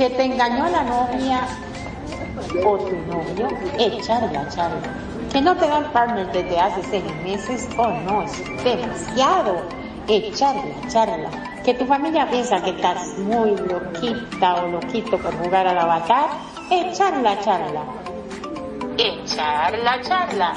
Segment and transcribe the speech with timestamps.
[0.00, 1.42] que te engañó la novia
[2.64, 4.80] o tu novio, echarla, charla.
[5.30, 9.60] Que no te dan partner desde hace seis meses, o oh, no, es demasiado.
[10.08, 11.28] Echarla, charla.
[11.66, 16.30] Que tu familia piensa que estás muy loquita o loquito por jugar al avatar,
[16.70, 17.82] echarla, charla.
[18.96, 20.54] Echarla, charla.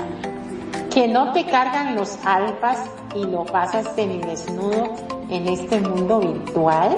[0.89, 2.80] Que no te cargan los alfas
[3.14, 4.94] y lo pasas desnudo
[5.30, 6.98] en este mundo virtual,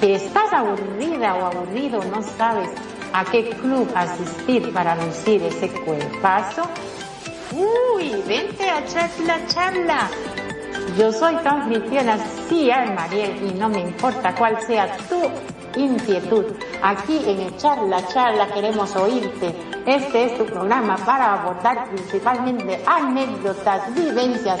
[0.00, 2.70] que estás aburrida o aburrido, no sabes
[3.12, 6.62] a qué club asistir para lucir ese cuerpazo.
[7.52, 10.08] Uy, vente a echar la charla.
[10.96, 15.20] Yo soy tu anfitriona, sí, Mariel, y no me importa cuál sea tu
[15.78, 16.46] inquietud.
[16.82, 19.54] Aquí en Echar la Charla queremos oírte.
[19.86, 24.60] Este es tu programa para abordar principalmente anécdotas, vivencias,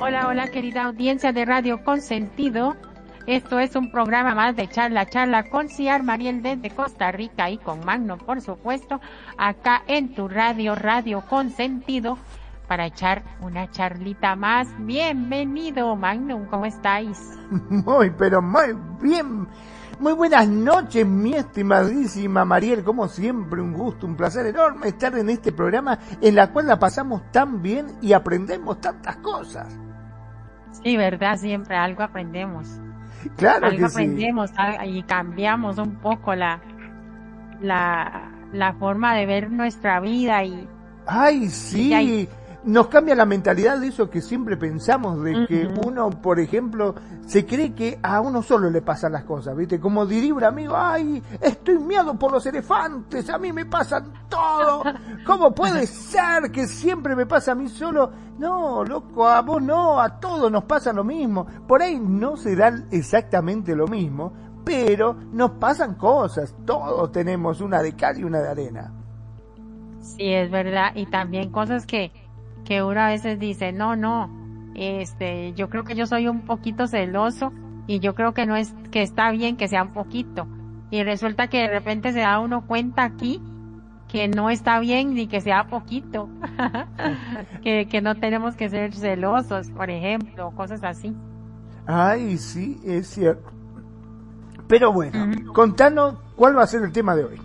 [0.00, 2.76] Hola, hola querida audiencia de Radio Consentido.
[3.26, 7.56] Esto es un programa más de charla, charla con Ciar Mariel desde Costa Rica y
[7.56, 9.00] con Magno, por supuesto,
[9.38, 12.18] acá en tu radio, Radio Consentido,
[12.68, 14.68] para echar una charlita más.
[14.78, 17.18] Bienvenido, Magnum, ¿cómo estáis?
[17.70, 19.48] Muy, pero muy bien.
[20.00, 22.82] Muy buenas noches, mi estimadísima Mariel.
[22.82, 26.78] Como siempre, un gusto, un placer enorme estar en este programa en la cual la
[26.78, 29.66] pasamos tan bien y aprendemos tantas cosas.
[30.82, 32.68] Sí, verdad, siempre algo aprendemos.
[33.36, 34.50] Claro Algo aprendemos
[34.84, 36.60] y cambiamos un poco la,
[37.60, 40.68] la, la forma de ver nuestra vida y...
[41.06, 42.28] ¡Ay, sí!
[42.64, 46.94] Nos cambia la mentalidad de eso que siempre pensamos, de que uno, por ejemplo,
[47.26, 49.78] se cree que a uno solo le pasan las cosas, ¿viste?
[49.78, 54.82] Como diría un amigo, ay, estoy miedo por los elefantes, a mí me pasan todo,
[55.26, 58.10] ¿cómo puede ser que siempre me pasa a mí solo?
[58.38, 62.56] No, loco, a vos no, a todos nos pasa lo mismo, por ahí no se
[62.56, 64.32] dan exactamente lo mismo,
[64.64, 68.92] pero nos pasan cosas, todos tenemos una de cal y una de arena.
[70.00, 72.12] Sí, es verdad, y también cosas que
[72.64, 74.30] que uno a veces dice, no, no,
[74.74, 77.52] este, yo creo que yo soy un poquito celoso
[77.86, 80.46] y yo creo que no es, que está bien que sea un poquito.
[80.90, 83.42] Y resulta que de repente se da uno cuenta aquí
[84.08, 86.28] que no está bien ni que sea poquito.
[87.62, 91.14] que, que no tenemos que ser celosos, por ejemplo, cosas así.
[91.86, 93.50] Ay, sí, es cierto.
[94.68, 97.40] Pero bueno, contanos cuál va a ser el tema de hoy.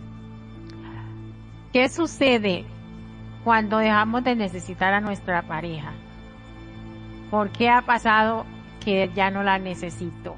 [1.74, 2.66] ¿Qué sucede
[3.44, 5.94] cuando dejamos de necesitar a nuestra pareja?
[7.30, 8.46] ¿Por qué ha pasado
[8.84, 10.36] que ya no la necesito?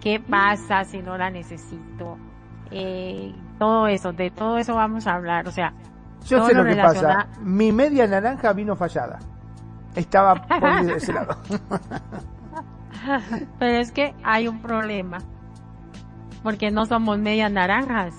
[0.00, 2.16] ¿Qué pasa si no la necesito?
[2.70, 5.72] Eh, todo eso, de todo eso vamos a hablar, o sea.
[6.26, 7.28] Yo sé lo, que pasa.
[7.40, 9.18] Mi media naranja vino fallada.
[9.94, 11.36] Estaba por ese lado.
[13.58, 15.18] Pero es que hay un problema.
[16.42, 18.14] Porque no somos medias naranjas.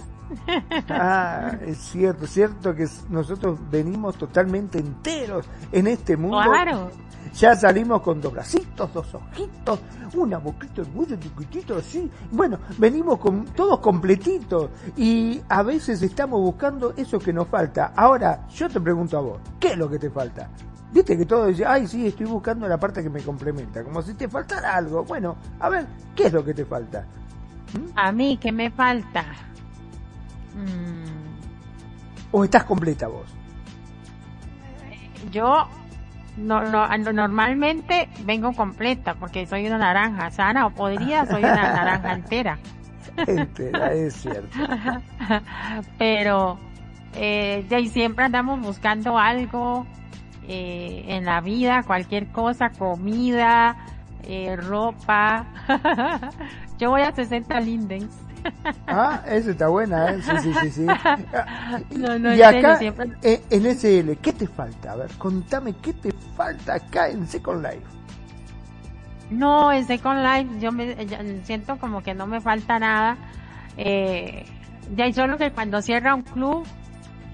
[0.90, 6.42] Ah, es cierto, es cierto que nosotros venimos totalmente enteros en este mundo.
[6.42, 6.92] Claro.
[7.34, 9.80] Ya salimos con dos bracitos, dos ojitos,
[10.16, 12.10] una boquita muy chiquitito así.
[12.30, 17.94] Bueno, venimos con todos completitos y a veces estamos buscando eso que nos falta.
[17.96, 20.50] Ahora, yo te pregunto a vos, ¿qué es lo que te falta?
[20.92, 24.14] Viste que todo dice, ay, sí, estoy buscando la parte que me complementa, como si
[24.14, 25.06] te faltara algo.
[25.06, 27.06] Bueno, a ver, ¿qué es lo que te falta?
[27.74, 27.92] ¿Mm?
[27.96, 29.24] A mí, ¿qué me falta?
[32.32, 33.34] ¿O estás completa vos?
[35.32, 35.68] Yo
[36.38, 42.14] no, no, normalmente vengo completa porque soy una naranja sana o podría soy una naranja
[42.14, 42.58] entera.
[43.28, 44.58] Entera, es cierto.
[45.98, 46.58] Pero
[47.16, 49.86] eh, siempre andamos buscando algo
[50.48, 53.76] eh, en la vida, cualquier cosa, comida,
[54.24, 55.46] eh, ropa.
[56.80, 58.18] Yo voy a 60 lindens.
[58.88, 60.22] Ah, esa está buena, ¿eh?
[60.22, 60.86] Sí, sí, sí, sí.
[61.98, 62.80] No, no, y acá,
[63.22, 64.94] eh, en SL, ¿qué te falta?
[64.94, 67.86] A ver, contame, ¿qué te falta acá en Second Life?
[69.30, 70.96] No, en Second Life yo me
[71.44, 73.18] siento como que no me falta nada.
[73.78, 74.46] Eh,
[74.96, 76.66] ya solo que cuando cierra un club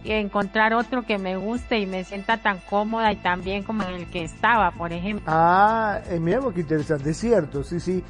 [0.04, 3.96] encontrar otro que me guste y me sienta tan cómoda y tan bien como en
[3.96, 5.26] el que estaba, por ejemplo.
[5.28, 8.04] Ah, eh, mira qué interesante, es cierto, sí, sí.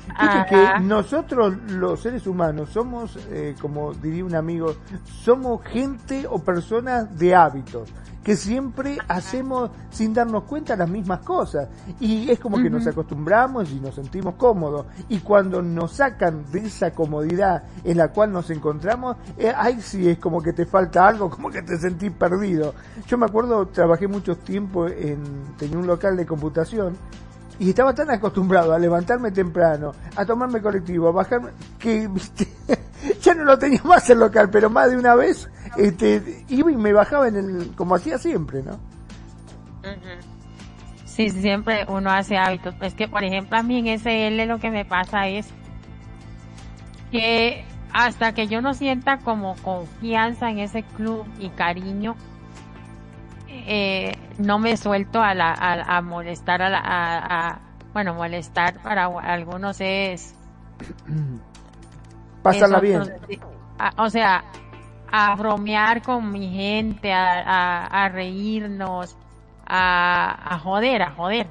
[0.49, 4.75] que nosotros los seres humanos somos, eh, como diría un amigo,
[5.05, 7.89] somos gente o personas de hábitos
[8.27, 11.69] que siempre hacemos sin darnos cuenta las mismas cosas.
[11.97, 14.85] Y es como que nos acostumbramos y nos sentimos cómodos.
[15.07, 20.09] Y cuando nos sacan de esa comodidad en la cual nos encontramos, eh, ahí sí
[20.09, 22.73] es como que te falta algo, como que te sentís perdido.
[23.07, 25.23] Yo me acuerdo, trabajé mucho tiempo en,
[25.57, 26.97] tenía un local de computación
[27.59, 31.49] y estaba tan acostumbrado a levantarme temprano, a tomarme colectivo, a bajarme,
[31.79, 32.47] que viste,
[33.21, 36.75] ya no lo tenía más el local, pero más de una vez este, iba y
[36.75, 38.79] me bajaba en el, como hacía siempre, ¿no?
[41.05, 42.75] Sí, siempre uno hace hábitos.
[42.81, 45.47] Es que, por ejemplo, a mí en SL lo que me pasa es
[47.11, 52.15] que hasta que yo no sienta como confianza en ese club y cariño,
[53.67, 57.59] eh, no me suelto a, la, a, molestar a, la, a,
[57.93, 60.33] bueno, molestar para algunos es...
[62.43, 63.01] Pasarla bien.
[63.97, 64.45] o sea,
[65.11, 69.17] a bromear con mi gente, a, a, reírnos,
[69.65, 71.47] a, a joder, a joder.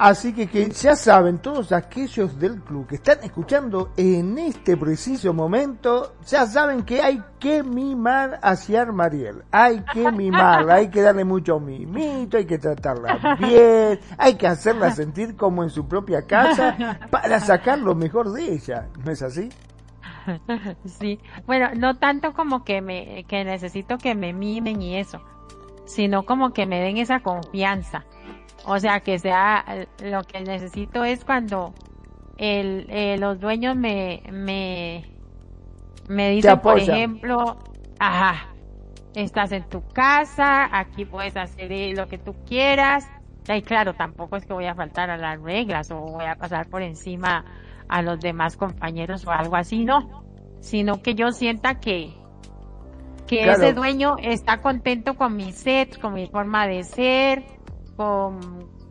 [0.00, 5.34] Así que, que ya saben, todos aquellos del club que están escuchando en este preciso
[5.34, 9.42] momento, ya saben que hay que mimar hacia Mariel.
[9.50, 14.90] Hay que mimarla, hay que darle mucho mimito, hay que tratarla bien, hay que hacerla
[14.90, 18.88] sentir como en su propia casa para sacar lo mejor de ella.
[19.04, 19.50] ¿No es así?
[20.86, 25.20] Sí, bueno, no tanto como que me, que necesito que me mimen y eso,
[25.84, 28.06] sino como que me den esa confianza
[28.64, 29.64] o sea, que sea,
[30.02, 31.74] lo que necesito es cuando
[32.38, 35.04] el, eh, los dueños me, me,
[36.08, 37.58] me dicen, por ejemplo,
[37.98, 38.48] ajá,
[39.14, 43.08] estás en tu casa, aquí puedes hacer lo que tú quieras.
[43.48, 46.68] Y claro, tampoco es que voy a faltar a las reglas o voy a pasar
[46.68, 47.44] por encima
[47.88, 50.22] a los demás compañeros o algo así, no.
[50.60, 52.14] Sino que yo sienta que,
[53.26, 57.44] que ese dueño está contento con mi set, con mi forma de ser,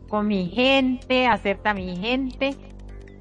[0.08, 2.54] con, mi gente, acepta a mi gente,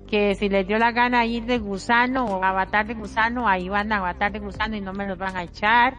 [0.08, 3.92] que si les dio la gana ir de gusano o avatar de gusano, ahí van
[3.92, 5.96] a avatar de gusano y no me los van a echar.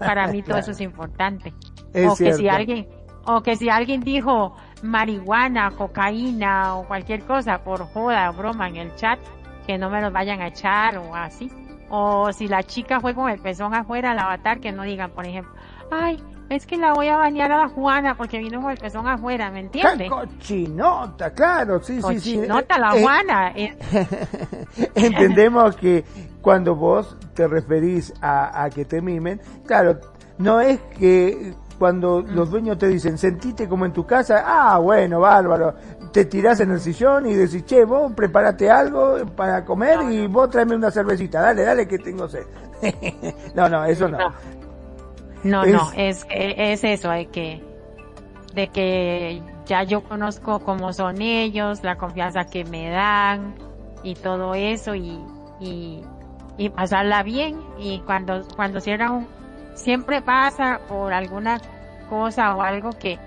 [0.00, 1.52] Para mí todo eso es importante.
[1.94, 2.88] o que si alguien,
[3.26, 8.76] o que si alguien dijo marihuana, cocaína o cualquier cosa por joda o broma en
[8.76, 9.20] el chat,
[9.68, 11.48] que no me los vayan a echar o así.
[11.90, 15.26] O si la chica fue con el pezón afuera al avatar, que no digan, por
[15.26, 15.52] ejemplo,
[15.92, 16.18] ay,
[16.50, 19.50] es que la voy a bañar a la Juana porque vino con el pezón afuera,
[19.50, 20.10] ¿me entiendes?
[20.10, 22.36] Cochinota, claro, sí, sí, sí.
[22.36, 23.52] Cochinota la eh, Juana.
[23.58, 24.90] Eh.
[24.94, 26.04] Entendemos que
[26.40, 29.98] cuando vos te referís a, a que te mimen, claro,
[30.38, 32.34] no es que cuando mm.
[32.34, 35.74] los dueños te dicen, sentite como en tu casa, ah, bueno, bárbaro,
[36.12, 40.50] te tirás en el sillón y decís, che, vos prepárate algo para comer y vos
[40.50, 42.46] tráeme una cervecita, dale, dale que tengo sed.
[43.54, 44.18] no, no, eso no.
[45.44, 47.62] No, no, es, es eso, hay que,
[48.54, 53.54] de que ya yo conozco cómo son ellos, la confianza que me dan
[54.02, 55.18] y todo eso y,
[55.60, 56.02] y,
[56.56, 57.60] y pasarla bien.
[57.78, 59.26] Y cuando, cuando cierran
[59.74, 61.60] siempre pasa por alguna
[62.08, 63.18] cosa o algo que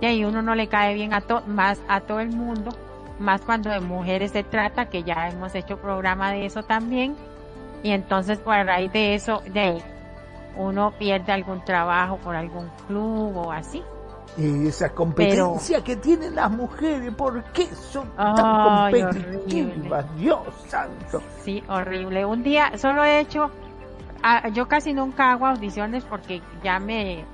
[0.00, 2.70] y uno no le cae bien a to, más a todo el mundo,
[3.18, 7.16] más cuando de mujeres se trata, que ya hemos hecho programa de eso también,
[7.82, 9.82] y entonces por raíz de eso, de
[10.56, 13.82] uno pierde algún trabajo por algún club o así.
[14.36, 20.16] Y esa competencia que tienen las mujeres, ¿por qué son tan competitivas?
[20.16, 21.22] Dios santo.
[21.42, 22.24] Sí, horrible.
[22.24, 23.50] Un día solo he hecho,
[24.22, 27.24] ah, yo casi nunca hago audiciones porque ya me,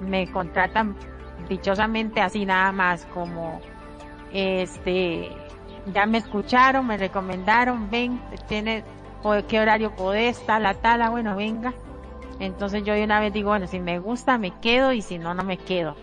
[0.00, 0.96] me contratan
[1.48, 3.60] dichosamente así nada más como,
[4.32, 5.30] este,
[5.92, 8.84] ya me escucharon, me recomendaron, ven, tiene,
[9.48, 11.74] qué horario podés, tal, la tala, bueno, venga
[12.38, 15.34] entonces yo de una vez digo, bueno, si me gusta me quedo y si no,
[15.34, 15.96] no me quedo.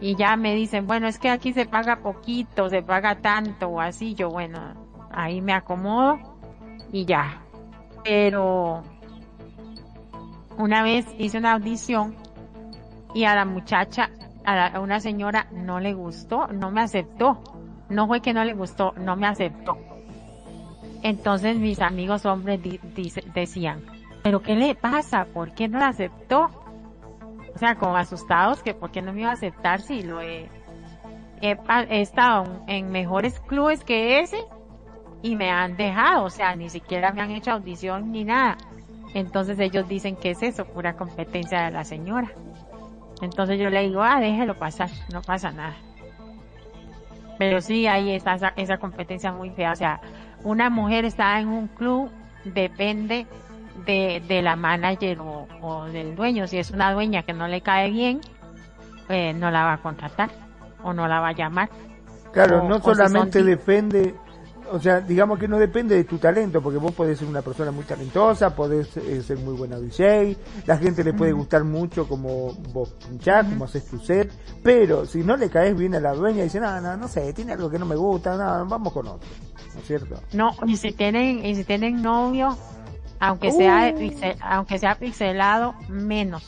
[0.00, 3.80] Y ya me dicen, bueno, es que aquí se paga poquito, se paga tanto o
[3.80, 4.14] así.
[4.14, 4.58] Yo, bueno,
[5.12, 6.18] ahí me acomodo
[6.90, 7.40] y ya.
[8.02, 8.82] Pero
[10.58, 12.16] una vez hice una audición
[13.14, 14.10] y a la muchacha
[14.44, 17.40] a, una señora no le gustó, no me aceptó.
[17.88, 19.78] No fue que no le gustó, no me aceptó.
[21.02, 22.60] Entonces mis amigos hombres
[23.34, 23.82] decían,
[24.22, 25.26] pero ¿qué le pasa?
[25.26, 26.48] ¿Por qué no la aceptó?
[27.54, 30.48] O sea, como asustados que por qué no me iba a aceptar si lo he,
[31.40, 31.56] he,
[32.00, 34.38] estado en mejores clubes que ese
[35.22, 38.56] y me han dejado, o sea, ni siquiera me han hecho audición ni nada.
[39.14, 42.32] Entonces ellos dicen que es eso, pura competencia de la señora.
[43.20, 45.76] Entonces yo le digo, ah, déjelo pasar, no pasa nada.
[47.38, 49.72] Pero sí, ahí está esa, esa competencia muy fea.
[49.72, 50.00] O sea,
[50.42, 52.10] una mujer está en un club,
[52.44, 53.26] depende
[53.86, 56.46] de, de la manager o, del dueño.
[56.46, 58.20] Si es una dueña que no le cae bien,
[59.08, 60.30] eh, no la va a contratar
[60.82, 61.68] o no la va a llamar.
[62.32, 64.14] Claro, no solamente depende,
[64.70, 67.70] o sea, digamos que no depende de tu talento, porque vos podés ser una persona
[67.70, 72.54] muy talentosa, podés eh, ser muy buena DJ, la gente le puede gustar mucho como
[72.72, 76.40] vos pinchás, como haces tu set, pero si no le caes bien a la dueña
[76.40, 79.06] y dice, no, no, no sé, tiene algo que no me gusta, no, vamos con
[79.08, 79.28] otro,
[79.74, 80.22] ¿no es cierto?
[80.32, 82.56] No, y si tienen, y si tienen novio,
[83.22, 84.36] aunque sea uh.
[84.40, 86.42] aunque sea pixelado menos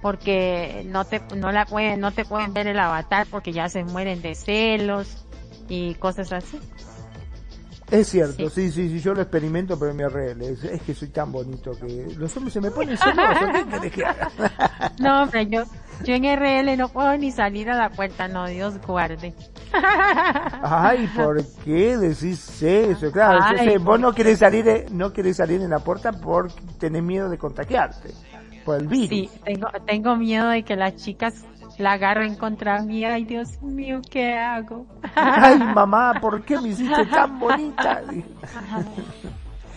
[0.00, 3.82] porque no te no la pueden no te pueden ver el avatar porque ya se
[3.84, 5.26] mueren de celos
[5.68, 6.60] y cosas así
[7.92, 10.52] es cierto, sí, sí, sí, yo lo experimento, pero me arregle.
[10.52, 13.80] Es, que soy tan bonito que los hombres se me ponen celosos.
[13.82, 14.04] ¿Qué que
[14.98, 15.64] No, hombre, yo,
[16.02, 19.34] yo en RL no puedo ni salir a la puerta, no, Dios guarde.
[20.62, 23.12] Ay, ¿por qué decís eso?
[23.12, 23.40] Claro,
[23.80, 28.08] vos no querés salir, no querés salir en la puerta porque tenés miedo de contagiarte
[28.64, 29.08] por el virus.
[29.08, 31.44] Sí, tengo, tengo miedo de que las chicas
[31.78, 33.04] la agarren contra mí.
[33.04, 34.86] Ay, Dios mío, ¿qué hago?
[35.14, 38.02] Ay, mamá, ¿por qué me hiciste tan bonita?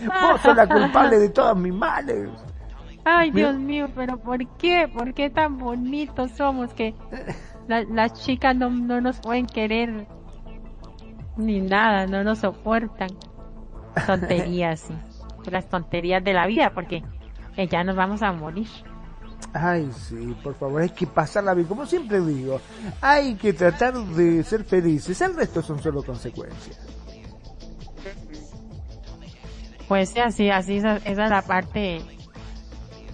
[0.06, 2.30] Vos sos la culpable de todos mis males.
[3.06, 4.90] Ay, Dios mío, pero ¿por qué?
[4.92, 6.96] ¿Por qué tan bonitos somos que
[7.68, 10.08] las chicas no, no nos pueden querer
[11.38, 13.10] ni nada, no nos soportan?
[14.06, 14.90] Tonterías,
[15.50, 17.04] las tonterías de la vida, porque
[17.70, 18.68] ya nos vamos a morir.
[19.54, 21.68] Ay, sí, por favor, hay que pasarla bien.
[21.68, 22.60] Como siempre digo,
[23.02, 25.20] hay que tratar de ser felices.
[25.22, 26.78] El resto son solo consecuencias.
[29.88, 32.02] Pues sí, así, así, esa, es la parte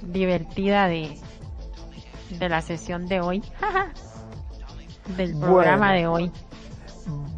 [0.02, 1.18] divertida de,
[2.40, 3.44] de la sesión de hoy.
[5.18, 6.32] Del programa de hoy.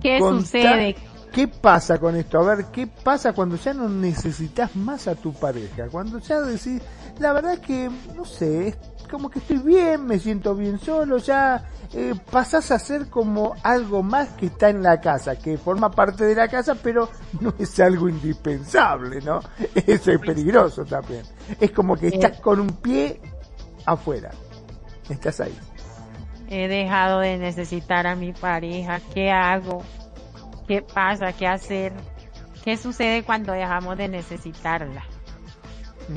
[0.01, 0.95] ¿Qué sucede?
[1.33, 2.38] ¿Qué pasa con esto?
[2.38, 5.88] A ver, ¿qué pasa cuando ya no necesitas más a tu pareja?
[5.89, 6.79] Cuando ya decís,
[7.20, 8.77] la verdad es que, no sé, es
[9.10, 14.01] como que estoy bien, me siento bien solo, ya eh, pasás a ser como algo
[14.01, 17.79] más que está en la casa, que forma parte de la casa, pero no es
[17.79, 19.41] algo indispensable, ¿no?
[19.75, 21.24] Eso es peligroso también.
[21.60, 23.22] Es como que estás con un pie
[23.86, 24.32] afuera,
[25.10, 25.55] estás ahí.
[26.50, 29.84] He dejado de necesitar a mi pareja, ¿qué hago?
[30.67, 31.34] ¿Qué pasa?
[31.34, 31.93] ¿Qué hacer?
[32.63, 35.03] ¿Qué sucede cuando dejamos de necesitarla?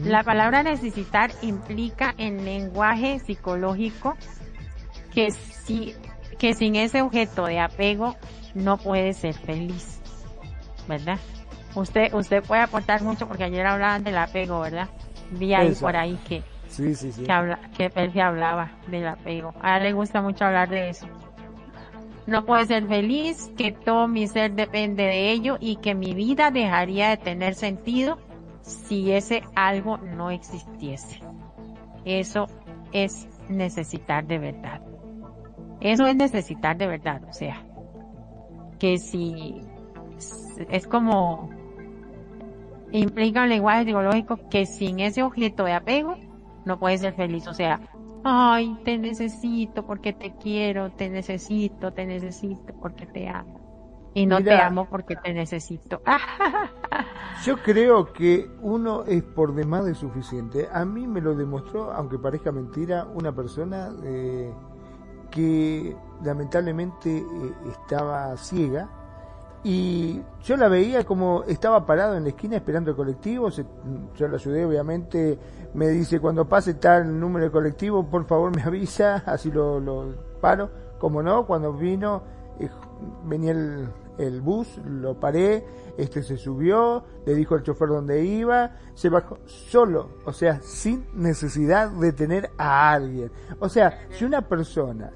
[0.05, 4.17] La palabra necesitar implica en lenguaje psicológico
[5.13, 5.95] que si,
[6.39, 8.17] que sin ese objeto de apego
[8.55, 10.01] no puede ser feliz.
[10.89, 11.19] ¿Verdad?
[11.75, 14.89] Usted, usted puede aportar mucho porque ayer hablaban del apego, ¿verdad?
[15.33, 17.25] Vi ahí por ahí que, sí, sí, sí.
[17.25, 19.55] que, habla, que hablaba del apego.
[19.61, 21.07] A él le gusta mucho hablar de eso
[22.27, 26.51] no puedo ser feliz, que todo mi ser depende de ello y que mi vida
[26.51, 28.19] dejaría de tener sentido
[28.67, 31.21] si ese algo no existiese.
[32.05, 32.49] Eso
[32.93, 34.81] es necesitar de verdad.
[35.81, 37.63] Eso es necesitar de verdad, o sea,
[38.79, 39.61] que si
[40.71, 41.51] es como
[42.93, 46.17] implica un lenguaje psicológico que sin ese objeto de apego
[46.65, 47.81] no puedes ser feliz, o sea,
[48.25, 53.66] ay, te necesito porque te quiero, te necesito, te necesito porque te amo.
[54.17, 56.01] Y no te amo porque te necesito.
[57.45, 60.71] yo creo que uno es por demás de suficiente.
[60.73, 64.51] A mí me lo demostró, aunque parezca mentira, una persona eh,
[65.31, 65.95] que
[66.25, 67.25] lamentablemente eh,
[67.69, 68.89] estaba ciega
[69.63, 74.37] y yo la veía como estaba parado en la esquina esperando el colectivo, yo la
[74.37, 75.39] ayudé obviamente,
[75.75, 80.15] me dice cuando pase tal número de colectivo, por favor me avisa, así lo, lo
[80.41, 82.23] paro, como no, cuando vino,
[82.59, 82.71] eh,
[83.25, 85.65] venía el, el bus, lo paré,
[85.97, 91.07] este se subió, le dijo al chofer dónde iba, se bajó solo, o sea, sin
[91.15, 93.31] necesidad de tener a alguien.
[93.61, 95.11] O sea, si una persona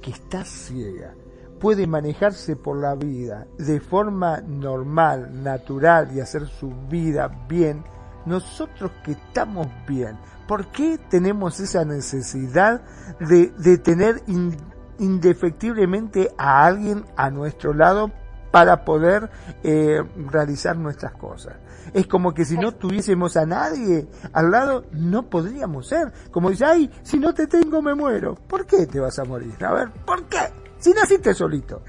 [0.00, 1.14] que está ciega,
[1.60, 7.84] puede manejarse por la vida de forma normal, natural y hacer su vida bien,
[8.26, 10.18] nosotros que estamos bien,
[10.48, 12.82] ¿por qué tenemos esa necesidad
[13.20, 14.22] de, de tener
[14.98, 18.10] indefectiblemente a alguien a nuestro lado
[18.52, 19.28] para poder
[19.64, 21.56] eh, realizar nuestras cosas.
[21.92, 26.12] Es como que si no tuviésemos a nadie al lado, no podríamos ser.
[26.30, 28.34] Como dice, ay, si no te tengo me muero.
[28.34, 29.56] ¿Por qué te vas a morir?
[29.64, 30.38] A ver, ¿por qué?
[30.78, 31.82] Si naciste solito.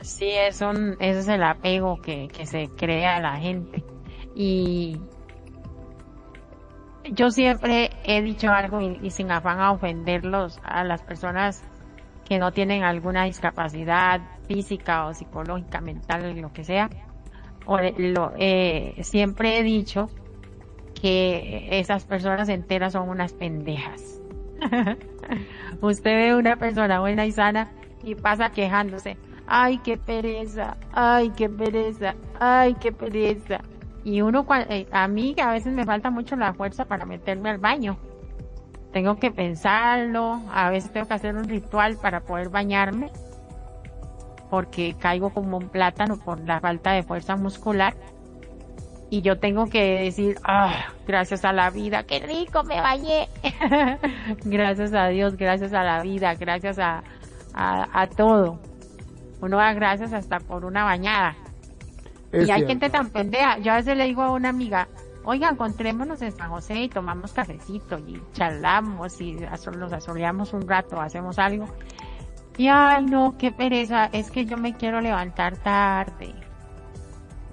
[0.00, 3.84] Sí, es un, ese es el apego que, que se crea a la gente.
[4.34, 5.00] Y
[7.12, 11.62] yo siempre he dicho algo y, sin afán a ofenderlos a las personas
[12.24, 16.90] que no tienen alguna discapacidad física o psicológica, mental, lo que sea.
[17.66, 20.08] O eh, siempre he dicho
[21.00, 24.20] que esas personas enteras son unas pendejas.
[25.80, 27.70] Usted ve una persona buena y sana
[28.02, 29.16] y pasa quejándose.
[29.46, 33.60] Ay, qué pereza, ay, qué pereza, ay, qué pereza.
[34.04, 37.58] Y uno, eh, a mí a veces me falta mucho la fuerza para meterme al
[37.58, 37.96] baño.
[38.92, 43.10] Tengo que pensarlo, a veces tengo que hacer un ritual para poder bañarme,
[44.50, 47.94] porque caigo como un plátano por la falta de fuerza muscular.
[49.08, 53.28] Y yo tengo que decir, ah, gracias a la vida, qué rico me bañé.
[54.44, 57.04] gracias a Dios, gracias a la vida, gracias a,
[57.54, 58.58] a, a todo.
[59.40, 61.36] Uno da gracias hasta por una bañada
[62.32, 63.58] y hay gente tan pendeja.
[63.58, 64.88] Yo a veces le digo a una amiga,
[65.24, 69.32] oiga, encontrémonos en San José y tomamos cafecito y charlamos y
[69.78, 71.66] nos asoleamos un rato, hacemos algo.
[72.56, 76.34] Y ay, no, qué pereza, es que yo me quiero levantar tarde.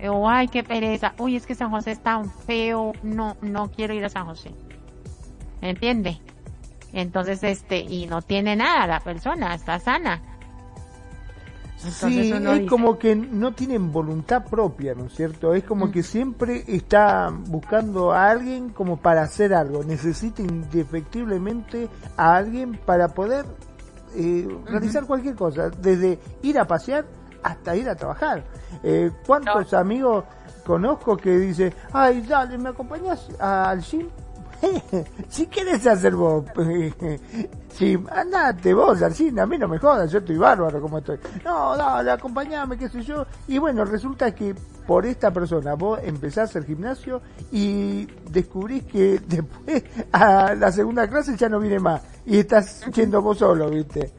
[0.10, 3.94] O ay, qué pereza, uy, es que San José está tan feo, no, no quiero
[3.94, 4.52] ir a San José.
[5.62, 6.20] ¿Entiende?
[6.92, 10.22] Entonces, este, y no tiene nada la persona, está sana
[11.92, 15.54] sí, es como que no tienen voluntad propia, ¿no es cierto?
[15.54, 15.92] Es como mm.
[15.92, 19.84] que siempre está buscando a alguien como para hacer algo.
[19.84, 23.46] Necesita indefectiblemente a alguien para poder
[24.16, 27.06] eh, realizar cualquier cosa, desde ir a pasear
[27.44, 28.44] hasta ir a trabajar.
[28.84, 30.24] Eh, ¿Cuántos amigos
[30.66, 34.08] conozco que dicen, ay, dale, ¿me acompañas al gym?
[35.30, 36.46] si quieres hacer vos,
[37.74, 41.18] si andate vos al cine, a mí no me jodas, yo estoy bárbaro como estoy.
[41.44, 43.26] No, dale, acompañame, qué sé yo.
[43.48, 44.54] Y bueno, resulta que
[44.86, 51.36] por esta persona vos empezás el gimnasio y descubrís que después a la segunda clase
[51.36, 54.12] ya no viene más y estás yendo vos solo, ¿viste?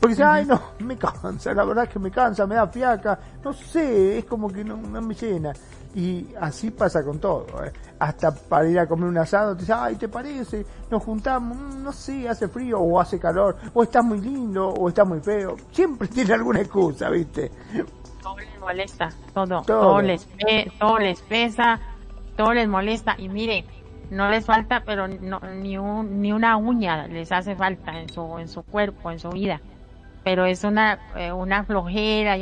[0.00, 3.18] Porque dice, ay no, me cansa, la verdad es que me cansa, me da fiaca,
[3.42, 5.52] no sé, es como que no, no me llena.
[5.94, 7.46] Y así pasa con todo.
[7.64, 7.72] ¿eh?
[8.00, 10.66] Hasta para ir a comer un asado, te dice, ay, ¿te parece?
[10.90, 14.88] Nos juntamos, mm, no sé, hace frío o hace calor, o está muy lindo o
[14.88, 15.56] está muy feo.
[15.70, 17.52] Siempre tiene alguna excusa, ¿viste?
[18.22, 19.62] Todo les molesta, todo.
[19.62, 20.28] Todo, les,
[20.78, 21.78] todo les pesa,
[22.36, 23.14] todo les molesta.
[23.16, 23.64] Y mire,
[24.10, 28.38] no les falta, pero no, ni, un, ni una uña les hace falta en su,
[28.38, 29.60] en su cuerpo, en su vida.
[30.24, 32.36] Pero es una, eh, una flojera.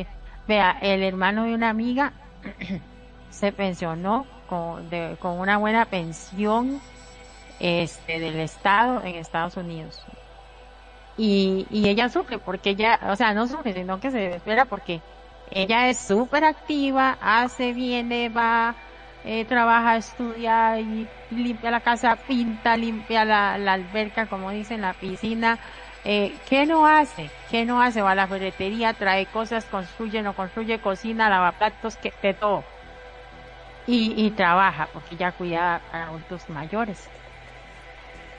[0.49, 2.13] Vea, el hermano de una amiga
[3.33, 6.83] se pensionó con, con una buena pensión
[7.59, 10.09] este, del Estado en Estados Unidos.
[11.17, 15.05] Y, y ella sufre porque ella, o sea, no sufre, sino que se desespera porque
[15.47, 18.83] ella es súper activa, hace, viene, va,
[19.23, 24.95] eh, trabaja, estudia y limpia la casa, pinta, limpia la, la alberca, como dicen, la
[24.95, 25.61] piscina.
[26.05, 27.37] Eh, ¿Qué no hace?
[27.47, 28.01] ¿Qué no hace?
[28.03, 32.72] Va a la ferretería, trae cosas, construye, no construye, cocina, lava platos, que, de todo
[33.87, 37.09] y, trabaja porque ella cuida a adultos mayores.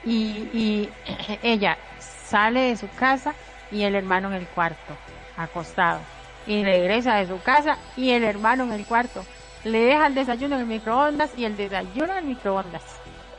[0.06, 0.90] Y, y
[1.44, 3.34] ella sale de su casa
[3.72, 4.96] y el hermano en el cuarto,
[5.38, 6.00] acostado.
[6.46, 9.24] Y regresa de su casa y el hermano en el cuarto.
[9.64, 12.84] Le deja el desayuno en el microondas y el desayuno en el microondas,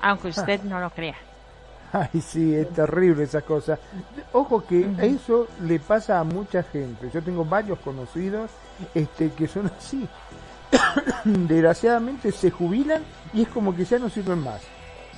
[0.01, 1.17] aunque usted no lo crea.
[1.93, 3.79] Ay, sí, es terrible esa cosa.
[4.33, 7.09] Ojo que eso le pasa a mucha gente.
[7.13, 8.51] Yo tengo varios conocidos
[8.95, 10.09] este, que son así.
[11.25, 14.63] desgraciadamente se jubilan y es como que ya no sirven más.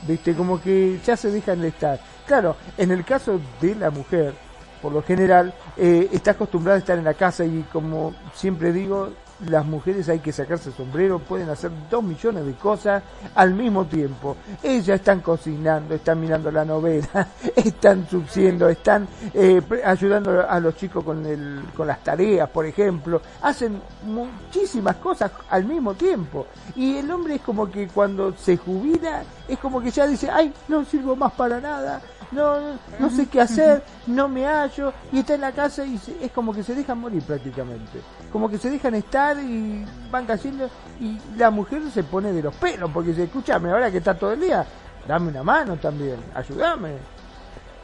[0.06, 0.34] ¿Viste?
[0.34, 1.98] Como que ya se dejan de estar.
[2.26, 4.34] Claro, en el caso de la mujer,
[4.82, 9.10] por lo general, eh, está acostumbrada a estar en la casa y como siempre digo,
[9.48, 13.02] las mujeres hay que sacarse el sombrero, pueden hacer dos millones de cosas
[13.34, 14.36] al mismo tiempo.
[14.62, 21.04] Ellas están cocinando, están mirando la novela, están subsiendo, están eh, ayudando a los chicos
[21.04, 23.20] con, el, con las tareas, por ejemplo.
[23.42, 26.46] Hacen muchísimas cosas al mismo tiempo.
[26.74, 30.52] Y el hombre es como que cuando se jubila, es como que ya dice, ay,
[30.68, 32.00] no sirvo más para nada,
[32.32, 36.30] no, no sé qué hacer, no me hallo, y está en la casa y es
[36.32, 38.00] como que se dejan morir prácticamente.
[38.32, 40.68] Como que se dejan estar y van cayendo
[41.00, 44.32] y la mujer se pone de los pelos porque dice, escúchame, ahora que está todo
[44.32, 44.66] el día,
[45.06, 46.96] dame una mano también, ayúdame.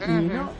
[0.06, 0.50] y no,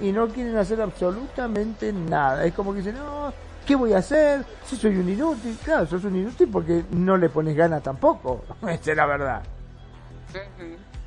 [0.00, 2.44] y no quieren hacer absolutamente nada.
[2.44, 3.32] Es como que dicen, no,
[3.66, 4.44] ¿qué voy a hacer?
[4.64, 8.90] Si soy un inútil, claro, sos un inútil porque no le pones gana tampoco, esa
[8.90, 9.42] es la verdad.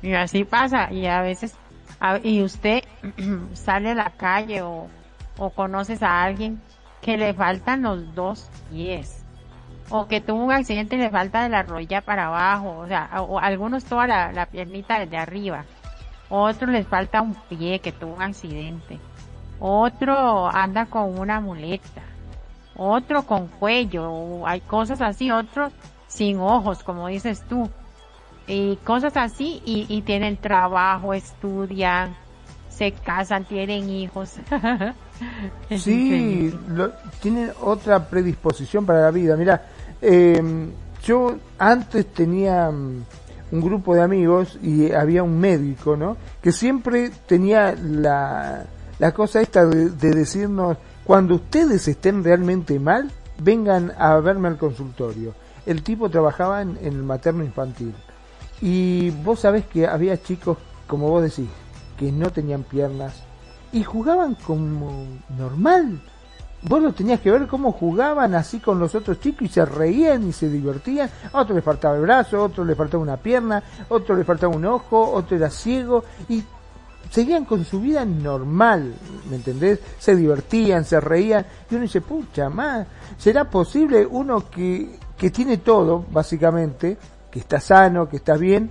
[0.00, 1.54] Y así pasa, y a veces,
[2.22, 2.82] y usted
[3.54, 4.88] sale a la calle o,
[5.38, 6.60] o conoces a alguien
[7.00, 9.24] que le faltan los dos pies,
[9.90, 13.10] o que tuvo un accidente y le falta de la rodilla para abajo, o sea,
[13.20, 15.64] o, algunos toda la, la piernita desde arriba,
[16.30, 18.98] otro les falta un pie que tuvo un accidente,
[19.58, 22.02] otro anda con una muleta,
[22.76, 25.72] otro con cuello, hay cosas así, otros
[26.06, 27.68] sin ojos, como dices tú,
[28.46, 32.14] y cosas así, y, y tienen trabajo, estudian,
[32.68, 34.36] se casan, tienen hijos.
[35.78, 36.52] sí,
[37.20, 39.36] tienen otra predisposición para la vida.
[39.36, 39.66] Mira,
[40.00, 40.42] eh,
[41.04, 43.04] yo antes tenía mm,
[43.52, 46.16] un grupo de amigos y había un médico, ¿no?
[46.40, 48.64] Que siempre tenía la,
[48.98, 55.34] la cosa esta de, decirnos, cuando ustedes estén realmente mal, vengan a verme al consultorio.
[55.66, 57.94] El tipo trabajaba en el materno infantil.
[58.62, 61.48] Y vos sabés que había chicos, como vos decís,
[61.98, 63.22] que no tenían piernas
[63.72, 65.04] y jugaban como
[65.36, 66.00] normal.
[66.62, 70.28] Vos los tenías que ver cómo jugaban así con los otros chicos y se reían
[70.28, 71.10] y se divertían.
[71.32, 74.22] A otro le faltaba el brazo, a otro le faltaba una pierna, a otro le
[74.22, 76.44] faltaba un ojo, otro era ciego y
[77.10, 78.94] seguían con su vida normal,
[79.28, 79.80] ¿me entendés?
[79.98, 82.86] Se divertían, se reían y uno dice, pucha, más,
[83.18, 86.96] ¿será posible uno que, que tiene todo, básicamente,
[87.32, 88.70] que está sano, que está bien,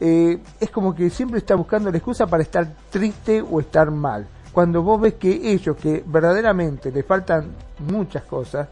[0.00, 4.26] eh, es como que siempre está buscando la excusa para estar triste o estar mal.
[4.52, 8.68] Cuando vos ves que ellos, que verdaderamente le faltan muchas cosas,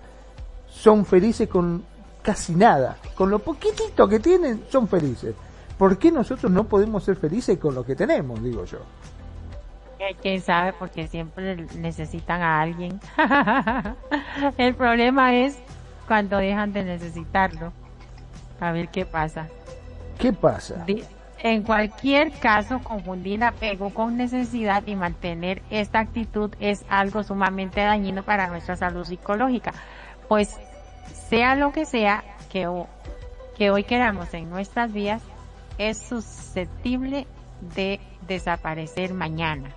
[0.69, 1.85] son felices con
[2.21, 5.35] casi nada, con lo poquitito que tienen, son felices.
[5.79, 8.79] ¿Por qué nosotros no podemos ser felices con lo que tenemos, digo yo?
[10.21, 10.73] ¿Quién sabe?
[10.73, 13.01] Porque siempre necesitan a alguien.
[14.59, 15.59] El problema es
[16.09, 17.73] cuando dejan de necesitarlo.
[18.61, 19.49] A ver qué pasa.
[20.19, 20.85] ¿Qué pasa?
[21.41, 28.25] En cualquier caso, confundir apego con necesidad y mantener esta actitud es algo sumamente dañino
[28.25, 29.73] para nuestra salud psicológica,
[30.27, 30.59] pues
[31.29, 32.69] sea lo que sea que,
[33.57, 35.23] que hoy queramos en nuestras vidas,
[35.79, 37.29] es susceptible
[37.75, 39.71] de desaparecer mañana.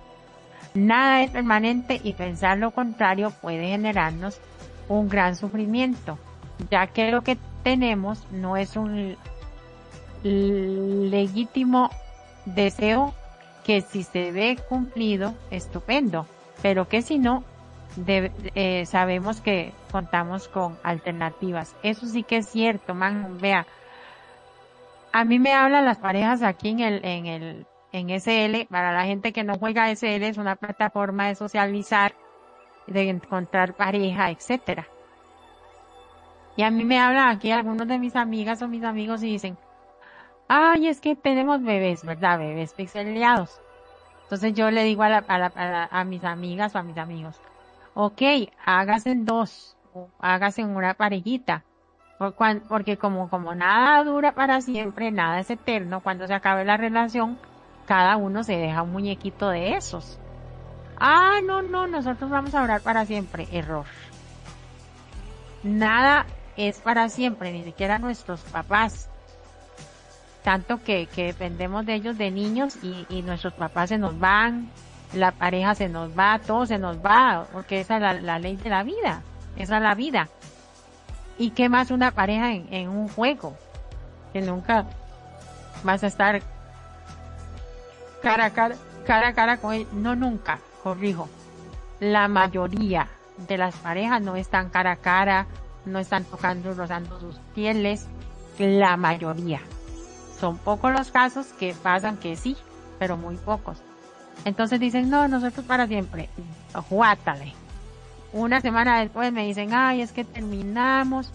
[0.74, 4.40] Nada es permanente y pensar lo contrario puede generarnos
[4.88, 6.18] un gran sufrimiento,
[6.70, 9.16] ya que lo que tenemos no es un
[10.22, 11.90] legítimo
[12.44, 13.14] deseo
[13.64, 16.26] que si se ve cumplido, estupendo,
[16.62, 17.44] pero que si no,
[18.06, 21.76] eh, sabemos que contamos con alternativas.
[21.82, 23.66] Eso sí que es cierto, man, vea.
[25.12, 29.04] A mí me hablan las parejas aquí en el, en el, en SL, para la
[29.04, 32.14] gente que no juega SL es una plataforma de socializar,
[32.86, 34.88] de encontrar pareja, etcétera.
[36.56, 39.56] Y a mí me hablan aquí algunos de mis amigas o mis amigos y dicen,
[40.48, 42.38] ay, es que tenemos bebés, ¿verdad?
[42.38, 43.60] Bebés pixeleados.
[44.24, 47.40] Entonces yo le digo a, a, a, mis amigas o a mis amigos,
[47.94, 48.22] ok,
[48.64, 49.76] hágase dos,
[50.20, 51.64] hágase una parejita.
[52.68, 57.38] porque como, como nada dura para siempre, nada es eterno, cuando se acabe la relación,
[57.86, 60.18] cada uno se deja un muñequito de esos.
[60.98, 63.48] Ah, no, no, nosotros vamos a orar para siempre.
[63.50, 63.86] Error.
[65.62, 69.08] Nada es para siempre, ni siquiera nuestros papás
[70.42, 74.68] tanto que, que dependemos de ellos de niños y, y, nuestros papás se nos van,
[75.12, 78.56] la pareja se nos va, todo se nos va, porque esa es la, la ley
[78.56, 79.22] de la vida,
[79.56, 80.28] esa es la vida.
[81.38, 83.56] ¿Y qué más una pareja en, en un juego?
[84.32, 84.86] Que nunca
[85.84, 86.42] vas a estar
[88.22, 91.28] cara a cara, cara a cara con él, no nunca, corrijo.
[92.00, 93.08] La mayoría
[93.48, 95.46] de las parejas no están cara a cara,
[95.84, 98.06] no están tocando, rozando sus pieles,
[98.58, 99.60] la mayoría.
[100.38, 102.56] Son pocos los casos que pasan que sí,
[102.98, 103.78] pero muy pocos.
[104.44, 106.28] Entonces dicen, no, nosotros para siempre.
[106.88, 107.52] Juátale.
[108.32, 111.30] Una semana después me dicen, ay, es que terminamos.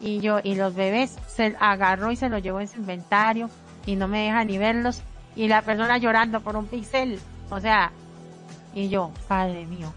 [0.00, 3.50] Y yo, y los bebés se agarró y se los llevó en su inventario
[3.84, 5.02] y no me deja ni verlos.
[5.36, 7.20] Y la persona llorando por un pixel.
[7.50, 7.92] O sea,
[8.74, 9.92] y yo, padre mío,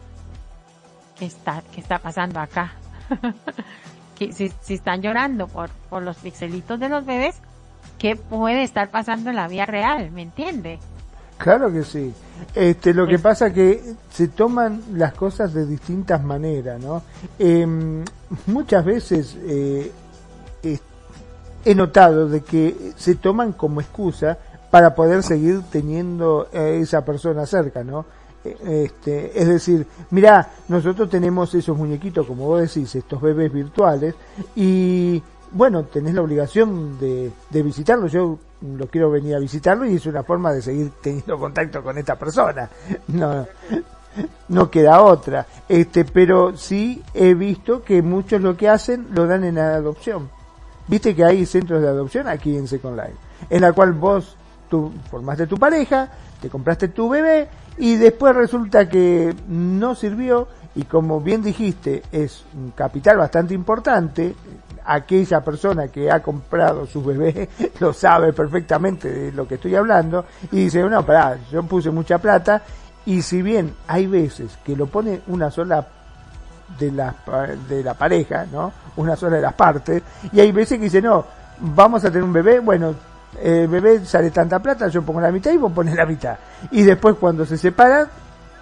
[1.18, 2.74] ¿qué está, qué está pasando acá?
[4.32, 7.36] si, si están llorando por, por los pixelitos de los bebés,
[7.98, 10.80] qué puede estar pasando en la vida real, ¿me entiende?
[11.38, 12.14] Claro que sí.
[12.54, 17.02] Este, lo que pasa es que se toman las cosas de distintas maneras, ¿no?
[17.40, 18.04] Em,
[18.46, 19.92] muchas veces eh,
[21.66, 24.38] he notado de que se toman como excusa
[24.70, 28.06] para poder seguir teniendo a esa persona cerca, ¿no?
[28.44, 34.16] Este, es decir, mira, nosotros tenemos esos muñequitos, como vos decís, estos bebés virtuales,
[34.56, 38.08] y bueno, tenés la obligación de, de visitarlo.
[38.08, 41.98] Yo lo quiero venir a visitarlo y es una forma de seguir teniendo contacto con
[41.98, 42.70] esta persona.
[43.10, 43.46] No,
[44.48, 45.46] no queda otra.
[45.68, 50.30] Este, pero sí he visto que muchos lo que hacen lo dan en adopción.
[50.88, 53.16] Viste que hay centros de adopción aquí en Second Life,
[53.50, 54.36] en la cual vos
[54.70, 56.10] tú formaste tu pareja,
[56.42, 57.50] te compraste tu bebé
[57.82, 64.36] y después resulta que no sirvió y como bien dijiste es un capital bastante importante,
[64.86, 70.26] aquella persona que ha comprado su bebé lo sabe perfectamente de lo que estoy hablando
[70.52, 72.62] y dice, no, pará, yo puse mucha plata
[73.08, 75.88] y si bien hay veces que lo pone una sola
[76.78, 77.15] de la,
[77.67, 78.72] de la pareja, ¿no?
[78.98, 81.26] Una sola de las partes, y hay veces que dice, no,
[81.60, 82.94] vamos a tener un bebé, bueno,
[83.39, 86.38] el bebé sale tanta plata, yo pongo la mitad y vos pones la mitad.
[86.72, 88.08] Y después cuando se separan,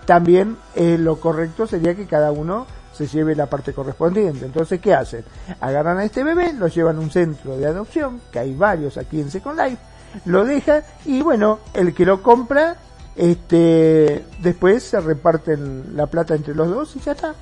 [0.06, 4.46] también eh, lo correcto sería que cada uno se lleve la parte correspondiente.
[4.46, 5.24] Entonces, ¿qué hacen?
[5.62, 9.22] Agarran a este bebé, lo llevan a un centro de adopción, que hay varios aquí
[9.22, 9.78] en Second Life,
[10.26, 12.76] lo dejan y bueno, el que lo compra
[13.16, 17.36] este, después se reparten la plata entre los dos y ya está.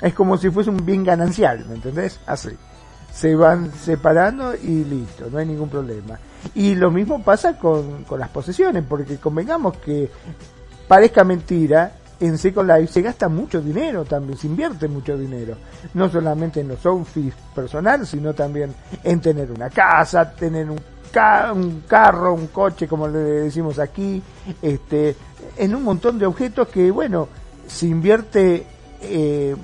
[0.00, 2.18] Es como si fuese un bien ganancial, ¿me entendés?
[2.26, 2.50] Así.
[3.12, 6.18] Se van separando y listo, no hay ningún problema.
[6.54, 10.10] Y lo mismo pasa con, con las posesiones, porque convengamos que
[10.88, 15.56] parezca mentira, en Second Life se gasta mucho dinero también, se invierte mucho dinero.
[15.94, 20.78] No solamente en los outfits personales, sino también en tener una casa, tener un
[21.52, 24.22] un carro, un coche, como le decimos aquí,
[24.62, 25.16] este,
[25.56, 27.28] en un montón de objetos que, bueno,
[27.66, 28.66] se invierte
[29.02, 29.56] eh,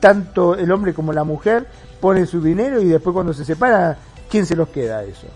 [0.00, 1.66] tanto el hombre como la mujer,
[2.00, 3.96] pone su dinero y después cuando se separa,
[4.28, 5.26] ¿quién se los queda eso?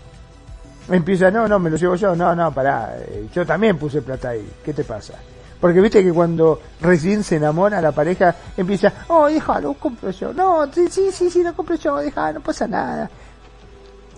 [0.89, 4.29] Empieza, no, no, me lo llevo yo, no, no, pará, eh, yo también puse plata
[4.29, 5.13] ahí, ¿qué te pasa?
[5.59, 10.33] Porque viste que cuando recién se enamora la pareja, empieza, oh, déjalo, compro yo.
[10.33, 13.09] No, sí, sí, sí, sí, lo compro yo, deja, no pasa nada.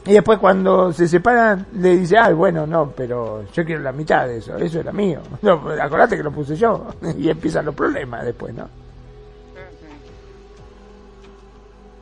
[0.06, 4.28] Y después cuando se separan, le dice, ay, bueno, no, pero yo quiero la mitad
[4.28, 5.20] de eso, eso era mío.
[5.42, 6.88] No, acordate que lo puse yo.
[7.18, 8.68] Y empiezan los problemas después, ¿no?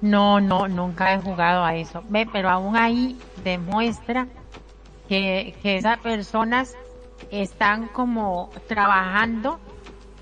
[0.01, 2.01] No, no, nunca he jugado a eso.
[2.09, 4.27] Ve, pero aún ahí demuestra
[5.09, 6.77] que, que esas personas
[7.31, 9.59] están como trabajando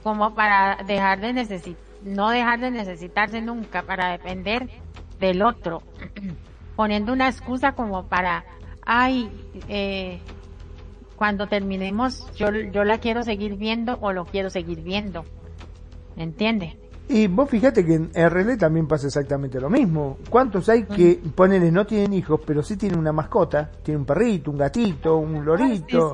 [0.02, 4.70] como para dejar de necesitar, no dejar de necesitarse nunca, para depender
[5.20, 5.84] del otro.
[6.78, 8.46] poniendo una excusa como para,
[8.86, 9.30] ay,
[9.68, 10.20] eh,
[11.18, 15.26] cuando terminemos yo, yo la quiero seguir viendo o lo quiero seguir viendo.
[16.16, 16.78] ¿Entiende?
[17.10, 20.18] Y vos fíjate que en RL también pasa exactamente lo mismo.
[20.30, 23.72] ¿Cuántos hay que, ponele, no tienen hijos, pero sí tienen una mascota?
[23.82, 26.14] Tienen un perrito, un gatito, un lorito.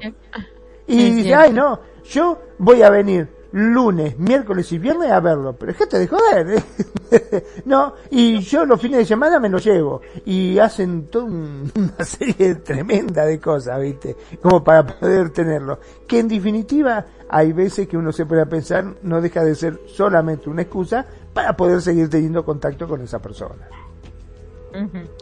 [0.87, 5.55] Y dice, ay no, yo voy a venir lunes, miércoles y viernes a verlo.
[5.55, 6.63] Pero gente de joder.
[7.11, 7.45] ¿eh?
[7.65, 10.01] no, y yo los fines de semana me lo llevo.
[10.25, 11.25] Y hacen toda
[11.75, 14.15] una serie tremenda de cosas, ¿viste?
[14.41, 15.79] Como para poder tenerlo.
[16.07, 20.49] Que en definitiva hay veces que uno se puede pensar no deja de ser solamente
[20.49, 23.67] una excusa para poder seguir teniendo contacto con esa persona.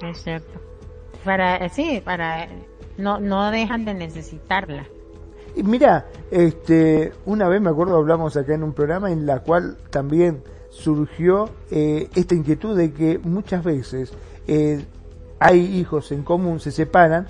[0.03, 0.59] es cierto.
[1.23, 2.47] Para, sí, para,
[2.97, 4.85] no, no dejan de necesitarla.
[5.55, 9.77] Y mira, este, una vez me acuerdo hablamos acá en un programa en la cual
[9.89, 14.13] también surgió eh, esta inquietud de que muchas veces
[14.47, 14.85] eh,
[15.39, 17.27] hay hijos en común, se separan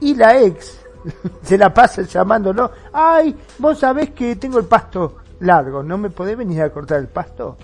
[0.00, 0.80] y la ex
[1.42, 6.36] se la pasa llamándolo, ay, vos sabés que tengo el pasto largo, ¿no me podés
[6.36, 7.56] venir a cortar el pasto?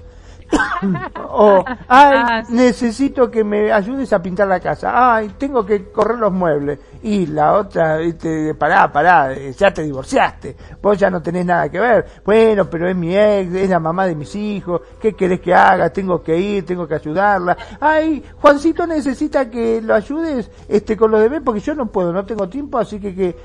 [1.30, 5.16] O, ay, ah, necesito que me ayudes a pintar la casa.
[5.16, 6.78] Ay, tengo que correr los muebles.
[7.02, 8.54] Y la otra, ¿viste?
[8.54, 10.56] pará, pará, ya te divorciaste.
[10.80, 12.06] Vos ya no tenés nada que ver.
[12.24, 14.80] Bueno, pero es mi ex, es la mamá de mis hijos.
[15.00, 15.90] ¿Qué querés que haga?
[15.90, 17.56] Tengo que ir, tengo que ayudarla.
[17.80, 22.24] Ay, Juancito necesita que lo ayudes este con los deberes porque yo no puedo, no
[22.24, 23.36] tengo tiempo, así que que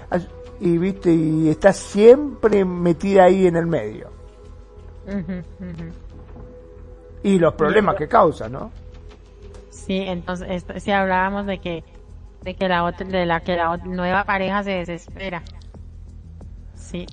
[0.59, 4.09] y viste y está siempre metida ahí en el medio
[7.23, 8.71] y los problemas que causa, ¿no?
[9.69, 11.84] Sí, entonces si hablábamos de que
[12.43, 15.43] de que la otra, de la que la nueva pareja se desespera.
[16.75, 17.05] Sí.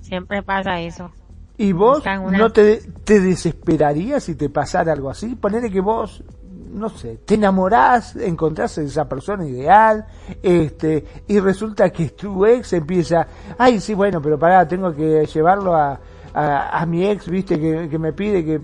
[0.00, 1.12] Siempre pasa eso.
[1.58, 2.02] ¿Y vos
[2.32, 5.36] no te, te desesperarías si te pasara algo así?
[5.36, 6.24] Ponerle que vos,
[6.72, 10.06] no sé, te enamorás, encontrás a esa persona ideal,
[10.42, 13.26] este, y resulta que tu ex empieza,
[13.58, 16.00] ay, sí, bueno, pero pará, tengo que llevarlo a,
[16.34, 18.60] a, mi ex, viste, que, me pide que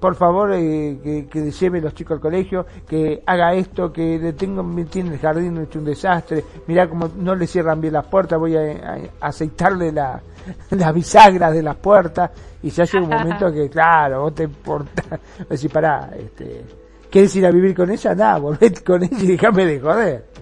[0.00, 4.64] por favor eh, que, lleve los chicos al colegio, que haga esto, que le tengo,
[4.86, 8.56] tiene el jardín hecho un desastre, mira como no le cierran bien las puertas, voy
[8.56, 10.20] a, aceitarle la,
[10.70, 12.30] las bisagras de las puertas
[12.62, 16.64] y ya llega un momento que claro, vos te importa, decir, pará, este,
[17.08, 18.14] ¿quieres ir a vivir con ella?
[18.14, 20.32] Nada, volvete con ella y déjame de joder.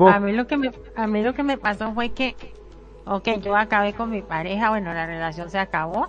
[0.00, 2.34] A mí lo que me, a mí lo que me pasó fue que,
[3.06, 6.08] ok, yo acabé con mi pareja, bueno, la relación se acabó,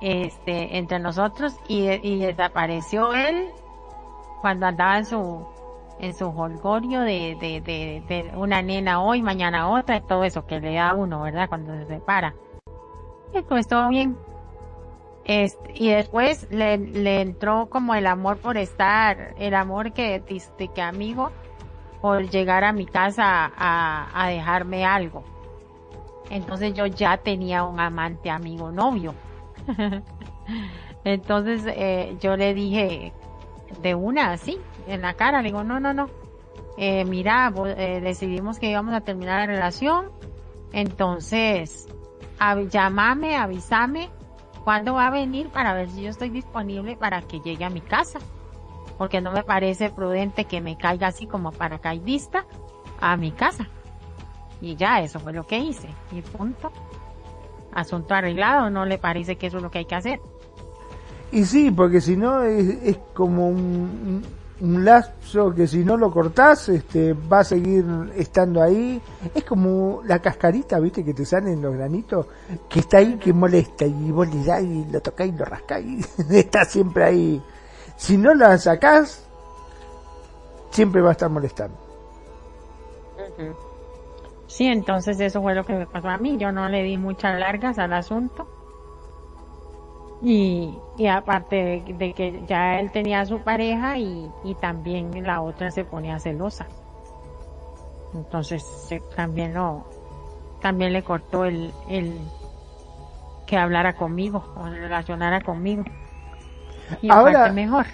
[0.00, 3.48] este, entre nosotros y, y desapareció él
[4.40, 5.46] cuando andaba en su,
[5.98, 10.46] en su holgorio de, de, de, de, una nena hoy, mañana otra, y todo eso
[10.46, 11.48] que le da uno, ¿verdad?
[11.48, 12.34] Cuando se separa.
[13.32, 14.16] Y pues todo bien.
[15.24, 20.22] Este, y después le, le entró como el amor por estar, el amor que,
[20.74, 21.32] que amigo,
[22.00, 25.24] por llegar a mi casa a, a dejarme algo.
[26.30, 29.14] Entonces yo ya tenía un amante amigo novio.
[31.04, 33.12] Entonces eh, yo le dije
[33.80, 36.08] de una así, en la cara, le digo, no, no, no,
[36.76, 40.10] eh, mira, eh, decidimos que íbamos a terminar la relación,
[40.72, 41.88] entonces
[42.70, 44.10] llámame, avísame
[44.64, 47.80] cuándo va a venir para ver si yo estoy disponible para que llegue a mi
[47.80, 48.18] casa,
[48.98, 52.46] porque no me parece prudente que me caiga así como paracaidista
[53.00, 53.68] a mi casa.
[54.60, 55.88] Y ya, eso fue lo que hice.
[56.12, 56.72] Y punto
[57.76, 60.20] asunto arreglado, ¿no le parece que eso es lo que hay que hacer?
[61.30, 64.24] Y sí, porque si no es, como un,
[64.60, 67.84] un, lazo que si no lo cortás este, va a seguir
[68.16, 69.00] estando ahí.
[69.34, 72.26] Es como la cascarita, viste, que te salen los granitos,
[72.68, 75.82] que está ahí, que molesta, y vos le das y lo tocás y lo rascás
[75.82, 77.42] y está siempre ahí.
[77.96, 79.26] Si no la sacás,
[80.70, 81.76] siempre va a estar molestando.
[84.46, 86.36] Sí, entonces eso fue lo que me pasó a mí.
[86.38, 88.46] Yo no le di muchas largas al asunto.
[90.22, 95.70] Y, y aparte de, que ya él tenía su pareja y, y también la otra
[95.70, 96.66] se ponía celosa.
[98.14, 98.64] Entonces
[99.14, 99.84] también lo,
[100.60, 102.18] también le cortó el, el
[103.46, 105.84] que hablara conmigo o relacionara conmigo.
[107.02, 107.86] Y Ahora, mejor.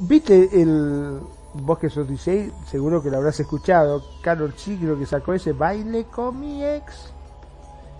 [0.00, 1.20] ¿Viste el,
[1.62, 4.02] vos que sos DJ, seguro que lo habrás escuchado.
[4.22, 7.12] Carol G creo que sacó ese baile con mi ex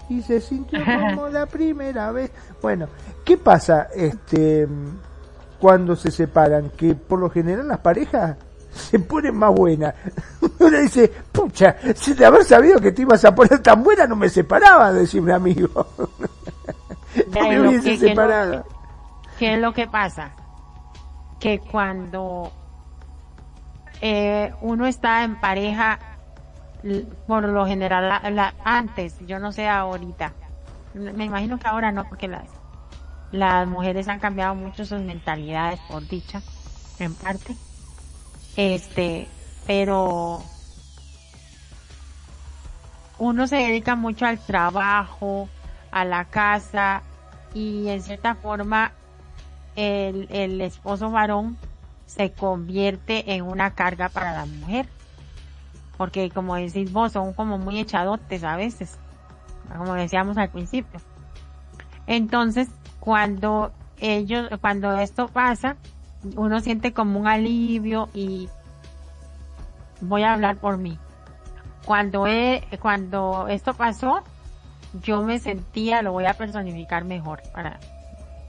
[0.08, 2.30] y se sintió como la primera vez.
[2.62, 2.88] Bueno,
[3.24, 4.68] ¿qué pasa este
[5.60, 6.70] cuando se separan?
[6.70, 8.36] Que por lo general las parejas
[8.70, 9.94] se ponen más buenas.
[10.58, 14.16] Uno dice, pucha, si de haber sabido que te ibas a poner tan buena no
[14.16, 15.68] me separaba, decía un amigo.
[17.34, 18.64] no me hubiese separado.
[19.38, 20.32] ¿Qué es lo que pasa?
[21.38, 22.50] Que cuando
[24.00, 25.98] eh, uno está en pareja
[27.26, 28.22] por lo general
[28.64, 30.32] antes, yo no sé ahorita.
[30.94, 32.48] Me imagino que ahora no, porque las,
[33.32, 36.40] las mujeres han cambiado mucho sus mentalidades, por dicha,
[36.98, 37.56] en parte.
[38.56, 39.28] Este,
[39.66, 40.42] pero
[43.18, 45.48] uno se dedica mucho al trabajo,
[45.90, 47.02] a la casa
[47.54, 48.92] y en cierta forma
[49.76, 51.56] el, el esposo varón
[52.08, 54.88] se convierte en una carga para la mujer.
[55.96, 58.98] Porque como decís vos, son como muy echadotes a veces,
[59.76, 61.00] como decíamos al principio.
[62.06, 62.68] Entonces,
[62.98, 65.76] cuando ellos, cuando esto pasa,
[66.36, 68.48] uno siente como un alivio y
[70.00, 70.98] voy a hablar por mí.
[71.84, 72.26] Cuando,
[72.80, 74.22] cuando esto pasó,
[75.02, 77.80] yo me sentía, lo voy a personificar mejor para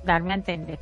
[0.06, 0.80] darme a entender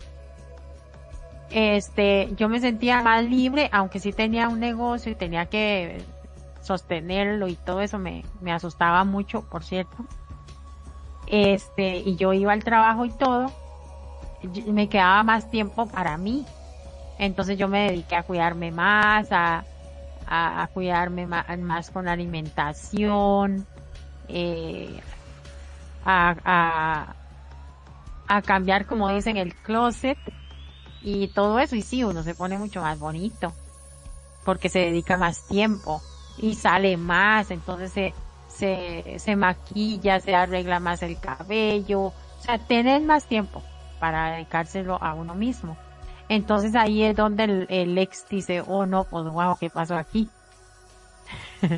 [1.49, 6.03] este, yo me sentía más libre, aunque sí tenía un negocio y tenía que
[6.61, 9.95] sostenerlo y todo eso me, me asustaba mucho, por cierto.
[11.27, 13.51] Este, y yo iba al trabajo y todo,
[14.65, 16.45] me quedaba más tiempo para mí.
[17.19, 19.63] Entonces yo me dediqué a cuidarme más, a,
[20.27, 23.65] a, cuidarme más, con alimentación,
[24.27, 24.99] eh,
[26.05, 27.15] a, a,
[28.27, 30.17] a cambiar, como dicen, el closet
[31.07, 33.53] y todo eso y sí, uno se pone mucho más bonito
[34.43, 36.01] porque se dedica más tiempo
[36.37, 38.13] y sale más, entonces se,
[38.49, 43.63] se, se maquilla, se arregla más el cabello, o sea, tener más tiempo
[44.01, 45.77] para dedicárselo a uno mismo.
[46.27, 50.29] Entonces ahí es donde el, ex dice, oh no, pues wow, ¿qué pasó aquí?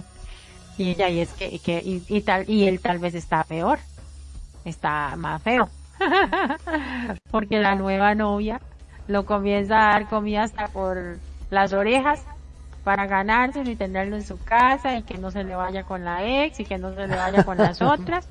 [0.78, 3.78] y ella y es que, que y, y, tal, y él tal vez está peor,
[4.66, 5.70] está más feo.
[7.32, 8.60] Porque la nueva novia
[9.10, 11.18] lo comienza a dar comida hasta por
[11.50, 12.24] las orejas
[12.84, 16.24] para ganárselo y tenerlo en su casa y que no se le vaya con la
[16.46, 18.30] ex y que no se le vaya con las otras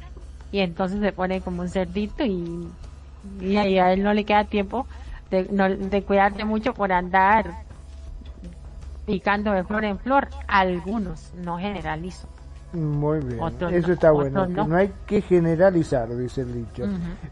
[0.52, 2.68] y entonces se pone como un cerdito y,
[3.40, 4.86] y a él no le queda tiempo
[5.30, 7.50] de, cuidarte mucho por andar
[9.04, 10.28] picando de flor en flor.
[10.46, 12.28] Algunos, no generalizo.
[12.72, 13.40] Muy bien,
[13.70, 14.46] eso está bueno.
[14.46, 14.76] no.
[14.76, 16.84] hay que generalizar, dice el dicho.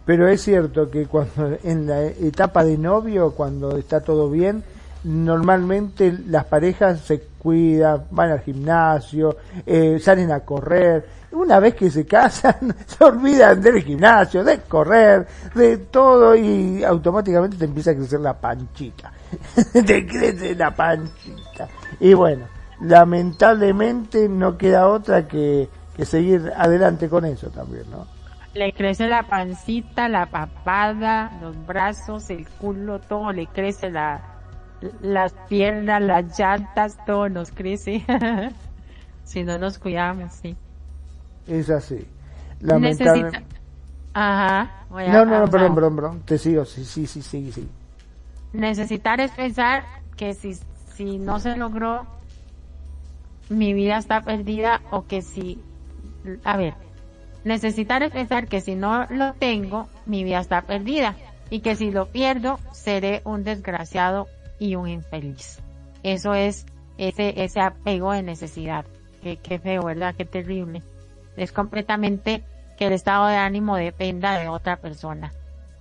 [0.05, 4.65] Pero es cierto que cuando en la etapa de novio, cuando está todo bien,
[5.05, 11.17] normalmente las parejas se cuidan, van al gimnasio, eh, salen a correr.
[11.33, 17.59] Una vez que se casan, se olvidan del gimnasio, de correr, de todo y automáticamente
[17.59, 19.13] te empieza a crecer la panchita.
[19.73, 21.69] te crece la panchita.
[22.01, 22.47] Y bueno,
[22.81, 28.07] lamentablemente no queda otra que, que seguir adelante con eso también, ¿no?
[28.55, 34.23] Le crece la pancita, la papada, los brazos, el culo, todo le crece la,
[35.03, 38.05] las piernas, las llantas, todo nos crece.
[39.25, 40.57] si no nos cuidamos, sí.
[41.47, 42.07] Es así.
[42.61, 43.45] Lamentablemente.
[44.15, 44.87] Ajá.
[44.89, 46.23] no, no, no, perdón, perdón, perdón.
[46.25, 47.69] Te sigo, sí, sí, sí, sí, sí.
[48.55, 49.85] Necesitar es pensar
[50.17, 50.57] que si,
[50.95, 52.07] si no se logró
[53.49, 55.61] mi vida está perdida o que si,
[56.45, 56.75] a ver,
[57.45, 61.15] necesitar es pensar que si no lo tengo, mi vida está perdida
[61.51, 64.27] y que si lo pierdo, seré un desgraciado
[64.59, 65.61] y un infeliz.
[66.03, 66.67] Eso es
[66.99, 68.85] ese, ese apego de necesidad.
[69.23, 70.15] Qué, qué feo, ¿verdad?
[70.17, 70.83] Qué terrible.
[71.37, 72.43] Es completamente
[72.77, 75.33] que el estado de ánimo dependa de otra persona.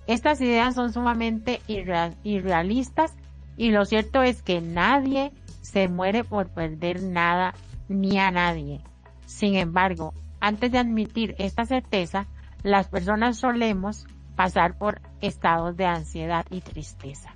[0.08, 3.14] Estas ideas son sumamente irrealistas
[3.58, 5.32] y lo cierto es que nadie
[5.76, 7.54] se muere por perder nada
[7.90, 8.80] ni a nadie.
[9.26, 12.28] Sin embargo, antes de admitir esta certeza,
[12.64, 14.08] las personas solemos
[14.38, 17.36] pasar por estados de ansiedad y tristeza.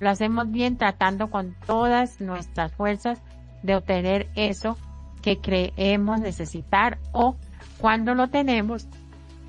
[0.00, 3.22] Lo hacemos bien tratando con todas nuestras fuerzas
[3.62, 4.76] de obtener eso
[5.22, 7.36] que creemos necesitar o
[7.78, 8.88] cuando lo tenemos,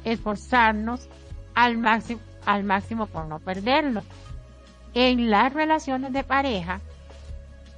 [0.03, 1.09] esforzarnos
[1.55, 4.03] al máximo, al máximo por no perderlo.
[4.93, 6.81] En las relaciones de pareja,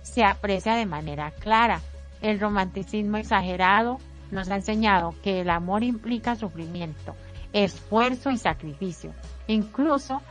[0.10, 1.82] se aprecia de manera clara.
[2.22, 4.00] El romanticismo exagerado
[4.32, 7.16] nos ha enseñado que el amor implica sufrimiento,
[7.54, 9.14] esfuerzo y sacrificio.
[9.48, 10.22] Incluso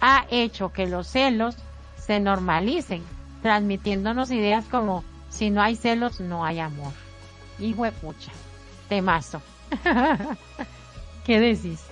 [0.00, 1.56] ha hecho que los celos
[1.96, 3.02] se normalicen,
[3.42, 6.92] transmitiéndonos ideas como si no hay celos no hay amor.
[7.58, 8.32] Hijo de pucha,
[8.88, 9.40] temazo.
[11.24, 11.91] ¿Qué decís?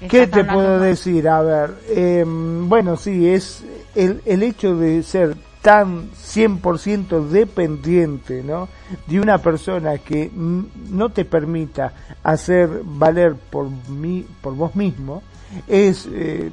[0.00, 1.28] ¿Qué te puedo decir?
[1.28, 8.68] A ver, em, bueno, sí, es el, el hecho de ser tan 100% dependiente, ¿no?
[9.06, 11.92] De una persona que no te permita
[12.22, 15.22] hacer valer por mí, por vos mismo,
[15.66, 16.50] es eh,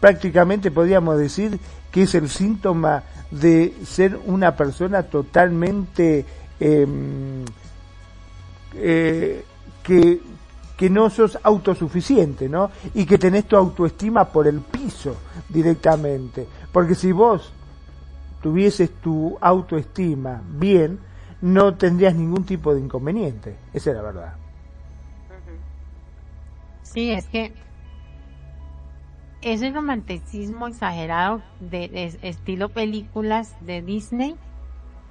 [0.00, 1.58] prácticamente podríamos decir
[1.90, 6.24] que es el síntoma de ser una persona totalmente
[6.58, 7.44] em,
[8.74, 9.44] eh,
[9.82, 10.20] que
[10.80, 12.70] que no sos autosuficiente, ¿no?
[12.94, 15.14] Y que tenés tu autoestima por el piso
[15.46, 16.46] directamente.
[16.72, 17.52] Porque si vos
[18.40, 20.98] tuvieses tu autoestima bien,
[21.42, 23.56] no tendrías ningún tipo de inconveniente.
[23.74, 24.34] Esa es la verdad.
[26.80, 27.52] Sí, es que
[29.42, 34.34] ese romanticismo exagerado de, estilo películas de Disney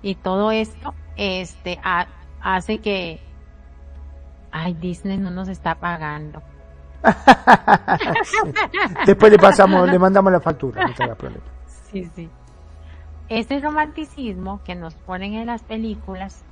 [0.02, 1.80] y todo esto este
[2.42, 3.29] hace que
[4.52, 6.42] Ay, Disney no nos está pagando.
[9.06, 11.44] Después le pasamos, le mandamos la factura, no problema.
[11.92, 12.30] Sí, sí.
[13.30, 16.44] Ese romanticismo que nos ponen en las películas,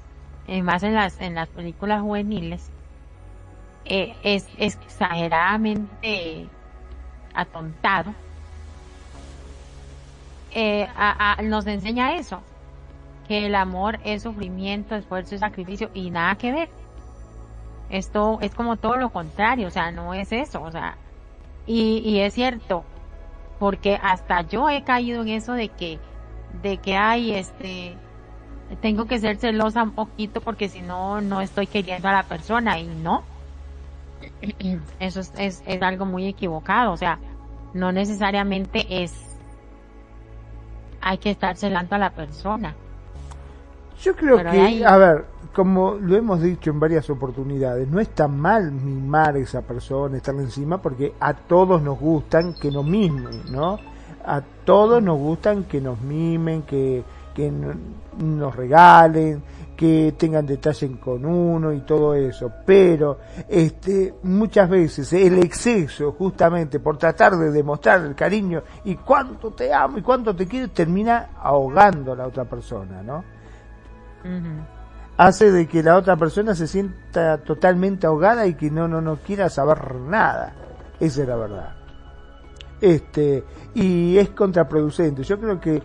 [0.48, 2.70] eh, más en las, en las películas juveniles,
[3.86, 6.48] eh, es, exageradamente
[7.34, 8.14] atontado.
[10.54, 10.88] Eh,
[11.44, 12.42] nos enseña eso,
[13.28, 16.70] que el amor es sufrimiento, esfuerzo y sacrificio y nada que ver
[17.90, 20.98] esto es como todo lo contrario, o sea, no es eso, o sea,
[21.66, 22.84] y, y es cierto,
[23.60, 26.00] porque hasta yo he caído en eso de que,
[26.62, 27.96] de que hay este,
[28.82, 32.80] tengo que ser celosa un poquito porque si no, no estoy queriendo a la persona
[32.80, 33.24] y no.
[35.00, 37.20] Eso es, es, es algo muy equivocado, o sea,
[37.74, 39.14] no necesariamente es,
[41.02, 42.76] hay que estar celando a la persona.
[44.02, 48.72] Yo creo que, a ver, como lo hemos dicho en varias oportunidades, no está mal
[48.72, 53.80] mimar a esa persona, estarle encima, porque a todos nos gustan que nos mimen, ¿no?
[54.26, 57.52] A todos nos gustan que nos mimen, que, que
[58.18, 59.42] nos regalen,
[59.78, 62.52] que tengan detalle con uno y todo eso.
[62.66, 69.52] Pero este, muchas veces el exceso, justamente por tratar de demostrar el cariño y cuánto
[69.52, 73.24] te amo y cuánto te quiero, termina ahogando a la otra persona, ¿no?
[75.18, 79.18] Hace de que la otra persona se sienta totalmente ahogada y que no, no, no
[79.18, 80.54] quiera saber nada.
[81.00, 81.76] Esa es la verdad.
[82.80, 83.44] Este,
[83.74, 85.24] y es contraproducente.
[85.24, 85.82] Yo creo que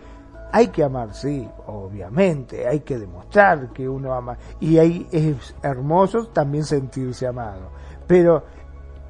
[0.51, 4.37] hay que amar, sí, obviamente, hay que demostrar que uno ama.
[4.59, 7.71] Y ahí es hermoso también sentirse amado.
[8.05, 8.43] Pero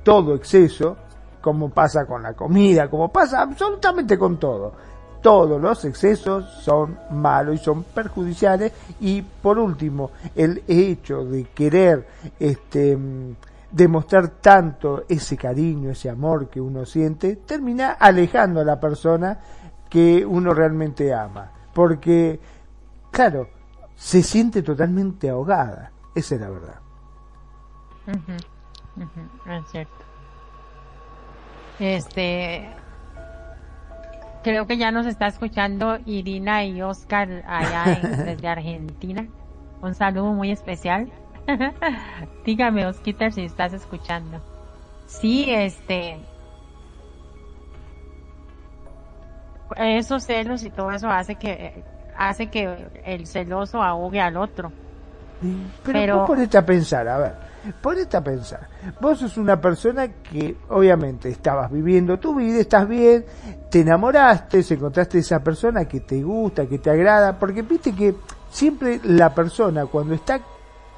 [0.03, 0.95] todo exceso,
[1.41, 4.73] como pasa con la comida, como pasa absolutamente con todo,
[5.23, 12.07] todos los excesos son malos y son perjudiciales y por último el hecho de querer
[12.39, 12.97] este
[13.71, 19.39] demostrar tanto ese cariño, ese amor que uno siente, termina alejando a la persona
[19.89, 22.39] que uno realmente ama, porque
[23.09, 23.47] claro,
[23.95, 26.79] se siente totalmente ahogada, esa es la verdad.
[29.47, 29.93] es cierto.
[31.79, 32.69] Este,
[34.43, 39.27] Creo que ya nos está escuchando Irina y Oscar allá desde Argentina.
[39.81, 41.11] Un saludo muy especial.
[42.45, 44.41] Dígame, Osquita, si estás escuchando.
[45.05, 46.17] Sí, este.
[49.77, 51.83] Esos celos y todo eso hace que
[52.15, 54.71] hace que el celoso ahogue al otro.
[55.83, 56.25] Pero, Pero...
[56.25, 57.33] ponete a pensar, a ver,
[57.81, 58.67] ponete a pensar.
[58.99, 63.25] Vos sos una persona que obviamente estabas viviendo tu vida, estás bien,
[63.69, 68.15] te enamoraste, se encontraste esa persona que te gusta, que te agrada, porque viste que
[68.49, 70.39] siempre la persona cuando está,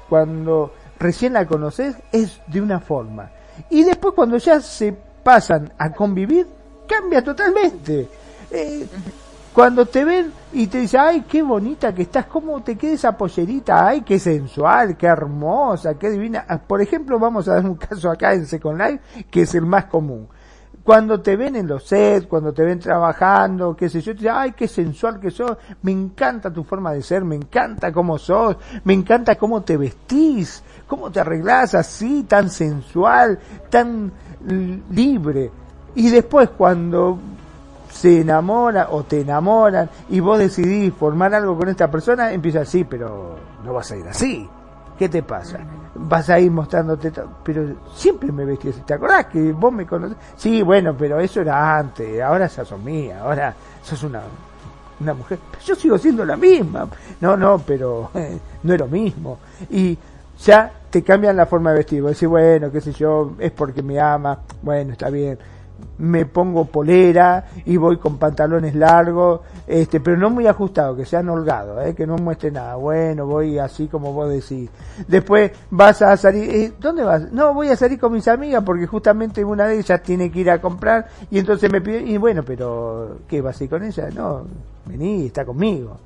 [0.08, 3.30] cuando recién la conoces es de una forma.
[3.70, 6.46] Y después cuando ya se pasan a convivir,
[6.86, 8.08] cambia totalmente.
[8.50, 8.86] Eh,
[9.56, 13.16] cuando te ven y te dicen, ay, qué bonita que estás, cómo te queda esa
[13.16, 16.44] pollerita, ay, qué sensual, qué hermosa, qué divina.
[16.46, 19.64] Ah, por ejemplo, vamos a dar un caso acá en Second Life, que es el
[19.64, 20.28] más común.
[20.84, 24.34] Cuando te ven en los sets, cuando te ven trabajando, qué sé yo, te dicen,
[24.34, 28.58] ay, qué sensual que sos, me encanta tu forma de ser, me encanta cómo sos,
[28.84, 33.38] me encanta cómo te vestís, cómo te arreglás así, tan sensual,
[33.70, 34.12] tan
[34.90, 35.50] libre.
[35.94, 37.18] Y después cuando
[37.96, 42.84] se enamora o te enamoran y vos decidís formar algo con esta persona, empieza así,
[42.84, 44.48] pero no vas a ir así.
[44.98, 45.58] ¿Qué te pasa?
[45.94, 48.80] Vas a ir mostrándote, pero siempre me vestí así.
[48.82, 50.16] ¿Te acordás que vos me conocés?
[50.36, 54.20] Sí, bueno, pero eso era antes, ahora sos mía, ahora sos una,
[55.00, 55.38] una mujer.
[55.64, 56.88] yo sigo siendo la misma.
[57.20, 58.10] No, no, pero
[58.62, 59.38] no es lo mismo.
[59.70, 59.98] Y
[60.44, 62.02] ya te cambian la forma de vestir.
[62.02, 64.38] Vos decís, bueno, qué sé yo, es porque me ama.
[64.62, 65.38] Bueno, está bien
[65.98, 71.28] me pongo polera y voy con pantalones largos, este, pero no muy ajustado, que sean
[71.28, 71.94] holgados, ¿eh?
[71.94, 72.76] que no muestre nada.
[72.76, 74.70] Bueno, voy así como vos decís.
[75.08, 77.32] Después vas a salir, eh, ¿dónde vas?
[77.32, 80.50] No, voy a salir con mis amigas porque justamente una de ellas tiene que ir
[80.50, 84.08] a comprar y entonces me pide, y bueno, pero ¿qué vas a ir con ella?
[84.14, 84.44] No,
[84.86, 85.96] vení, está conmigo.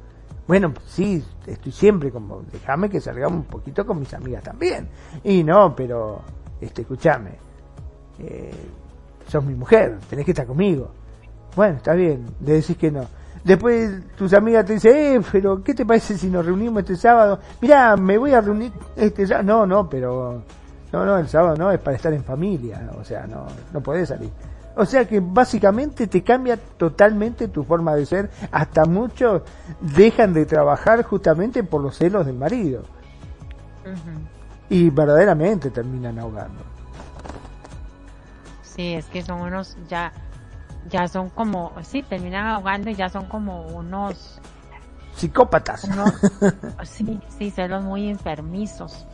[0.46, 4.88] Bueno, sí, estoy siempre como, déjame que salgamos un poquito con mis amigas también.
[5.22, 6.22] Y no, pero,
[6.60, 7.30] este, escúchame.
[8.18, 8.50] Eh,
[9.30, 10.90] sos mi mujer, tenés que estar conmigo.
[11.56, 13.06] Bueno, está bien, le decís que no.
[13.42, 17.38] Después tus amigas te dicen, eh, pero ¿qué te parece si nos reunimos este sábado?
[17.60, 19.44] Mirá, me voy a reunir este sábado.
[19.44, 20.42] No, no, pero...
[20.92, 24.08] No, no, el sábado no, es para estar en familia, o sea, no, no podés
[24.08, 24.30] salir.
[24.76, 28.30] O sea que básicamente te cambia totalmente tu forma de ser.
[28.50, 29.42] Hasta muchos
[29.80, 32.82] dejan de trabajar justamente por los celos del marido.
[34.68, 36.62] Y verdaderamente terminan ahogando.
[38.74, 40.12] Sí, es que son unos ya
[40.88, 44.40] ya son como, sí, terminan ahogando y ya son como unos
[45.14, 45.88] psicópatas.
[46.84, 49.06] sí, sí, celos muy enfermizos.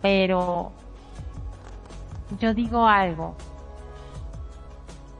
[0.00, 0.72] Pero
[2.38, 3.34] yo digo algo.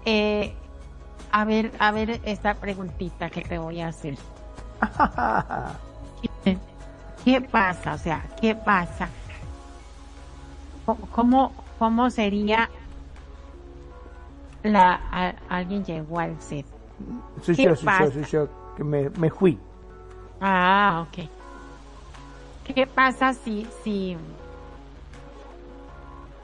[0.04, 0.54] Eh,
[1.32, 4.16] a ver, a ver esta preguntita que te voy a hacer.
[7.24, 7.94] ¿Qué, pasa?
[7.94, 9.08] O sea, ¿qué pasa?
[11.12, 12.70] ¿Cómo, cómo sería
[14.68, 16.66] la, alguien llegó al set.
[17.42, 19.58] Soy yo, soy yo, soy yo, que me, me fui.
[20.40, 21.28] Ah, ok.
[22.74, 24.16] ¿Qué pasa si, si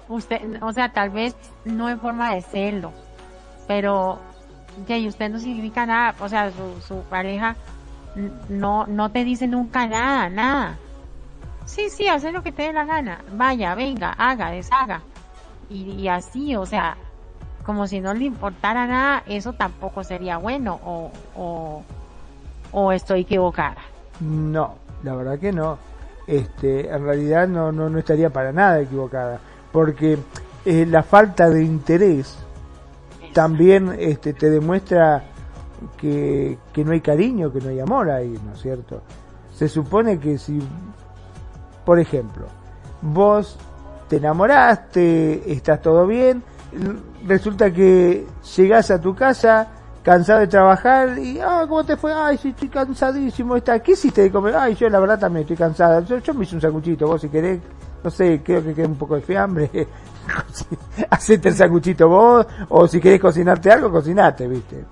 [0.09, 2.93] usted, o sea, tal vez no en forma de celo,
[3.67, 4.19] pero
[4.87, 7.57] que usted no significa nada, o sea, su, su pareja
[8.49, 10.79] no, no te dice nunca nada, nada.
[11.67, 13.25] Sí, sí, hace lo que te dé la gana.
[13.33, 15.03] Vaya, venga, haga, deshaga.
[15.71, 16.97] Y, y así, o sea,
[17.65, 21.83] como si no le importara nada, eso tampoco sería bueno o, o,
[22.73, 23.77] o estoy equivocada.
[24.21, 25.79] No, la verdad que no.
[26.27, 29.39] Este, en realidad no, no, no estaría para nada equivocada,
[29.73, 30.19] porque
[30.65, 32.39] eh, la falta de interés
[33.33, 35.23] también este, te demuestra
[35.99, 39.03] que, que no hay cariño, que no hay amor ahí, ¿no es cierto?
[39.55, 40.63] Se supone que si
[41.85, 42.47] por ejemplo,
[43.03, 43.59] vos
[44.09, 46.43] te enamoraste, estás todo bien,
[47.27, 49.69] resulta que llegás a tu casa
[50.03, 52.13] cansado de trabajar y, ah, ¿cómo te fue?
[52.13, 53.57] Ay, sí, estoy cansadísimo.
[53.57, 53.81] Está.
[53.81, 54.55] ¿Qué hiciste de comer?
[54.55, 56.01] Ay, yo la verdad también estoy cansada.
[56.01, 57.61] Yo, yo me hice un sacuchito, vos si querés,
[58.03, 59.71] no sé, creo que queda un poco de fiambre.
[61.11, 64.85] Hacete el sacuchito vos, o si querés cocinarte algo, cocinate, viste.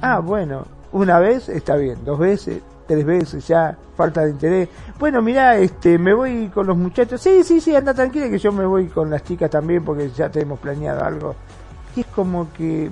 [0.00, 4.68] Ah, bueno, una vez está bien, dos veces, tres veces ya, falta de interés.
[4.98, 7.20] Bueno, mira, este, me voy con los muchachos.
[7.20, 10.30] Sí, sí, sí, anda tranquila que yo me voy con las chicas también porque ya
[10.30, 11.34] tenemos planeado algo.
[11.96, 12.90] Y es como que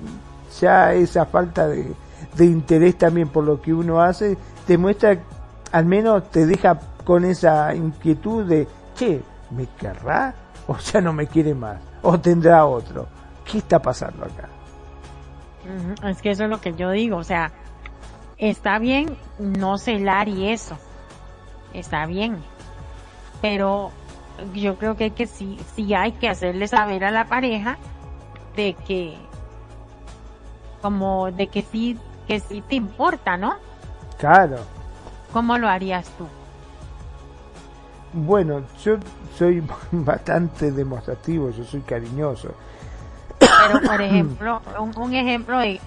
[0.61, 1.93] ya esa falta de,
[2.36, 4.36] de interés también por lo que uno hace,
[4.66, 5.18] te muestra,
[5.72, 10.34] al menos te deja con esa inquietud de, che, ¿me querrá?
[10.66, 13.07] O ya no me quiere más, o tendrá otro.
[13.45, 14.49] ¿Qué está pasando acá?
[16.09, 17.53] Es que eso es lo que yo digo, o sea,
[18.41, 20.76] está bien no celar y eso,
[21.74, 22.38] está bien,
[23.41, 23.93] pero
[24.55, 27.76] yo creo que, que sí, sí hay que hacerle saber a la pareja
[28.57, 29.16] de que
[30.80, 33.57] como de que sí, que sí te importa, ¿no?
[34.18, 34.57] Claro.
[35.32, 36.26] ¿Cómo lo harías tú?
[38.14, 38.97] Bueno, yo
[39.36, 39.62] soy
[39.93, 42.55] bastante demostrativo, yo soy cariñoso.
[43.38, 45.80] Pero, por ejemplo, un, ejemplo de,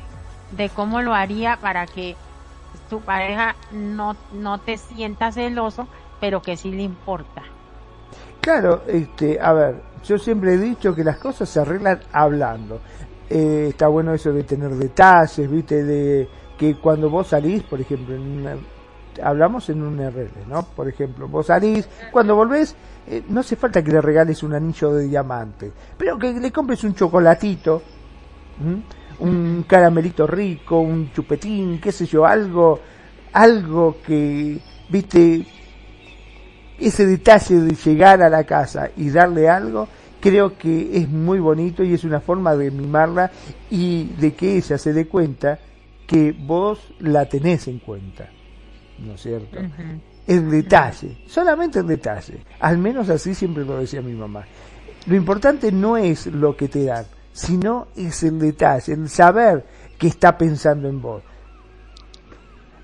[0.51, 2.15] de cómo lo haría para que
[2.89, 5.87] tu pareja no, no te sienta celoso,
[6.19, 7.43] pero que sí le importa.
[8.39, 12.81] Claro, este, a ver, yo siempre he dicho que las cosas se arreglan hablando.
[13.29, 18.15] Eh, está bueno eso de tener detalles, viste, de que cuando vos salís, por ejemplo,
[19.21, 20.63] hablamos en un RL, ¿no?
[20.63, 22.75] Por ejemplo, vos salís, cuando volvés,
[23.07, 26.83] eh, no hace falta que le regales un anillo de diamante, pero que le compres
[26.83, 27.81] un chocolatito,
[29.23, 32.79] un caramelito rico, un chupetín, qué sé yo, algo,
[33.31, 34.59] algo que,
[34.89, 35.45] viste,
[36.77, 39.87] ese detalle de llegar a la casa y darle algo,
[40.19, 43.31] creo que es muy bonito y es una forma de mimarla
[43.69, 45.57] y de que ella se dé cuenta
[46.05, 48.29] que vos la tenés en cuenta,
[48.99, 49.57] ¿no es cierto?
[50.27, 54.45] El detalle, solamente el detalle, al menos así siempre lo decía mi mamá.
[55.05, 59.65] Lo importante no es lo que te dan, sino es el detalle, el saber
[59.97, 61.23] que está pensando en vos.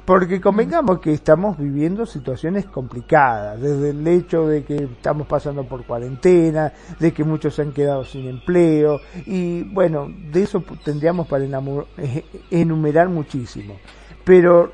[0.03, 5.85] Porque convengamos que estamos viviendo situaciones complicadas, desde el hecho de que estamos pasando por
[5.85, 11.45] cuarentena, de que muchos se han quedado sin empleo, y bueno, de eso tendríamos para
[12.49, 13.75] enumerar muchísimo.
[14.23, 14.71] Pero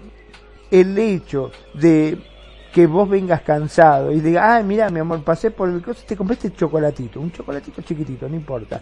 [0.72, 2.18] el hecho de
[2.74, 6.16] que vos vengas cansado y digas, ay, mira, mi amor, pasé por el coche, te
[6.16, 8.82] compré este chocolatito, un chocolatito chiquitito, no importa.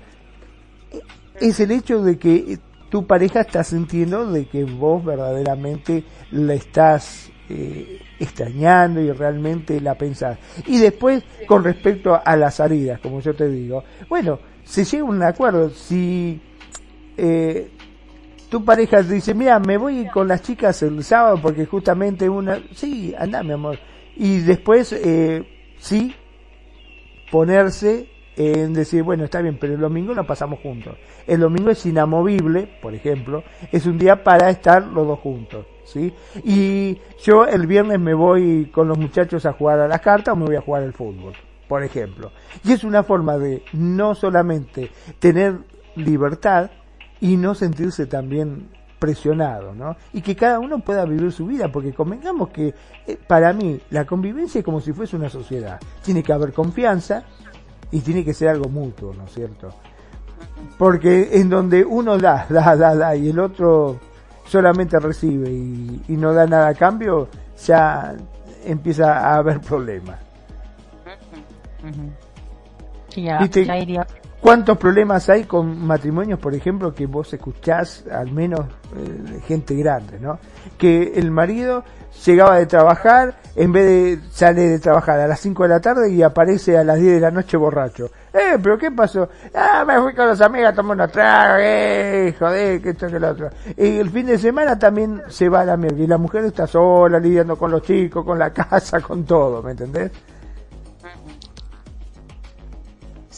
[1.40, 7.32] Es el hecho de que tu pareja está sintiendo de que vos verdaderamente la estás
[7.50, 10.38] eh, extrañando y realmente la pensás.
[10.68, 15.22] Y después, con respecto a las salidas, como yo te digo, bueno, se llega un
[15.24, 15.70] acuerdo.
[15.72, 16.40] Si
[17.18, 17.72] eh,
[18.50, 23.14] tu pareja dice, mira, me voy con las chicas el sábado porque justamente una, sí,
[23.18, 23.80] anda mi amor.
[24.16, 25.44] Y después, eh,
[25.80, 26.16] sí,
[27.32, 30.96] ponerse en decir, bueno, está bien, pero el domingo lo pasamos juntos.
[31.28, 36.14] El domingo es inamovible, por ejemplo, es un día para estar los dos juntos, ¿sí?
[36.44, 40.36] Y yo el viernes me voy con los muchachos a jugar a las cartas o
[40.36, 41.34] me voy a jugar al fútbol,
[41.68, 42.32] por ejemplo.
[42.64, 45.60] Y es una forma de no solamente tener
[45.96, 46.72] libertad
[47.22, 48.70] y no sentirse también
[49.04, 49.98] presionado, ¿no?
[50.14, 52.74] Y que cada uno pueda vivir su vida, porque convengamos que
[53.06, 55.78] eh, para mí la convivencia es como si fuese una sociedad.
[56.02, 57.26] Tiene que haber confianza,
[57.94, 59.70] y tiene que ser algo mutuo, ¿no es cierto?
[60.80, 64.00] Porque en donde uno da, da, da, da y el otro
[64.48, 67.30] solamente recibe y, no da nada a cambio,
[67.66, 68.16] ya
[68.66, 70.20] empieza a haber problemas.
[74.44, 78.60] ¿Cuántos problemas hay con matrimonios, por ejemplo, que vos escuchás, al menos
[78.94, 80.38] eh, gente grande, ¿no?
[80.78, 81.86] Que el marido
[82.26, 86.12] llegaba de trabajar, en vez de salir de trabajar a las 5 de la tarde
[86.12, 88.08] y aparece a las 10 de la noche borracho.
[88.34, 89.30] Eh, pero ¿qué pasó?
[89.56, 93.30] Ah, me fui con las amigas, tomé una traga, eh, joder, que esto que lo
[93.30, 93.50] otro.
[93.78, 96.68] Y el fin de semana también se va a la mierda y la mujer está
[96.68, 100.12] sola, lidiando con los chicos, con la casa, con todo, ¿me entendés?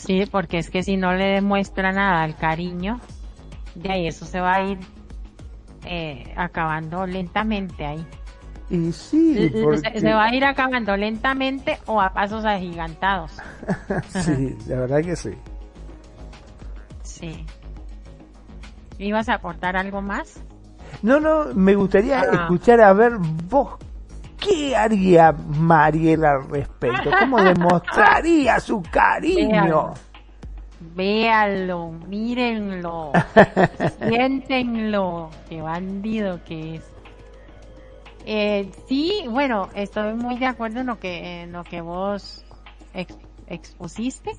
[0.06, 3.00] Sí, porque es que si no le demuestra nada al cariño,
[3.74, 4.80] de ahí eso se va a ir
[5.86, 8.06] eh, acabando lentamente ahí.
[8.70, 10.00] Y sí, porque...
[10.00, 13.32] se, va a ir acabando lentamente o a pasos agigantados.
[14.10, 15.32] sí, la verdad que sí.
[17.04, 17.46] Sí.
[18.98, 20.42] ¿Ibas a aportar algo más?
[21.02, 22.42] No, no, me gustaría ah.
[22.42, 23.14] escuchar a ver
[23.50, 23.78] vos
[24.46, 27.10] ¿Qué haría Mariela al respecto?
[27.20, 29.94] ¿Cómo demostraría su cariño?
[30.94, 33.12] Véanlo, mírenlo,
[34.08, 36.92] siéntenlo, qué bandido que es.
[38.26, 42.46] Eh, sí, bueno, estoy muy de acuerdo en lo que, en lo que vos
[43.48, 44.32] expusiste.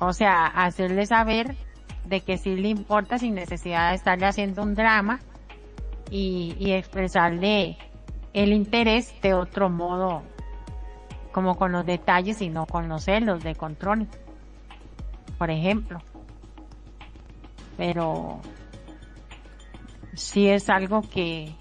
[0.00, 1.56] O sea, hacerle saber
[2.04, 5.20] de que sí le importa sin necesidad de estarle haciendo un drama
[6.10, 7.76] y, y expresarle
[8.38, 10.22] el interés de otro modo,
[11.32, 14.06] como con los detalles y no con los celos de control,
[15.38, 16.00] por ejemplo.
[17.76, 18.40] Pero
[20.14, 21.52] sí es algo que,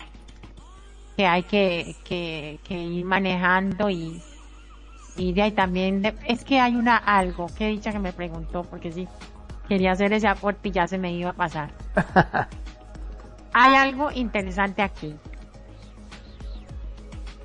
[1.15, 4.21] que hay que, que, que ir manejando y,
[5.15, 8.91] y de ahí también, es que hay una algo, que dicha que me preguntó, porque
[8.91, 9.07] sí,
[9.67, 11.71] quería hacer ese aporte y ya se me iba a pasar.
[13.53, 15.15] hay algo interesante aquí.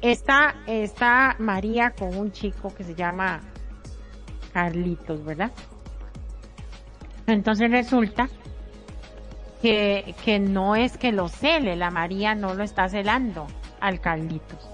[0.02, 3.40] Está, está María con un chico que se llama
[4.52, 5.52] Carlitos, ¿verdad?
[7.28, 8.28] Entonces resulta
[9.62, 13.46] que, que no es que lo cele, la María no lo está celando
[13.80, 14.68] al Carlitos.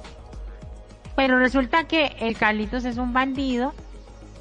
[1.14, 3.74] Pero resulta que el Carlitos es un bandido,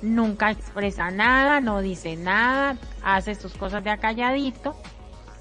[0.02, 4.74] nunca expresa nada, no dice nada, hace sus cosas de acalladito.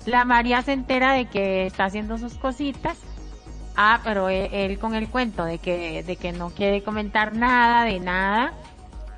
[0.07, 2.99] La María se entera de que está haciendo sus cositas
[3.77, 8.01] Ah, pero él, con el cuento de que, de que no quiere comentar nada, de
[8.01, 8.55] nada,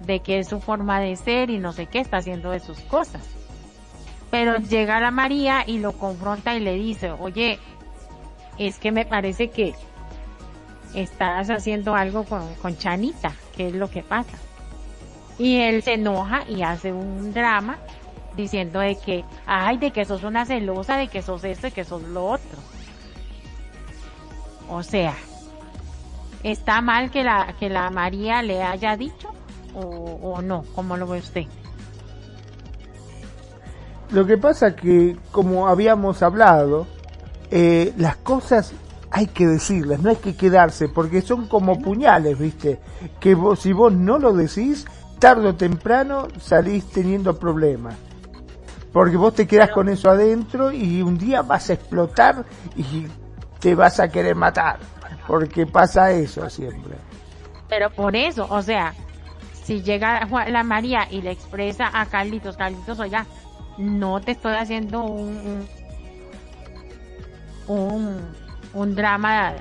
[0.00, 2.80] de que es su forma de ser y no sé qué, está haciendo de sus
[2.80, 3.22] cosas.
[4.32, 7.60] Pero llega la María y lo confronta y le dice, oye,
[8.58, 9.74] es que me parece que
[10.92, 14.36] estás haciendo algo con, con Chanita, ¿qué es lo que pasa?
[15.38, 17.78] Y él se enoja y hace un drama
[18.36, 21.84] diciendo de que, ay, de que sos una celosa, de que sos esto, de que
[21.84, 22.58] sos lo otro.
[24.68, 25.14] O sea,
[26.42, 29.28] ¿está mal que la, que la María le haya dicho
[29.74, 30.64] o, no?
[30.74, 31.44] ¿Cómo lo ve usted?
[34.10, 36.86] Lo que pasa que, como habíamos hablado,
[37.50, 38.72] eh, las cosas
[39.10, 42.80] hay que decirlas, no hay que quedarse, porque son como puñales, ¿viste?
[43.20, 44.86] Que vos, si vos no lo decís,
[45.18, 47.94] tarde o temprano salís teniendo problemas.
[48.92, 52.44] Porque vos te quedás con eso adentro y un día vas a explotar
[52.76, 53.06] y
[53.60, 54.78] te vas a querer matar,
[55.26, 56.96] porque pasa eso siempre.
[57.68, 58.94] Pero por eso, o sea,
[59.62, 63.26] si llega la María y le expresa a Carlitos, Carlitos, oiga,
[63.76, 65.66] no te estoy haciendo un,
[67.66, 68.34] un,
[68.72, 69.54] un drama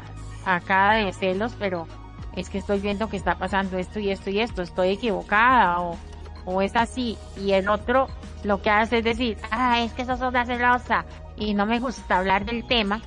[0.46, 1.88] acá de celos, pero
[2.36, 5.98] es que estoy viendo que está pasando esto y esto y esto, estoy equivocada o,
[6.46, 7.18] o es así.
[7.36, 8.08] Y el otro
[8.44, 12.18] lo que hace es decir, ah, es que sos una celosa y no me gusta
[12.18, 13.02] hablar del tema,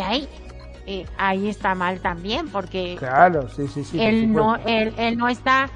[0.00, 0.28] ahí
[0.86, 5.28] eh, ahí está mal también porque claro sí sí sí él no él, él no
[5.28, 5.68] está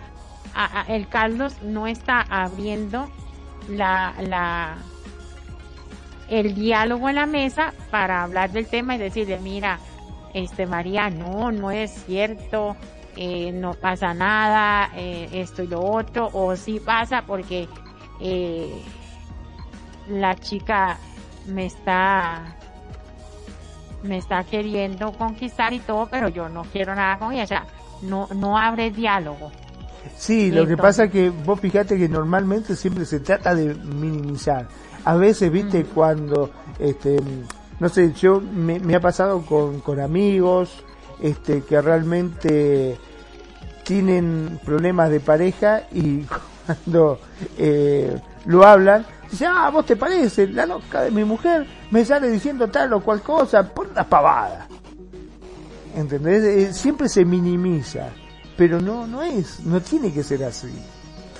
[0.88, 3.08] el Carlos no está abriendo
[3.68, 4.76] la la
[6.28, 9.78] el diálogo en la mesa para hablar del tema y decirle mira
[10.32, 12.76] este María no no es cierto
[13.16, 17.68] eh, no pasa nada eh, esto y lo otro o sí pasa porque
[18.20, 18.82] eh,
[20.08, 20.98] la chica
[21.46, 22.56] me está
[24.04, 27.44] me está queriendo conquistar y todo, pero yo no quiero nada con ella.
[27.44, 27.66] O sea,
[28.02, 29.50] no, no abre diálogo.
[30.16, 34.68] Sí, lo que pasa es que vos fíjate que normalmente siempre se trata de minimizar.
[35.04, 37.16] A veces, viste, cuando, este,
[37.80, 40.84] no sé, yo me, me ha pasado con, con amigos,
[41.20, 42.98] este, que realmente
[43.84, 46.24] tienen problemas de pareja y
[46.66, 47.20] cuando
[47.58, 52.30] eh, lo hablan, Dice, ah, vos te parece, la loca de mi mujer me sale
[52.30, 54.68] diciendo tal o cual cosa, por una pavada.
[55.96, 56.44] ¿Entendés?
[56.44, 58.10] Eh, siempre se minimiza,
[58.56, 60.72] pero no, no es, no tiene que ser así.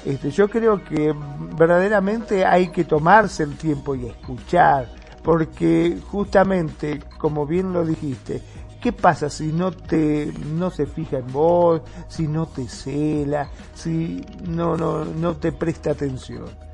[0.05, 1.15] Este, yo creo que
[1.57, 4.89] verdaderamente hay que tomarse el tiempo y escuchar,
[5.23, 8.43] porque justamente, como bien lo dijiste,
[8.83, 14.27] ¿qué pasa si no te, no se fija en vos, si no te cela, si
[14.49, 16.65] no, no, no te presta atención?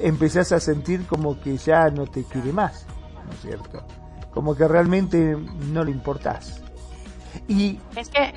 [0.00, 2.86] Empezás a sentir como que ya no te quiere más,
[3.26, 3.84] ¿no es cierto?
[4.32, 5.36] Como que realmente
[5.72, 6.60] no le importás.
[7.48, 8.32] Y es que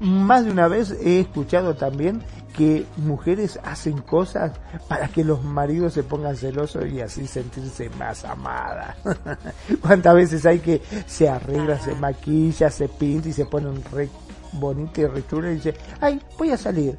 [0.00, 2.22] más de una vez he escuchado también
[2.56, 4.52] que mujeres hacen cosas
[4.88, 8.96] para que los maridos se pongan celosos y así sentirse más amada.
[9.80, 14.08] ¿Cuántas veces hay que se arregla, se maquilla, se pinta y se pone un re
[14.52, 16.98] bonito y re y dice, ay, voy a salir.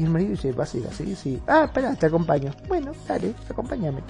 [0.00, 1.14] Y el marido dice, ¿vas a ir así?
[1.14, 1.42] Sí.
[1.46, 2.50] Ah, espera, te acompaño.
[2.68, 4.00] Bueno, dale, acompáñame.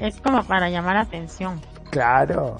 [0.00, 1.60] Es como para llamar la atención.
[1.90, 2.58] Claro.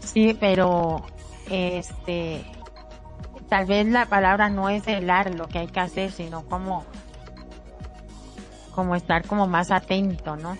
[0.00, 1.04] Sí, pero
[1.50, 2.46] este
[3.50, 6.84] tal vez la palabra no es celar lo que hay que hacer, sino como
[8.74, 10.56] como estar como más atento, ¿no?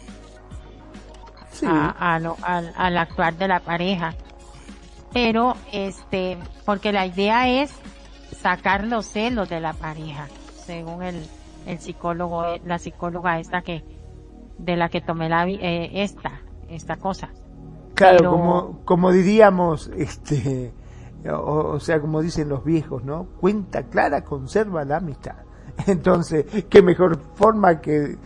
[1.51, 1.67] Sí.
[1.67, 4.13] A, a lo- al, al actuar de la pareja.
[5.13, 7.73] Pero, este, porque la idea es
[8.45, 10.27] sacar los celos de la pareja,
[10.67, 11.17] según el,
[11.67, 13.83] el psicólogo, la psicóloga esta que,
[14.59, 17.31] de la que tomé la, eh, esta, esta cosa.
[17.95, 20.75] Claro, Pero- como, como diríamos, este,
[21.27, 23.25] o, o sea, como dicen los viejos, ¿no?
[23.41, 25.37] Cuenta clara conserva la amistad.
[25.87, 28.19] Entonces, qué mejor forma que,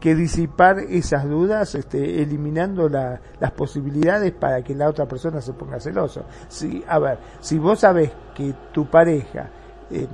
[0.00, 5.52] que disipar esas dudas, este, eliminando la- las posibilidades para que la otra persona se
[5.52, 6.24] ponga celoso.
[6.48, 9.50] Si, a ver, si vos sabés que tu pareja
[9.90, 10.08] eh,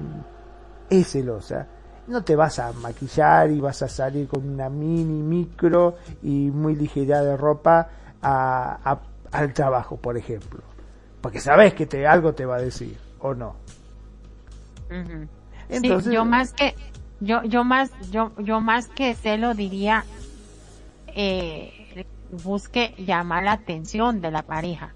[0.91, 1.67] es celosa,
[2.07, 6.77] no te vas a maquillar y vas a salir con una mini, micro y muy
[6.77, 7.89] ligera de ropa
[8.23, 9.01] a, a-
[9.33, 10.61] al trabajo, por ejemplo.
[11.21, 13.57] Porque sabes que te, algo te va a decir, ¿o no?
[15.69, 16.75] Entonces, sí, yo más que
[17.21, 20.05] yo yo más yo yo más que celo diría
[21.17, 22.05] eh,
[22.45, 24.95] busque llamar la atención de la pareja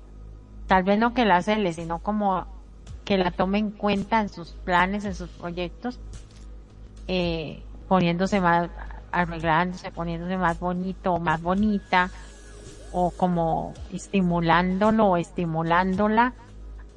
[0.67, 2.47] tal vez no que la cele sino como
[3.09, 5.99] que la tome en cuenta en sus planes en sus proyectos
[7.07, 8.69] eh, poniéndose más
[9.11, 12.11] arreglándose poniéndose más bonito o más bonita
[12.93, 16.35] o como estimulándolo o estimulándola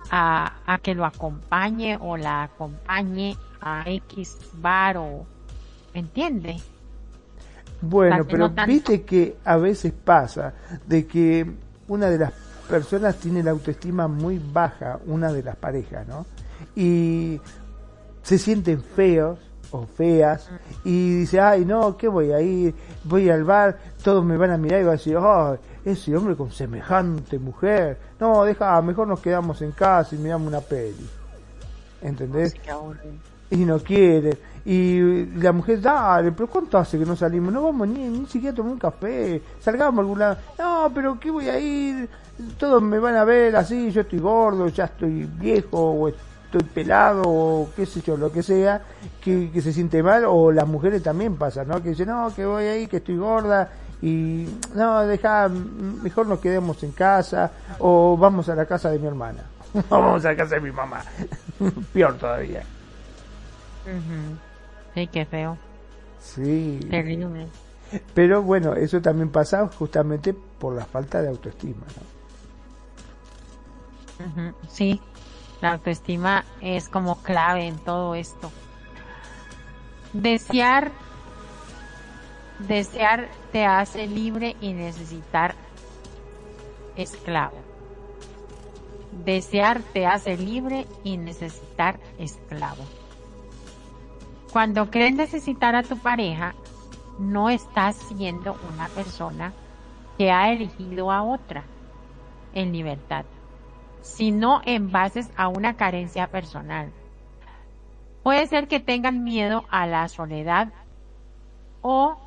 [0.09, 5.25] a, a que lo acompañe o la acompañe a X bar o
[5.93, 6.57] ¿me entiende?
[7.79, 10.55] Bueno, pero no viste que a veces pasa
[10.85, 11.49] de que
[11.87, 12.33] una de las
[12.71, 16.25] personas tiene la autoestima muy baja, una de las parejas, ¿no?
[16.75, 17.39] Y
[18.23, 19.39] se sienten feos
[19.71, 20.49] o feas
[20.83, 22.73] y dice, ay, no, ¿qué voy a ir?
[23.03, 26.35] Voy al bar, todos me van a mirar y van a decir, ay, ese hombre
[26.35, 27.97] con semejante mujer.
[28.19, 31.09] No, deja, mejor nos quedamos en casa y miramos una peli.
[32.01, 32.55] ¿Entendés?
[33.51, 34.37] Y no quiere.
[34.65, 37.51] Y la mujer, dale, pero ¿cuánto hace que no salimos?
[37.51, 40.37] No vamos ni, ni siquiera a tomar un café, salgamos a algún lado.
[40.57, 42.07] No, pero ¿qué voy a ir?
[42.57, 47.23] Todos me van a ver así, yo estoy gordo, ya estoy viejo, o estoy pelado,
[47.25, 48.81] o qué sé yo, lo que sea,
[49.23, 51.81] que, que se siente mal, o las mujeres también pasan, ¿no?
[51.81, 53.69] Que dicen, no, que voy ahí, que estoy gorda,
[54.01, 59.07] y no, deja, mejor nos quedemos en casa, o vamos a la casa de mi
[59.07, 59.43] hermana.
[59.89, 61.01] vamos a la casa de mi mamá.
[61.93, 62.63] Peor todavía.
[64.93, 65.57] Sí, qué feo,
[66.19, 66.79] Sí.
[66.89, 67.47] terrible.
[68.13, 71.85] Pero bueno, eso también pasa justamente por la falta de autoestima.
[71.97, 72.21] ¿no?
[74.69, 75.01] Sí,
[75.61, 78.51] la autoestima es como clave en todo esto.
[80.13, 80.91] Desear,
[82.67, 85.55] desear te hace libre y necesitar
[86.95, 87.57] esclavo.
[89.25, 92.83] Desear te hace libre y necesitar esclavo.
[94.51, 96.53] Cuando crees necesitar a tu pareja,
[97.17, 99.53] no estás siendo una persona
[100.17, 101.63] que ha elegido a otra
[102.53, 103.23] en libertad,
[104.01, 106.91] sino en bases a una carencia personal.
[108.23, 110.67] Puede ser que tengan miedo a la soledad
[111.81, 112.17] o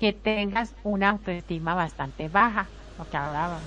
[0.00, 2.66] que tengas una autoestima bastante baja,
[2.98, 3.62] lo que hablábamos.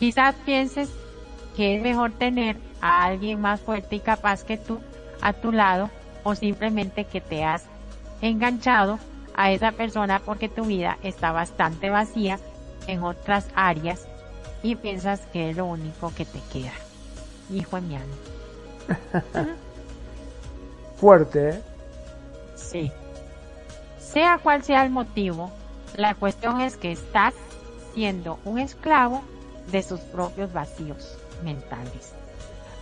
[0.00, 0.92] Quizás pienses
[1.56, 4.80] que es mejor tener a alguien más fuerte y capaz que tú
[5.22, 5.90] a tu lado
[6.26, 7.62] o simplemente que te has
[8.20, 8.98] enganchado
[9.36, 12.40] a esa persona porque tu vida está bastante vacía
[12.88, 14.08] en otras áreas
[14.60, 16.72] y piensas que es lo único que te queda.
[17.48, 18.16] Hijo de mi alma.
[20.96, 21.62] Fuerte, ¿eh?
[22.56, 22.90] Sí.
[24.00, 25.52] Sea cual sea el motivo,
[25.94, 27.34] la cuestión es que estás
[27.94, 29.22] siendo un esclavo
[29.70, 32.14] de sus propios vacíos mentales.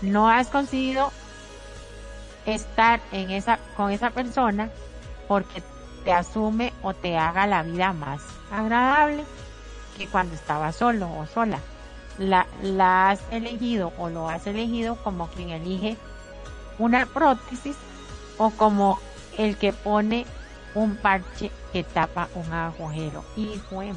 [0.00, 1.10] No has conseguido
[2.46, 4.70] estar en esa, con esa persona
[5.28, 5.62] porque
[6.04, 8.20] te asume o te haga la vida más
[8.50, 9.24] agradable
[9.96, 11.58] que cuando estabas solo o sola.
[12.18, 15.96] La, la has elegido o lo has elegido como quien elige
[16.78, 17.76] una prótesis
[18.38, 18.98] o como
[19.36, 20.26] el que pone
[20.74, 23.24] un parche que tapa un agujero.
[23.36, 23.92] Hijo de.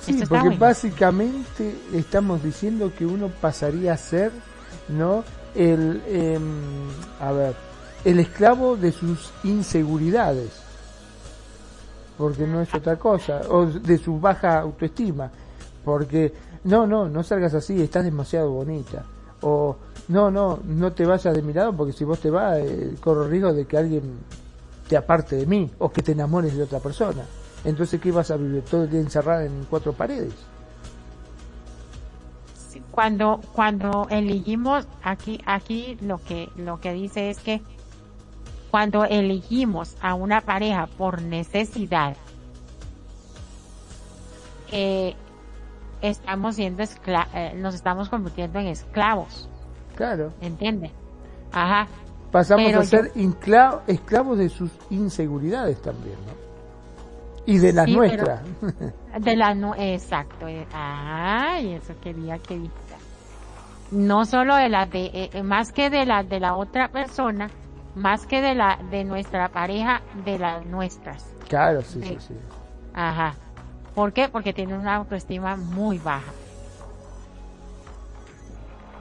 [0.00, 0.58] Sí, Esto porque bueno.
[0.58, 4.32] básicamente estamos diciendo que uno pasaría a ser,
[4.88, 5.24] ¿no?
[5.54, 6.88] El, em,
[7.20, 7.54] a ver,
[8.04, 10.50] el esclavo de sus inseguridades.
[12.16, 13.42] Porque no es otra cosa.
[13.48, 15.30] O de su baja autoestima.
[15.84, 16.32] Porque,
[16.64, 19.04] no, no, no salgas así, estás demasiado bonita.
[19.42, 19.76] O,
[20.08, 23.26] no, no, no te vayas de mi lado porque si vos te vas, eh, corro
[23.26, 24.18] riesgo de que alguien
[24.88, 27.24] te aparte de mí o que te enamores de otra persona.
[27.64, 30.34] Entonces, ¿qué vas a vivir todo el día encerrada en cuatro paredes?
[32.90, 37.62] Cuando cuando elegimos aquí aquí lo que lo que dice es que
[38.70, 42.16] cuando elegimos a una pareja por necesidad
[44.72, 45.14] eh,
[46.02, 49.48] estamos siendo escla eh, nos estamos convirtiendo en esclavos
[49.96, 50.90] claro ¿entiende?
[51.52, 51.88] ajá
[52.30, 53.12] pasamos a ser
[53.86, 56.49] esclavos de sus inseguridades también ¿no?
[57.50, 58.42] Y de las nuestras.
[59.18, 60.46] De la no, exacto.
[60.46, 62.96] Eh, ay, eso quería que dijera.
[63.90, 67.50] No solo de las de, eh, eh, más que de la de la otra persona,
[67.96, 71.26] más que de la de nuestra pareja, de las nuestras.
[71.48, 72.34] Claro, sí, sí, sí.
[72.94, 73.34] Ajá.
[73.96, 74.28] ¿Por qué?
[74.28, 76.32] Porque tiene una autoestima muy baja.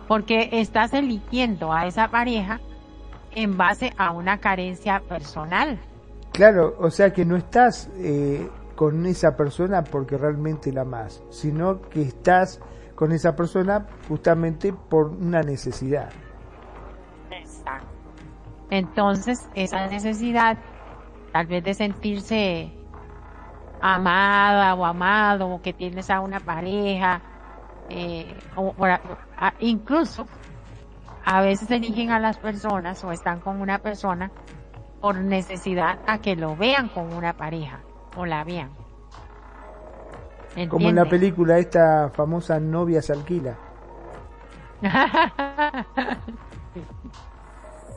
[0.07, 2.59] Porque estás eligiendo a esa pareja
[3.35, 5.77] en base a una carencia personal.
[6.31, 11.81] Claro, o sea que no estás eh, con esa persona porque realmente la amas, sino
[11.81, 12.61] que estás
[12.95, 16.09] con esa persona justamente por una necesidad.
[17.31, 17.87] Exacto.
[18.69, 20.57] Entonces, esa necesidad,
[21.31, 22.71] tal vez de sentirse
[23.81, 27.21] amada o amado, o que tienes a una pareja,
[27.89, 28.73] eh, o,
[29.59, 30.25] incluso
[31.25, 34.31] a veces eligen a las personas o están con una persona
[35.01, 37.81] por necesidad a que lo vean con una pareja
[38.15, 38.71] o la vean.
[40.67, 43.55] Como en la película esta famosa novia se alquila.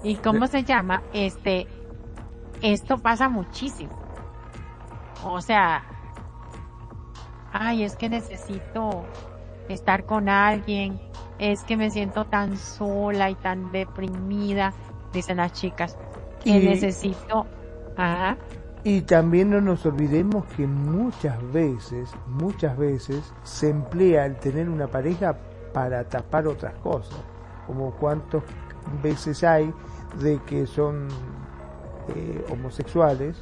[0.05, 1.03] ¿Y cómo se llama?
[1.13, 1.67] Este,
[2.61, 3.93] esto pasa muchísimo.
[5.25, 5.83] O sea,
[7.53, 9.05] ay, es que necesito
[9.69, 11.01] estar con alguien,
[11.39, 14.73] es que me siento tan sola y tan deprimida,
[15.13, 15.97] dicen las chicas
[16.43, 17.47] que necesito.
[18.85, 24.89] Y también no nos olvidemos que muchas veces, muchas veces se emplea el tener una
[24.89, 25.37] pareja
[25.73, 27.19] para tapar otras cosas,
[27.67, 28.43] como cuántas
[29.03, 29.73] veces hay
[30.21, 31.07] de que son
[32.15, 33.37] eh, homosexuales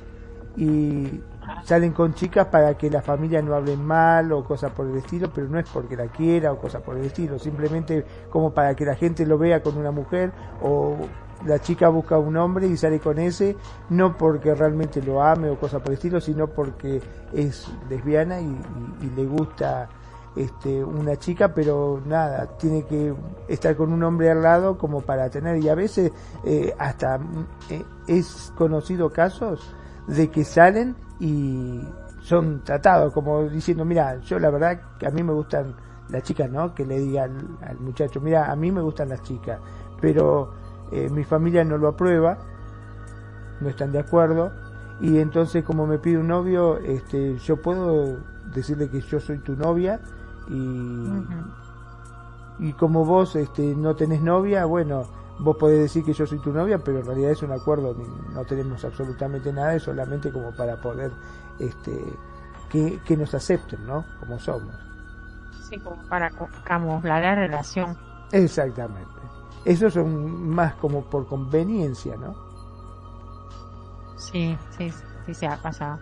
[0.57, 1.23] y
[1.65, 5.31] salen con chicas para que la familia no hable mal o cosas por el estilo,
[5.35, 8.85] pero no es porque la quiera o cosas por el estilo, simplemente como para que
[8.85, 10.33] la gente lo vea con una mujer
[10.63, 10.97] o
[11.47, 13.57] la chica busca un hombre y sale con ese,
[13.89, 17.01] no porque realmente lo ame o cosa por el estilo, sino porque
[17.33, 18.57] es lesbiana y,
[19.17, 19.89] le gusta
[20.37, 23.15] este, una chica, pero nada, tiene que
[23.49, 26.13] estar con un hombre al lado como para tener, y a veces
[26.45, 27.19] eh, hasta
[27.71, 29.75] eh, es conocido casos
[30.07, 31.81] de que salen y
[32.23, 35.75] son tratados como diciendo, mira, yo la verdad que a mí me gustan
[36.11, 36.75] las chicas, ¿no?
[36.75, 39.59] Que le diga al muchacho, mira, a mí me gustan las chicas,
[40.01, 40.60] pero
[40.93, 42.39] eh, mi familia no lo aprueba,
[43.61, 44.53] no están de acuerdo,
[45.01, 48.19] y entonces como me pide un novio, este, yo puedo
[48.55, 50.01] decirle que yo soy tu novia
[50.49, 51.09] y,
[52.59, 55.07] y como vos este, no tenés novia, bueno,
[55.39, 57.97] vos podés decir que yo soy tu novia, pero en realidad es un acuerdo,
[58.33, 61.11] no tenemos absolutamente nada, es solamente como para poder
[61.59, 61.93] este,
[62.69, 64.05] que, que nos acepten, ¿no?
[64.21, 64.75] Como somos.
[65.69, 66.31] Sí, como para
[66.65, 67.97] camuflar la relación.
[68.33, 69.20] Exactamente.
[69.65, 72.35] Eso son más como por conveniencia, ¿no?
[74.17, 74.91] Sí, sí,
[75.27, 75.99] sí se ha pasado.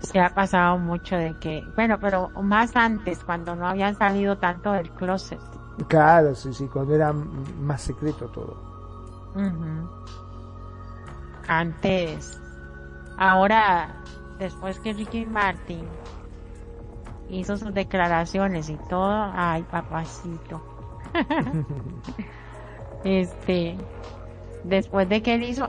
[0.00, 4.72] Se ha pasado mucho de que, bueno, pero más antes, cuando no habían salido tanto
[4.72, 5.40] del closet.
[5.88, 8.56] Claro, sí, sí, cuando era más secreto todo.
[11.46, 12.40] Antes,
[13.18, 13.94] ahora,
[14.38, 15.86] después que Ricky Martin
[17.30, 20.62] hizo sus declaraciones y todo, ay papacito.
[23.04, 23.76] este,
[24.64, 25.68] después de que él hizo,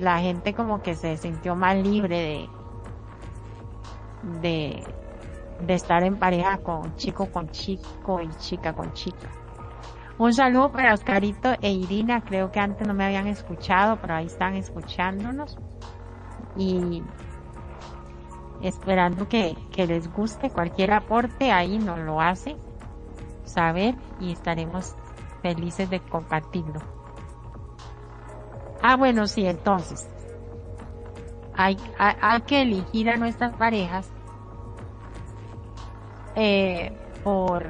[0.00, 2.48] la gente como que se sintió más libre
[4.22, 4.82] de, de,
[5.66, 9.28] de estar en pareja con chico con chico y chica con chica.
[10.18, 14.26] Un saludo para Oscarito e Irina, creo que antes no me habían escuchado, pero ahí
[14.26, 15.58] están escuchándonos.
[16.56, 17.02] Y
[18.62, 22.56] esperando que, les guste cualquier aporte, ahí nos lo hace
[23.44, 24.94] saber y estaremos
[25.42, 26.80] felices de compartirlo.
[28.80, 30.08] Ah, bueno, sí, entonces,
[31.54, 34.08] hay, hay, que elegir a nuestras parejas
[36.34, 36.92] eh,
[37.22, 37.66] por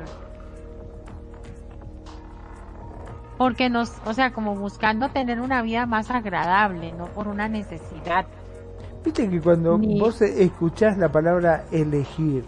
[3.38, 8.24] porque nos, o sea, como buscando tener una vida más agradable, no por una necesidad
[9.04, 12.44] Viste que cuando vos escuchás la palabra elegir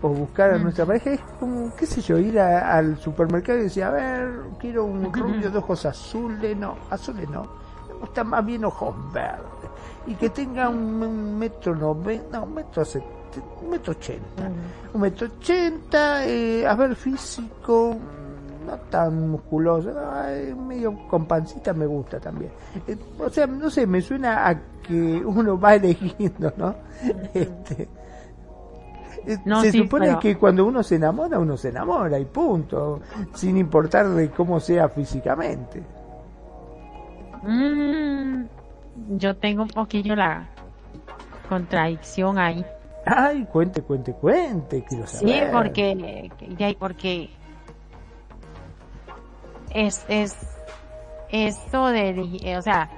[0.00, 3.84] o buscar a nuestra pareja, es como, qué sé yo, ir al supermercado y decir,
[3.84, 7.42] a ver, quiero un rubio de ojos azules, no, azules no,
[7.88, 9.70] me gustan más bien ojos verdes,
[10.06, 12.82] y que tenga un, metro noventa, un metro
[13.62, 14.50] un metro ochenta.
[14.94, 17.96] Un metro ochenta, eh, a ver, físico,
[18.66, 19.92] no tan musculoso,
[20.56, 22.50] medio con pancita me gusta también.
[22.86, 26.74] Eh, o sea, no sé, me suena a que uno va elegiendo, ¿no?
[27.32, 27.88] Este,
[29.26, 33.00] eh, se supone que cuando uno se enamora, uno se enamora y punto,
[33.34, 35.82] sin importar de cómo sea físicamente.
[37.42, 38.44] Mm,
[39.16, 40.48] yo tengo un poquillo la
[41.48, 42.64] contradicción ahí.
[43.04, 45.28] Ay, cuente, cuente, cuente, quiero saber.
[45.28, 46.30] Sí, porque,
[46.78, 47.30] porque
[49.70, 50.36] es, es,
[51.30, 52.88] esto de, o sea,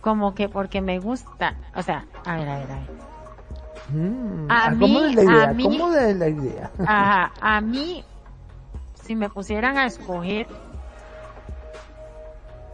[0.00, 2.96] como que porque me gusta, o sea, a ver, a ver, a ver.
[3.88, 5.50] Mm, a mí, la idea?
[5.50, 5.78] A mí,
[6.14, 6.70] la idea?
[6.86, 8.04] Ajá, a mí,
[9.02, 10.46] si me pusieran a escoger,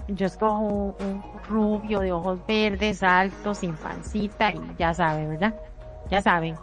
[0.08, 5.54] yo escojo un, rubio de ojos verdes, alto, sin pancita y ya saben, ¿verdad?
[6.10, 6.56] Ya saben.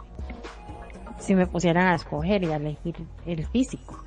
[1.18, 4.02] Si me pusieran a escoger y a elegir el físico.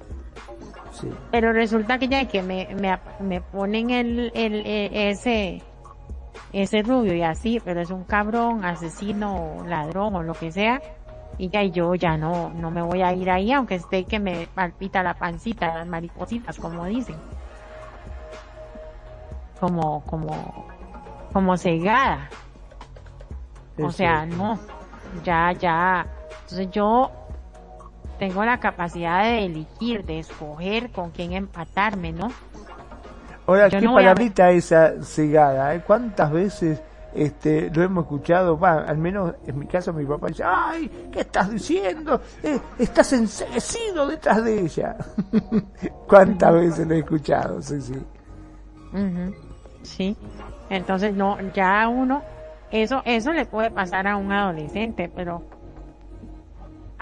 [0.94, 1.10] Sí.
[1.32, 5.62] Pero resulta que ya que me, me, me ponen el, el, e, ese,
[6.54, 10.82] ese rubio y así, pero es un cabrón, asesino, ladrón o lo que sea,
[11.38, 14.48] y ya yo ya no, no me voy a ir ahí, aunque esté que me
[14.54, 17.18] palpita la pancita, las maripositas, como dicen
[19.64, 20.66] como, como,
[21.32, 22.30] como cegada.
[23.82, 24.60] O sea, no,
[25.24, 26.06] ya, ya.
[26.42, 27.10] Entonces yo
[28.20, 32.32] tengo la capacidad de elegir, de escoger con quién empatarme, ¿no?
[33.46, 35.84] Ahora, qué palabrita esa cegada, ¿eh?
[35.86, 36.82] ¿Cuántas veces
[37.14, 38.58] este, lo hemos escuchado?
[38.66, 42.22] Al menos en mi caso mi papá dice, ay, ¿qué estás diciendo?
[42.42, 44.96] Eh, estás enseguecido detrás de ella.
[46.08, 47.62] ¿Cuántas veces lo he escuchado?
[47.62, 47.96] Sí, sí.
[49.82, 50.16] Sí.
[50.70, 52.22] Entonces, no, ya uno,
[52.72, 55.44] eso, eso le puede pasar a un adolescente, pero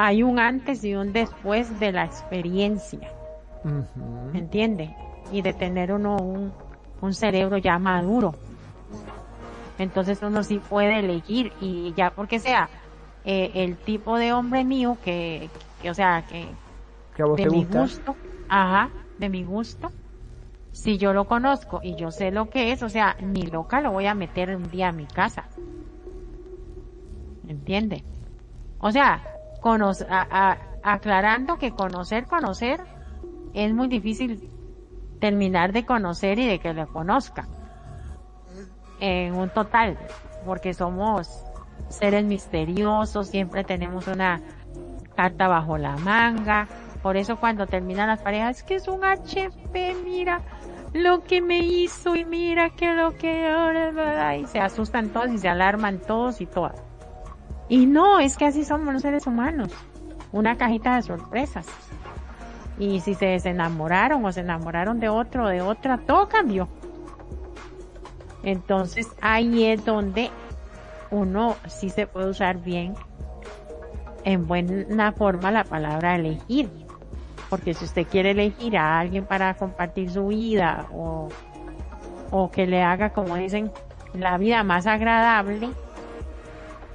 [0.04, 3.14] hay un antes y un después de la experiencia.
[4.32, 4.96] ¿Me entiende?
[5.30, 6.54] Y de tener uno un,
[7.02, 8.34] un cerebro ya maduro.
[9.78, 12.70] Entonces uno sí puede elegir y ya porque sea
[13.24, 16.58] eh, el tipo de hombre mío que, que o sea, que,
[17.36, 19.90] de mi gusto, ajá, de mi gusto,
[20.72, 23.92] si yo lo conozco y yo sé lo que es, o sea, ni loca lo
[23.92, 25.50] voy a meter un día a mi casa.
[27.48, 28.06] ¿Entiende?
[28.80, 29.31] O sea,
[30.84, 32.82] aclarando que conocer, conocer,
[33.54, 34.50] es muy difícil
[35.20, 37.48] terminar de conocer y de que lo conozca.
[39.00, 39.98] En un total,
[40.46, 41.44] porque somos
[41.90, 44.42] seres misteriosos, siempre tenemos una
[45.16, 46.68] carta bajo la manga.
[47.02, 50.42] Por eso cuando terminan las parejas, es que es un HP, mira,
[50.94, 55.38] lo que me hizo y mira que lo que ahora, y se asustan todos y
[55.38, 56.91] se alarman todos y todas.
[57.72, 59.72] Y no, es que así somos los seres humanos.
[60.34, 61.66] Una cajita de sorpresas.
[62.78, 66.68] Y si se desenamoraron o se enamoraron de otro o de otra, todo cambió.
[68.44, 70.32] Entonces ahí es donde
[71.12, 72.94] uno sí se puede usar bien
[74.26, 76.70] en buena forma la palabra elegir
[77.50, 81.30] porque si usted quiere elegir a alguien para compartir su vida o,
[82.32, 83.72] o que le haga, como dicen,
[84.14, 85.70] la vida más agradable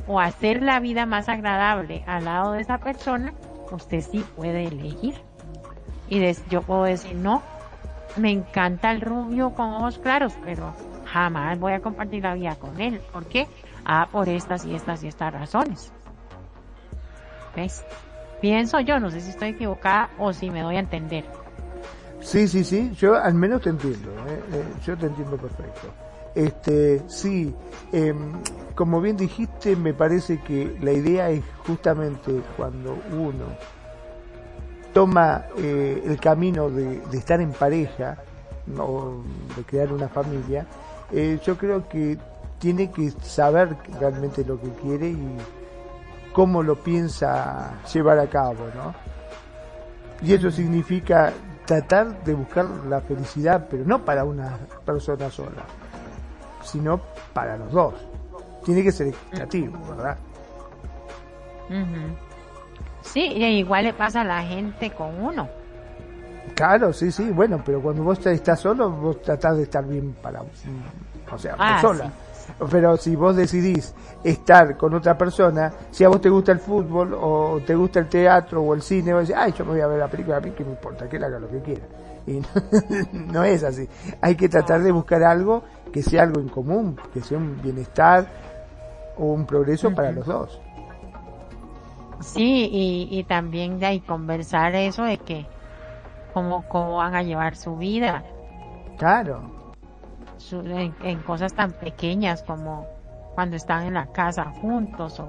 [0.06, 3.32] o hacer la vida más agradable al lado de esa persona,
[3.70, 5.14] usted sí puede elegir.
[6.08, 7.42] Y yo puedo decir, no,
[8.16, 10.72] me encanta el rubio con ojos claros, pero
[11.04, 13.00] jamás voy a compartir la vida con él.
[13.12, 13.48] ¿Por qué?
[13.84, 15.92] Ah, por estas y estas y estas razones.
[17.54, 17.84] ¿Ves?
[18.40, 21.24] Pienso yo, no sé si estoy equivocada o si me doy a entender.
[22.20, 24.42] Sí, sí, sí, yo al menos te entiendo, ¿eh?
[24.52, 25.92] Eh, yo te entiendo perfecto.
[26.36, 27.54] Este, sí,
[27.92, 28.32] em,
[28.74, 33.46] como bien dijiste, me parece que la idea es justamente cuando uno
[34.92, 38.18] toma eh, el camino de, de, estar en pareja
[38.78, 39.22] o
[39.56, 40.66] de crear una familia,
[41.42, 42.18] yo creo que
[42.58, 45.36] tiene que saber realmente lo que quiere y
[46.32, 48.94] cómo lo piensa llevar a cabo, ¿no?
[50.20, 51.32] Y eso significa
[51.66, 55.64] tratar de buscar la felicidad, pero no para una persona sola,
[56.66, 57.00] sino
[57.32, 57.94] para los dos.
[58.64, 60.16] Tiene que ser equitativo, ¿verdad?
[63.02, 65.48] Sí, igual le pasa a la gente con uno.
[66.54, 70.42] Claro, sí, sí, bueno, pero cuando vos estás solo, vos tratás de estar bien para,
[70.42, 72.10] o sea, ah, sola.
[72.70, 77.14] Pero si vos decidís estar con otra persona, si a vos te gusta el fútbol
[77.14, 79.86] o te gusta el teatro o el cine, vos decís, ay, yo me voy a
[79.86, 81.82] ver la película, a mí que me importa, que él haga lo que quiera.
[82.26, 82.40] Y
[83.12, 83.88] no, es así.
[84.20, 85.62] Hay que tratar de buscar algo
[85.96, 88.26] que sea algo en común, que sea un bienestar
[89.16, 90.60] o un progreso para los dos.
[92.20, 95.46] Sí, y, y también de ahí conversar eso de que
[96.34, 98.22] cómo, cómo van a llevar su vida.
[98.98, 99.50] Claro.
[100.52, 102.86] en, cosas tan pequeñas como
[103.34, 105.28] cuando están en la casa juntos o,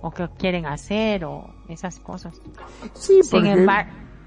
[0.00, 2.40] o qué quieren hacer o esas cosas.
[2.94, 3.66] Sí, porque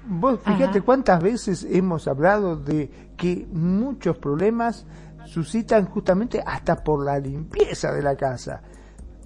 [0.06, 4.86] vos fíjate cuántas veces hemos hablado de que muchos problemas
[5.26, 8.62] suscitan justamente hasta por la limpieza de la casa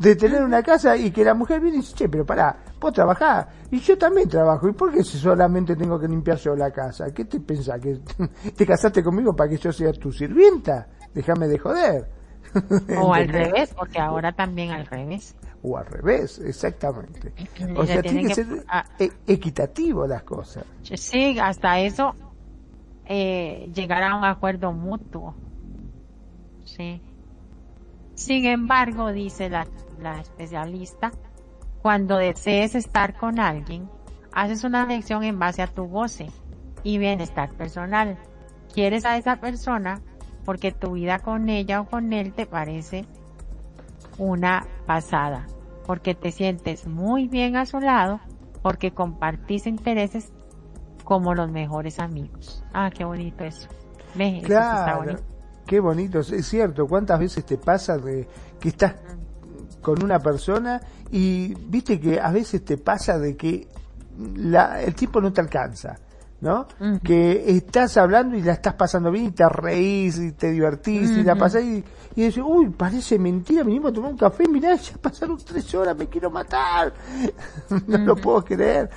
[0.00, 2.90] de tener una casa y que la mujer viene y dice, che, pero pará, vos
[2.90, 6.70] trabajás y yo también trabajo, ¿y por qué si solamente tengo que limpiar yo la
[6.70, 7.12] casa?
[7.12, 7.78] ¿Qué te pensás?
[7.78, 8.00] ¿Que
[8.56, 10.88] te casaste conmigo para que yo sea tu sirvienta?
[11.12, 12.08] Déjame de joder.
[12.98, 15.36] o al revés, porque ahora también al revés.
[15.62, 17.34] O al revés, exactamente.
[17.76, 18.86] O sea, tiene que, ser ah.
[18.98, 20.64] e-, equitativo las cosas.
[20.82, 22.14] Sí, hasta eso,
[23.04, 25.34] eh, llegar a un acuerdo mutuo.
[28.14, 29.66] Sin embargo, dice la,
[29.98, 31.10] la especialista,
[31.82, 33.88] cuando desees estar con alguien,
[34.32, 36.26] haces una elección en base a tu goce
[36.82, 38.18] y bienestar personal.
[38.72, 40.00] Quieres a esa persona
[40.44, 43.04] porque tu vida con ella o con él te parece
[44.18, 45.46] una pasada,
[45.86, 48.20] porque te sientes muy bien a su lado,
[48.62, 50.32] porque compartís intereses
[51.04, 52.62] como los mejores amigos.
[52.72, 53.68] Ah, qué bonito eso.
[54.14, 54.98] Ve, claro.
[54.98, 55.22] bonito.
[55.66, 58.26] Qué bonito, es cierto, ¿cuántas veces te pasa de
[58.58, 58.94] que estás
[59.80, 60.80] con una persona
[61.10, 63.68] y viste que a veces te pasa de que
[64.36, 65.98] la, el tiempo no te alcanza,
[66.40, 66.66] ¿no?
[67.02, 71.22] Que estás hablando y la estás pasando bien y te reís y te divertís y
[71.22, 71.84] la pasás y,
[72.14, 75.96] y dices, uy, parece mentira, venimos a tomar un café, mirá, ya pasaron tres horas,
[75.96, 76.92] me quiero matar,
[77.86, 78.90] no lo puedo creer,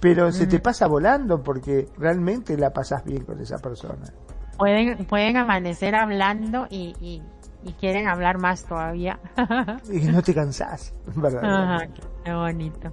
[0.00, 4.12] pero se te pasa volando porque realmente la pasás bien con esa persona
[4.56, 7.22] pueden, pueden amanecer hablando y, y,
[7.80, 9.18] quieren hablar más todavía.
[9.92, 11.88] y no te cansás, ¿verdad?
[12.24, 12.92] qué bonito.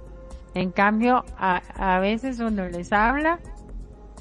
[0.54, 3.38] En cambio, a, a veces uno les habla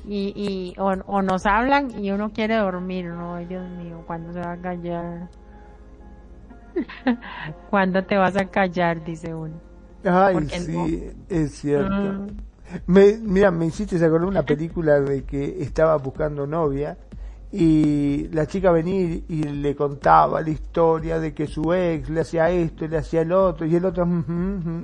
[0.05, 4.53] y, y o, nos hablan y uno quiere dormir, no, Dios mío, ¿cuándo se va
[4.53, 5.29] a callar?
[7.69, 9.03] ¿Cuándo te vas a callar?
[9.03, 9.55] Dice uno.
[10.03, 12.27] Ay, sí, es cierto.
[12.87, 16.97] Me, mira, me hiciste acordar una película de que estaba buscando novia
[17.55, 22.49] y la chica venía y le contaba la historia de que su ex le hacía
[22.49, 24.07] esto, le hacía el otro, y el otro,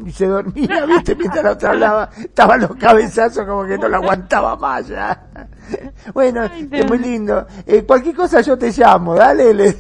[0.06, 3.98] y se dormía, viste, mientras la otra hablaba, estaban los cabezazos como que no lo
[3.98, 5.26] aguantaba más ya.
[6.14, 7.46] Bueno, es muy lindo.
[7.66, 9.76] Eh, cualquier cosa yo te llamo, dale, le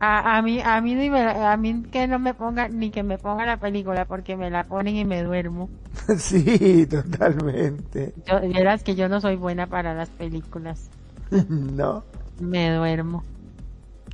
[0.00, 3.18] A, a mí, a mí, ni a mí que no me ponga, ni que me
[3.18, 5.70] ponga la película porque me la ponen y me duermo.
[6.18, 8.12] Sí, totalmente.
[8.26, 10.90] Yo, verás que yo no soy buena para las películas.
[11.48, 12.04] no.
[12.40, 13.22] Me duermo.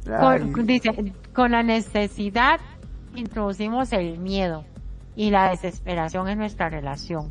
[0.05, 2.61] Con, dice, con la necesidad
[3.15, 4.65] introducimos el miedo
[5.15, 7.31] y la desesperación en nuestra relación.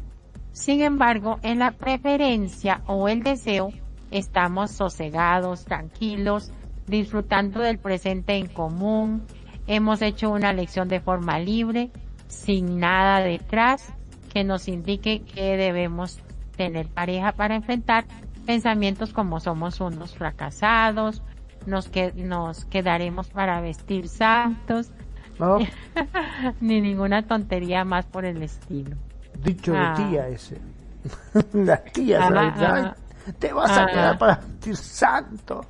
[0.51, 3.71] Sin embargo, en la preferencia o el deseo
[4.11, 6.51] estamos sosegados, tranquilos,
[6.87, 9.23] disfrutando del presente en común,
[9.67, 11.91] hemos hecho una lección de forma libre,
[12.27, 13.93] sin nada detrás
[14.33, 16.19] que nos indique que debemos
[16.55, 18.05] tener pareja para enfrentar
[18.49, 21.21] pensamientos como somos unos fracasados,
[21.67, 24.89] nos, que, nos quedaremos para vestir santos,
[26.59, 28.97] ni ninguna tontería más por el estilo.
[29.43, 29.93] Dicho de ah.
[29.95, 30.57] tía ese.
[31.53, 32.95] Las tías,
[33.37, 35.61] te vas a quedar para vestir santo.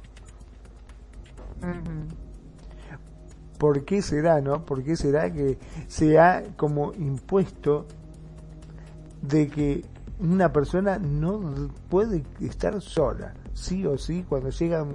[3.58, 4.64] ¿Por qué será, no?
[4.64, 7.88] ¿Por qué será que se ha como impuesto
[9.22, 9.84] de que
[10.20, 13.34] una persona no puede estar sola.
[13.54, 14.86] Sí o sí, cuando llega a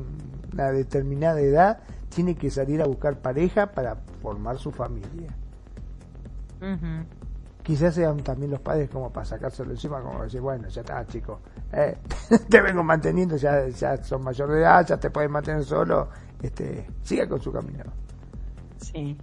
[0.53, 1.81] una determinada edad,
[2.15, 5.35] tiene que salir a buscar pareja para formar su familia.
[7.63, 11.41] Quizás sean también los padres como para sacárselo encima, como decir, bueno, ya está, chico,
[11.73, 11.97] eh,
[12.49, 16.09] te vengo manteniendo, ya, ya son mayor de edad, ya te puedes mantener solo,
[16.43, 17.85] este, siga con su camino.
[18.79, 19.17] Sí.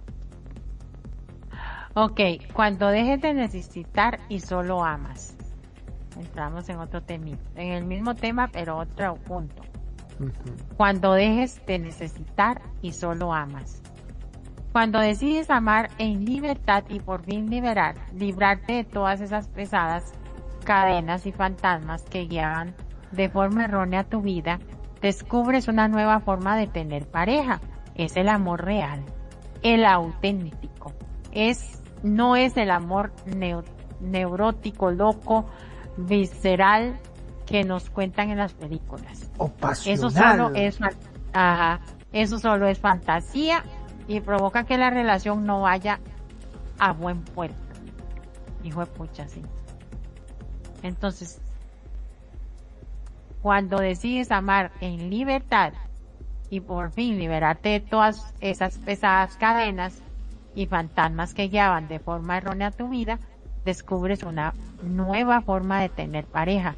[1.94, 2.20] Ok,
[2.52, 5.36] cuando dejes de necesitar y solo amas
[6.16, 9.62] entramos en otro tema, en el mismo tema, pero otro punto.
[10.76, 13.82] Cuando dejes de necesitar y solo amas.
[14.72, 20.12] Cuando decides amar en libertad y por fin liberar, librarte de todas esas pesadas
[20.64, 22.74] cadenas y fantasmas que guiaban
[23.10, 24.58] de forma errónea tu vida,
[25.02, 27.60] descubres una nueva forma de tener pareja.
[27.94, 29.04] Es el amor real,
[29.62, 30.92] el auténtico.
[31.32, 33.12] Es, no es el amor
[34.00, 35.46] neurótico, loco,
[35.96, 36.98] visceral
[37.46, 39.30] que nos cuentan en las películas.
[39.84, 40.78] Eso solo es,
[41.32, 41.80] ajá,
[42.12, 43.64] eso solo es fantasía
[44.08, 46.00] y provoca que la relación no vaya
[46.78, 47.56] a buen puerto.
[48.64, 49.42] Hijo de pucha, sí.
[50.82, 51.40] Entonces,
[53.40, 55.72] cuando decides amar en libertad
[56.48, 60.02] y por fin liberarte de todas esas pesadas cadenas
[60.54, 63.18] y fantasmas que guiaban de forma errónea tu vida,
[63.64, 66.74] descubres una nueva forma de tener pareja.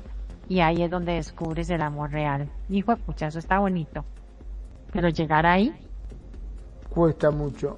[0.48, 2.50] Y ahí es donde descubres el amor real.
[2.68, 4.04] Hijo de pucha, eso está bonito.
[4.92, 5.74] Pero llegar ahí.
[6.90, 7.76] Cuesta mucho.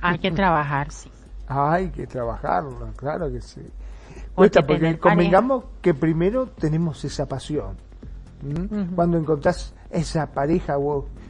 [0.00, 1.10] Hay que trabajar, sí.
[1.48, 3.62] Hay que trabajarlo, claro que sí.
[4.34, 7.76] Cuesta porque, convengamos que primero tenemos esa pasión.
[8.94, 10.76] Cuando encontrás esa pareja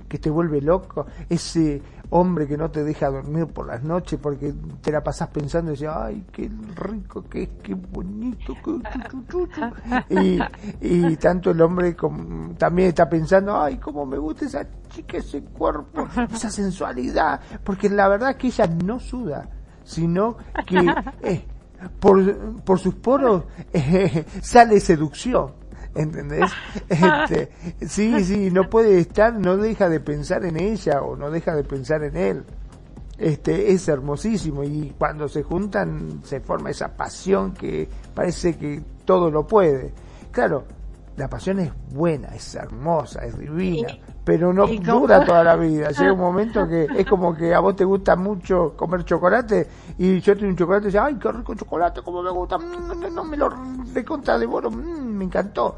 [0.08, 1.80] que te vuelve loco, ese
[2.10, 5.74] hombre que no te deja dormir por las noches porque te la pasás pensando y
[5.74, 8.78] dices, ay, qué rico que es, qué bonito, qué
[10.80, 11.96] y, tanto el hombre
[12.56, 18.08] también está pensando, ay, cómo me gusta esa chica, ese cuerpo, esa sensualidad, porque la
[18.08, 19.48] verdad es que ella no suda,
[19.84, 20.36] sino
[20.66, 20.78] que
[21.22, 21.44] eh,
[22.00, 25.57] por, por sus poros eh, sale seducción.
[25.98, 26.50] ¿Entendés?
[26.88, 27.50] Este,
[27.86, 31.64] sí, sí, no puede estar, no deja de pensar en ella o no deja de
[31.64, 32.44] pensar en él.
[33.18, 39.30] Este, es hermosísimo y cuando se juntan se forma esa pasión que parece que todo
[39.30, 39.92] lo puede.
[40.30, 40.64] Claro,
[41.16, 43.88] la pasión es buena, es hermosa, es divina,
[44.28, 45.88] pero no dura toda la vida.
[45.98, 50.20] Llega un momento que es como que a vos te gusta mucho comer chocolate y
[50.20, 53.24] yo tengo un chocolate y digo, ay, qué rico chocolate, como me gusta, mm, no,
[53.24, 53.48] me lo
[53.94, 55.76] recontra devoro, mm, me encantó.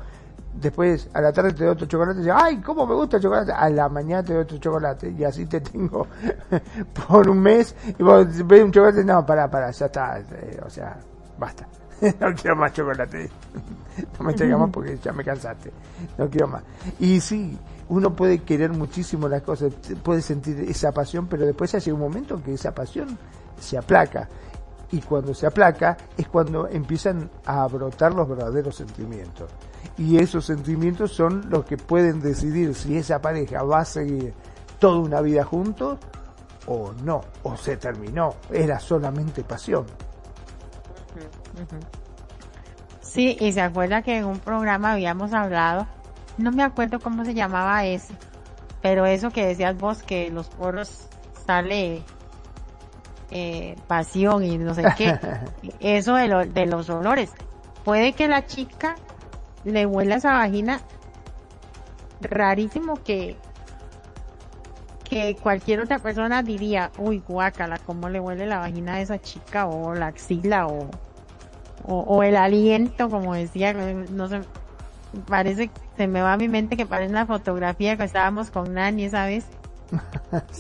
[0.53, 3.23] Después a la tarde te doy otro chocolate y digo, ay, cómo me gusta el
[3.23, 3.53] chocolate.
[3.53, 6.09] A la mañana te doy otro chocolate y así te tengo
[7.09, 10.69] por un mes y vos ves un chocolate, no, para, para, ya está, eh, o
[10.69, 10.97] sea,
[11.39, 11.69] basta.
[12.19, 13.31] no quiero más chocolate.
[14.19, 15.71] no me traigas más porque ya me cansaste.
[16.19, 16.65] No quiero más.
[16.99, 17.57] Y sí,
[17.91, 19.73] uno puede querer muchísimo las cosas,
[20.03, 23.19] puede sentir esa pasión, pero después llega un momento que esa pasión
[23.59, 24.29] se aplaca.
[24.93, 29.51] Y cuando se aplaca es cuando empiezan a brotar los verdaderos sentimientos.
[29.99, 34.35] Y esos sentimientos son los que pueden decidir si esa pareja va a seguir
[34.79, 35.99] toda una vida juntos
[36.67, 39.85] o no, o se terminó, era solamente pasión.
[43.01, 45.89] Sí, y se acuerda que en un programa habíamos hablado,
[46.41, 48.15] no me acuerdo cómo se llamaba ese,
[48.83, 51.09] pero eso que decías vos, que los porros
[51.47, 52.03] sale
[53.31, 55.19] eh, pasión y no sé qué,
[55.81, 57.33] eso de, de los olores.
[57.85, 58.97] Puede que la chica
[59.65, 60.81] le huela esa vagina
[62.21, 63.37] rarísimo que
[65.11, 69.67] que cualquier otra persona diría, uy, guácala, cómo le huele la vagina a esa chica
[69.67, 70.89] o la axila o,
[71.85, 74.43] o, el aliento, como decía, no sé,
[75.27, 79.05] parece, se me va a mi mente que parece una fotografía que estábamos con Nani
[79.05, 79.45] esa vez.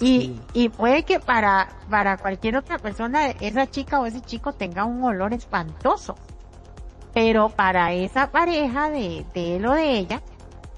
[0.02, 4.84] y, y puede que para, para cualquier otra persona, esa chica o ese chico tenga
[4.84, 6.14] un olor espantoso.
[7.14, 10.20] Pero para esa pareja de, de él o de ella,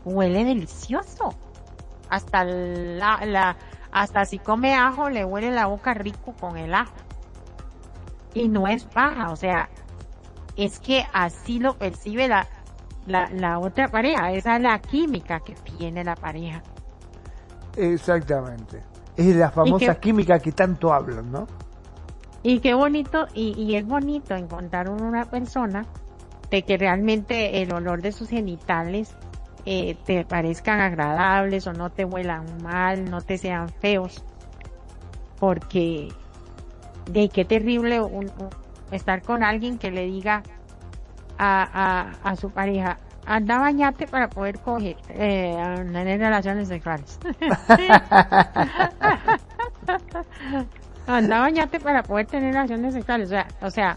[0.05, 1.35] huele delicioso.
[2.09, 3.57] Hasta la, la,
[3.91, 6.95] hasta si come ajo, le huele la boca rico con el ajo.
[8.33, 9.69] Y no es paja, o sea,
[10.57, 12.47] es que así lo percibe la,
[13.07, 16.63] la, otra pareja, esa es la química que tiene la pareja.
[17.77, 18.83] Exactamente.
[19.17, 21.47] Es la famosa química que tanto hablan, ¿no?
[22.43, 25.85] Y qué bonito, y, y es bonito encontrar una persona
[26.51, 29.17] de que realmente el olor de sus genitales
[29.65, 34.25] eh, te parezcan agradables o no te huelan mal, no te sean feos.
[35.39, 36.09] Porque
[37.11, 38.31] de qué terrible un,
[38.91, 40.43] estar con alguien que le diga
[41.45, 45.57] a, a, su pareja, anda bañate para poder coger, eh,
[45.93, 47.19] tener relaciones sexuales.
[51.07, 53.29] anda bañate para poder tener relaciones sexuales.
[53.29, 53.97] O sea, o sea.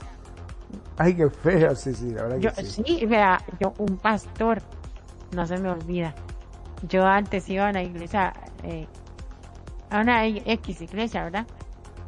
[0.98, 2.84] Ay, qué feo, sí, sí, la verdad que sí.
[2.86, 4.62] Sí, vea, yo, un pastor,
[5.36, 6.16] no se me olvida.
[6.90, 8.88] Yo antes iba a una iglesia, eh,
[9.90, 11.46] a una X iglesia, ¿verdad?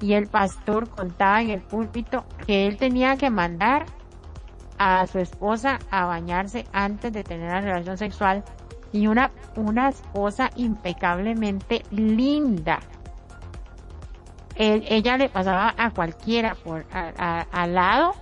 [0.01, 3.85] y el pastor contaba en el púlpito que él tenía que mandar
[4.77, 8.43] a su esposa a bañarse antes de tener la relación sexual
[8.91, 12.79] y una, una esposa impecablemente linda.
[14.55, 18.13] ella le pasaba a cualquiera por al lado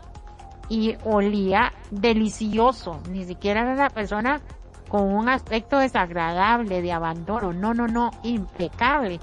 [0.69, 3.01] y olía delicioso.
[3.09, 4.41] Ni siquiera era una persona
[4.89, 7.53] con un aspecto desagradable de abandono.
[7.53, 9.19] No, no, no, impecable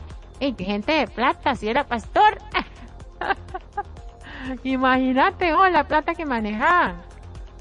[0.59, 2.38] gente de plata, si era pastor.
[4.64, 6.96] Imagínate, oh, la plata que manejaba.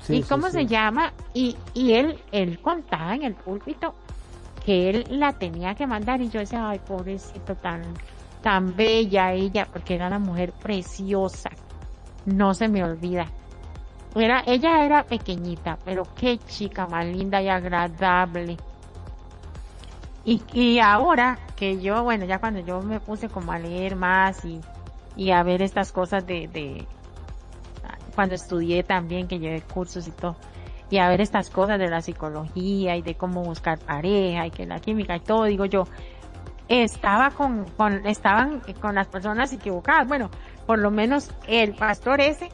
[0.10, 1.14] ¿Y cómo se llama?
[1.34, 3.94] Y, y él, él contaba en el púlpito
[4.65, 7.82] que él la tenía que mandar y yo decía, ay, pobrecito, tan,
[8.41, 11.49] tan bella ella, porque era una mujer preciosa.
[12.26, 13.26] No se me olvida.
[14.15, 18.57] era, ella era pequeñita, pero qué chica más linda y agradable.
[20.23, 24.45] Y, y ahora que yo, bueno, ya cuando yo me puse como a leer más
[24.45, 24.61] y,
[25.15, 26.88] y a ver estas cosas de, de,
[28.12, 30.36] cuando estudié también, que llevé cursos y todo,
[30.90, 34.66] y a ver estas cosas de la psicología y de cómo buscar pareja y que
[34.66, 35.86] la química y todo, digo yo,
[36.68, 40.08] estaba con, con, estaban con las personas equivocadas.
[40.08, 40.30] Bueno,
[40.66, 42.50] por lo menos el pastor ese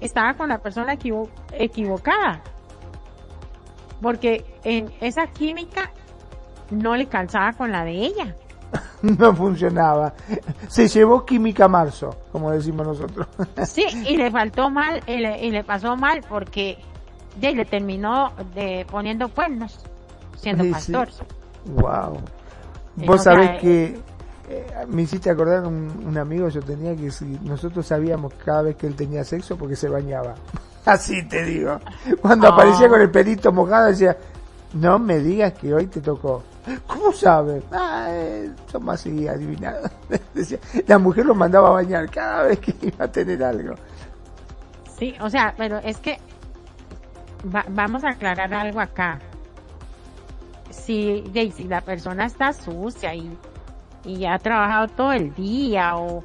[0.00, 0.96] estaba con la persona
[1.52, 2.42] equivocada.
[4.00, 5.90] Porque en esa química
[6.70, 8.34] no le calzaba con la de ella.
[9.18, 10.14] no funcionaba.
[10.68, 13.26] Se llevó química marzo, como decimos nosotros.
[13.66, 16.78] sí, y le faltó mal, y le, pasó mal porque
[17.40, 19.80] ya le terminó de poniendo cuernos
[20.36, 21.08] siendo pastor.
[21.66, 22.20] Wow.
[22.96, 24.00] Vos sabés que
[24.48, 28.76] eh, me hiciste acordar un, un amigo yo tenía que si nosotros sabíamos cada vez
[28.76, 30.34] que él tenía sexo porque se bañaba.
[30.84, 31.78] Así te digo.
[32.20, 34.16] Cuando aparecía con el pelito mojado decía,
[34.74, 36.42] no me digas que hoy te tocó.
[36.86, 37.64] ¿Cómo sabes?
[37.72, 39.90] Ah, eh, somos así adivinados.
[40.86, 43.74] la mujer lo mandaba a bañar cada vez que iba a tener algo.
[44.98, 46.18] Sí, o sea, pero es que
[47.70, 49.18] vamos a aclarar algo acá.
[50.70, 51.24] Si,
[51.54, 53.36] si la persona está sucia y,
[54.04, 56.22] y ha trabajado todo el día o,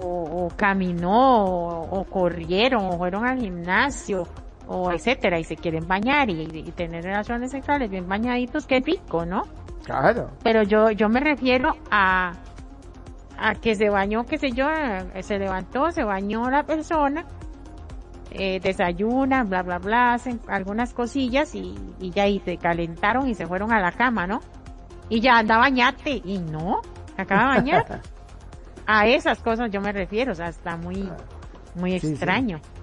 [0.00, 4.26] o, caminó o, corrieron o fueron al gimnasio
[4.68, 6.46] o etcétera y se quieren bañar y,
[6.76, 9.42] tener relaciones sexuales bien bañaditos, qué rico, ¿no?
[9.84, 10.30] Claro.
[10.42, 12.32] Pero yo, yo me refiero a,
[13.38, 14.66] a que se bañó, qué sé yo,
[15.20, 17.24] se levantó, se bañó la persona,
[18.30, 23.34] eh, desayunan, bla, bla, bla, hacen algunas cosillas y, y ya ahí se calentaron y
[23.34, 24.40] se fueron a la cama, ¿no?
[25.08, 26.82] Y ya anda bañate y no,
[27.16, 28.02] acaba de bañar.
[28.86, 31.10] a esas cosas yo me refiero, o sea, está muy,
[31.74, 32.58] muy extraño.
[32.58, 32.77] Sí,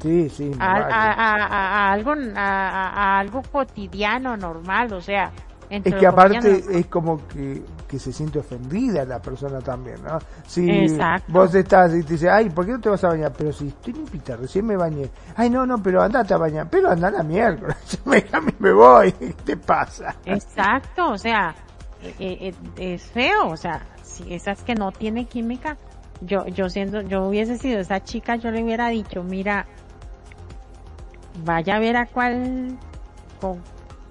[0.00, 0.52] sí.
[0.58, 5.30] a, a, algo, a, algo cotidiano, normal, o sea.
[5.70, 10.18] Es que aparte es como que, que se siente ofendida la persona también, ¿no?
[10.46, 10.66] Si
[11.28, 13.32] vos estás y te dices, ay, ¿por qué no te vas a bañar?
[13.36, 15.10] Pero si estoy limpita, recién me bañé.
[15.36, 16.68] Ay, no, no, pero andate a bañar.
[16.70, 17.76] Pero anda la miércoles,
[18.06, 20.16] me, a mí me voy, ¿qué te pasa?
[20.24, 21.54] Exacto, o sea,
[22.02, 25.76] eh, eh, es feo, o sea, si esas que no tiene química,
[26.20, 29.66] yo, yo siendo, yo hubiese sido esa chica, yo le hubiera dicho, mira,
[31.44, 32.78] vaya a ver a cuál,
[33.40, 33.62] con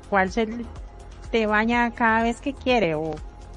[0.10, 0.48] cuál se
[1.32, 3.12] te baña cada vez que quiere o,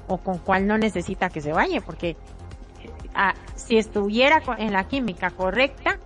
[0.07, 2.17] o con cuál no necesita que se bañe, porque
[3.15, 5.97] ah, si estuviera en la química correcta,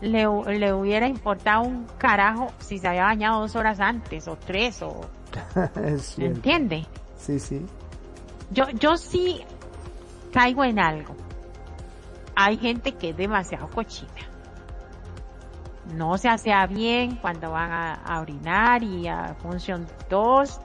[0.00, 0.26] le,
[0.58, 5.00] le hubiera importado un carajo si se había bañado dos horas antes o tres o...
[6.18, 6.86] ¿Entiende?
[7.18, 7.64] Sí, sí.
[8.50, 9.40] Yo, yo sí
[10.32, 11.14] caigo en algo.
[12.36, 14.33] Hay gente que es demasiado cochina
[15.92, 20.60] no se hacía bien cuando van a, orinar y a función 2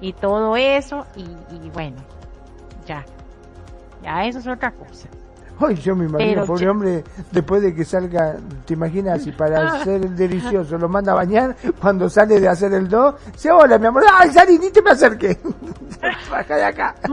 [0.00, 1.96] y todo eso y, bueno,
[2.86, 3.04] ya,
[4.02, 5.08] ya eso es otra cosa.
[5.60, 10.04] Ay, yo me imagino, pobre hombre, después de que salga, te imaginas, si para hacer
[10.04, 13.86] el delicioso lo manda a bañar, cuando sale de hacer el 2, se hola mi
[13.86, 15.36] amor, ay, salí, ni te me acerques,
[16.30, 16.94] baja de acá.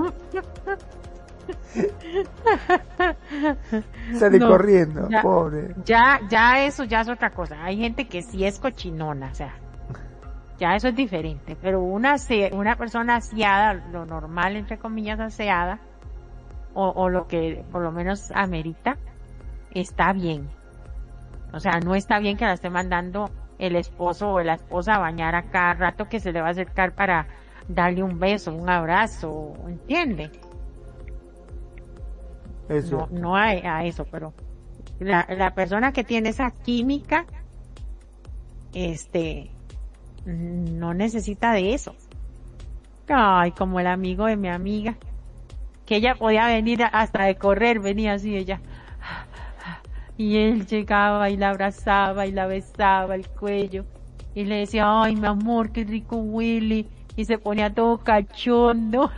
[4.14, 5.76] Sale corriendo, pobre.
[5.86, 7.64] Ya, ya eso ya es otra cosa.
[7.64, 9.54] Hay gente que sí es cochinona, o sea,
[10.58, 11.58] ya eso es diferente.
[11.62, 12.16] Pero una,
[12.52, 15.80] una persona aseada, lo normal entre comillas aseada,
[16.74, 18.98] o, o lo que por lo menos amerita,
[19.72, 20.50] está bien.
[21.54, 25.00] O sea, no está bien que la esté mandando el esposo o la esposa a
[25.00, 27.28] bañar a cada rato que se le va a acercar para
[27.68, 30.32] darle un beso, un abrazo, ¿entiende?
[32.70, 34.34] No, no hay a eso, pero
[35.00, 37.26] la, la persona que tiene esa química,
[38.74, 39.52] este,
[40.26, 41.96] no necesita de eso.
[43.08, 44.98] Ay, como el amigo de mi amiga,
[45.86, 48.62] que ella podía venir hasta de correr, venía así ella.
[50.18, 53.86] Y él llegaba y la abrazaba y la besaba el cuello.
[54.34, 59.10] Y le decía, ay, mi amor, qué rico Willy y se ponía todo cachondo.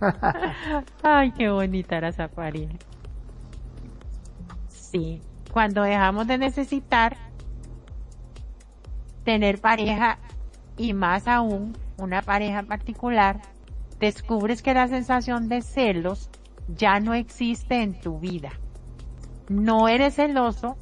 [1.02, 2.74] Ay, qué bonita era esa pareja.
[4.68, 5.20] Sí,
[5.52, 7.16] cuando dejamos de necesitar
[9.24, 10.18] tener pareja
[10.76, 13.40] y más aún una pareja particular,
[14.00, 16.30] descubres que la sensación de celos
[16.68, 18.50] ya no existe en tu vida.
[19.48, 20.76] No eres celoso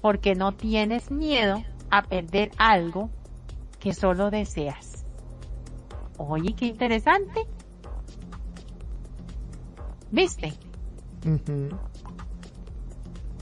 [0.00, 3.10] porque no tienes miedo a perder algo
[3.78, 4.91] que solo deseas.
[6.18, 7.46] Oye, qué interesante.
[10.10, 10.52] ¿Viste?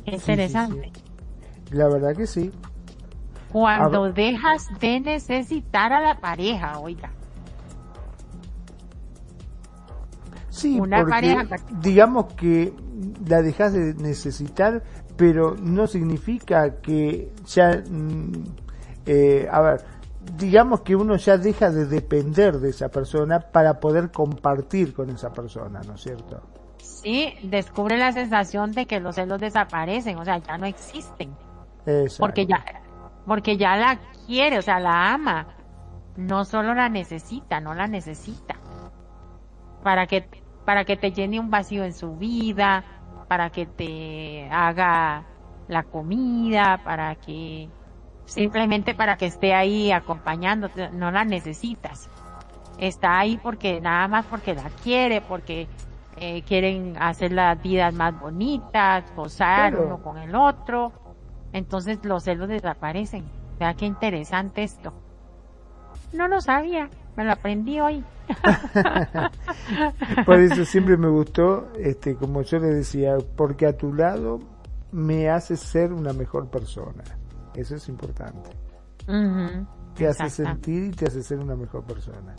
[0.04, 0.92] Interesante.
[1.70, 2.50] La verdad que sí.
[3.52, 7.10] Cuando dejas de necesitar a la pareja, oiga.
[10.50, 11.48] Sí, porque
[11.80, 12.72] digamos que
[13.26, 14.82] la dejas de necesitar,
[15.16, 18.32] pero no significa que ya, mm,
[19.06, 19.84] eh, a ver,
[20.36, 25.32] digamos que uno ya deja de depender de esa persona para poder compartir con esa
[25.32, 26.40] persona, ¿no es cierto?
[26.78, 31.34] Sí, descubre la sensación de que los celos desaparecen, o sea, ya no existen.
[32.18, 32.64] Porque ya,
[33.26, 35.46] porque ya la quiere, o sea, la ama.
[36.16, 38.56] No solo la necesita, no la necesita.
[39.82, 40.28] Para que,
[40.64, 42.84] para que te llene un vacío en su vida,
[43.28, 45.24] para que te haga
[45.68, 47.70] la comida, para que,
[48.30, 52.08] simplemente para que esté ahí acompañándote, no la necesitas.
[52.78, 55.66] Está ahí porque, nada más porque la quiere, porque
[56.16, 60.92] eh, quieren hacer las vidas más bonitas, gozar uno con el otro.
[61.52, 63.24] Entonces los celos desaparecen.
[63.58, 64.92] Vea qué interesante esto.
[66.12, 68.04] No lo sabía, me lo aprendí hoy.
[70.24, 74.38] Por eso siempre me gustó, este, como yo le decía, porque a tu lado
[74.92, 77.02] me hace ser una mejor persona.
[77.54, 78.50] Eso es importante.
[79.94, 82.34] Te hace sentir y te hace ser una mejor persona.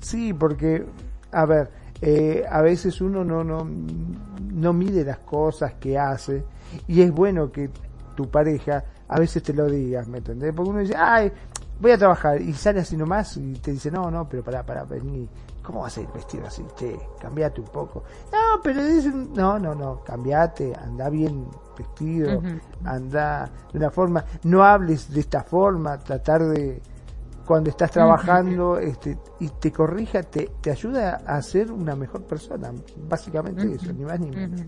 [0.00, 0.84] Sí, porque,
[1.32, 1.70] a ver,
[2.00, 3.66] eh, a veces uno no, no,
[4.52, 6.44] no mide las cosas que hace
[6.88, 7.70] y es bueno que
[8.14, 10.52] tu pareja a veces te lo digas, ¿me entendés?
[10.54, 11.32] Porque uno dice, ay,
[11.80, 14.84] voy a trabajar y sale así nomás y te dice, no, no, pero para para
[14.84, 15.28] vení,
[15.62, 16.64] ¿cómo vas a ir vestido así?
[16.76, 18.02] Che, cambiate un poco.
[18.32, 21.46] No, pero dicen, no, no, no, cambiate, anda bien
[21.76, 22.42] vestido,
[22.84, 26.80] anda de una forma, no hables de esta forma, tratar de,
[27.46, 32.72] cuando estás trabajando este, y te corrija, te, te ayuda a ser una mejor persona.
[33.08, 34.62] Básicamente eso, ni más ni menos.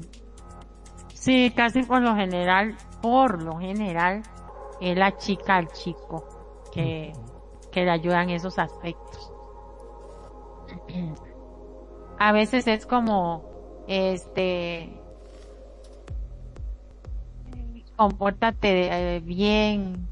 [1.12, 4.22] Sí, casi por lo general, por lo general,
[4.80, 6.24] es la chica al chico
[6.72, 7.12] que,
[7.72, 9.32] que le ayudan esos aspectos.
[12.20, 14.97] A veces es como, este,
[17.98, 20.06] compórtate eh, bien,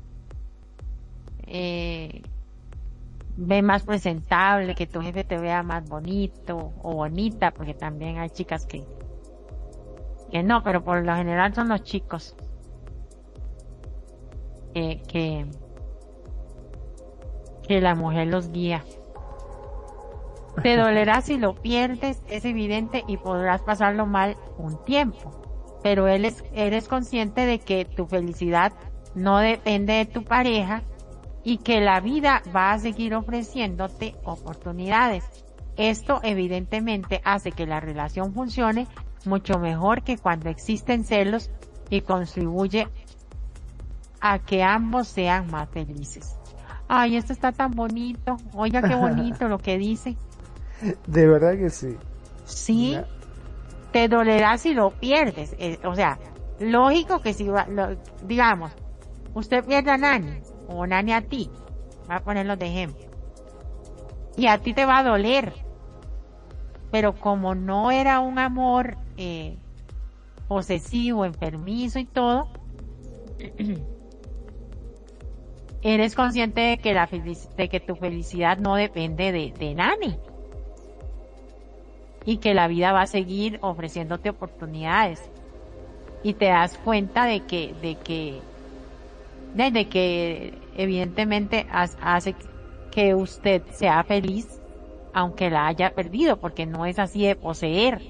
[1.47, 2.21] eh,
[3.37, 8.31] ve más presentable, que tu jefe te vea más bonito o bonita, porque también hay
[8.31, 8.85] chicas que,
[10.33, 12.35] que no, pero por lo general son los chicos
[14.75, 15.47] que, que,
[17.69, 18.83] que la mujer los guía.
[20.61, 25.46] Te dolerá si lo pierdes, es evidente, y podrás pasarlo mal un tiempo.
[25.87, 28.73] Pero él es, eres consciente de que tu felicidad
[29.15, 30.83] no depende de tu pareja,
[31.45, 35.23] y que la vida va a seguir ofreciéndote oportunidades.
[35.77, 38.89] Esto evidentemente hace que la relación funcione
[39.25, 41.53] mucho mejor que cuando existen celos
[41.89, 42.89] y contribuye
[44.21, 46.37] a que ambos sean más felices.
[46.89, 48.39] Ay, esto está tan bonito.
[48.53, 50.17] Oiga, qué bonito lo que dice.
[51.07, 51.97] De verdad que sí.
[52.45, 52.99] Sí.
[53.97, 55.57] Te dolerá si lo pierdes.
[55.59, 56.19] Eh, o sea,
[56.61, 58.71] lógico que si, lo, digamos,
[59.33, 61.49] usted pierde a Nani o Nani a ti,
[62.07, 63.07] voy a ponerlo de ejemplo,
[64.37, 65.55] y a ti te va a doler,
[66.91, 69.57] pero como no era un amor eh,
[70.47, 72.49] posesivo, enfermizo y todo,
[75.81, 80.19] eres consciente de que, la de que tu felicidad no depende de, de Nani
[82.27, 85.31] y que la vida va a seguir ofreciéndote oportunidades
[86.23, 88.41] y te das cuenta de que de que
[89.55, 92.35] de que evidentemente hace
[92.91, 94.61] que usted sea feliz
[95.17, 98.03] aunque la haya perdido, porque no es así de poseer.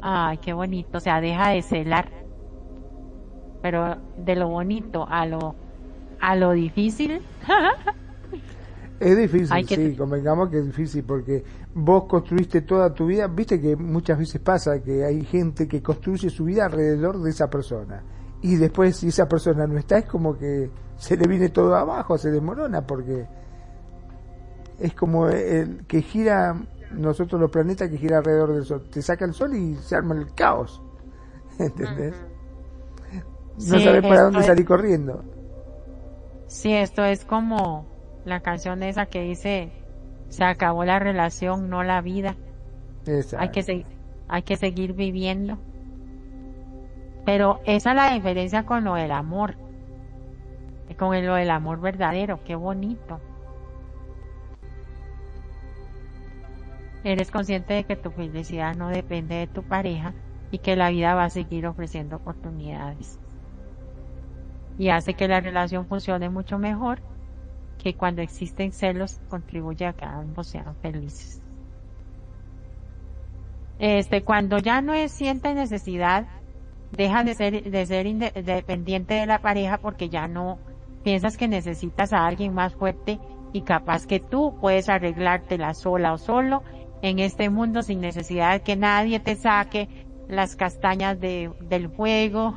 [0.00, 2.08] Ay, qué bonito, o sea, deja de celar.
[3.60, 5.54] Pero de lo bonito a lo
[6.20, 7.20] a lo difícil.
[9.04, 11.44] es difícil, sí, convengamos que es difícil porque
[11.74, 16.30] vos construiste toda tu vida, viste que muchas veces pasa que hay gente que construye
[16.30, 18.02] su vida alrededor de esa persona
[18.40, 22.16] y después si esa persona no está es como que se le viene todo abajo,
[22.16, 23.26] se desmorona porque
[24.78, 26.56] es como el que gira
[26.92, 30.14] nosotros los planetas que gira alrededor del sol, te saca el sol y se arma
[30.14, 30.80] el caos,
[31.58, 32.14] ¿entendés?
[33.68, 35.22] No sabes para dónde salir corriendo.
[36.46, 37.93] Sí, esto es como
[38.24, 39.70] la canción esa que dice
[40.28, 42.36] se acabó la relación, no la vida.
[43.38, 43.86] Hay que,
[44.28, 45.58] hay que seguir viviendo.
[47.24, 49.56] Pero esa es la diferencia con lo del amor.
[50.98, 52.40] Con lo del amor verdadero.
[52.44, 53.20] Qué bonito.
[57.04, 60.14] Eres consciente de que tu felicidad no depende de tu pareja
[60.50, 63.20] y que la vida va a seguir ofreciendo oportunidades.
[64.76, 67.00] y hace que la relación funcione mucho mejor
[67.78, 71.40] que cuando existen celos contribuye a que ambos sean felices.
[73.78, 76.26] Este, cuando ya no siente necesidad,
[76.92, 80.58] deja de ser, de ser independiente de la pareja porque ya no
[81.02, 83.18] piensas que necesitas a alguien más fuerte
[83.52, 86.62] y capaz que tú puedes arreglártela sola o solo
[87.02, 89.88] en este mundo sin necesidad de que nadie te saque
[90.28, 92.54] las castañas de, del fuego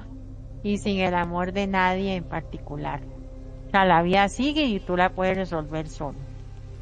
[0.64, 3.17] y sin el amor de nadie en particular.
[3.78, 6.18] Sea, la vida sigue y tú la puedes resolver solo.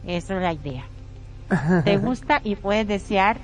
[0.07, 0.85] Esa es la idea.
[1.83, 3.37] Te gusta y puedes desear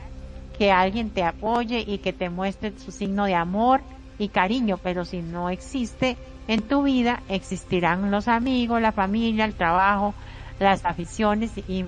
[0.58, 3.82] que alguien te apoye y que te muestre su signo de amor
[4.18, 6.16] y cariño, pero si no existe
[6.48, 10.14] en tu vida, existirán los amigos, la familia, el trabajo,
[10.58, 11.84] las aficiones y,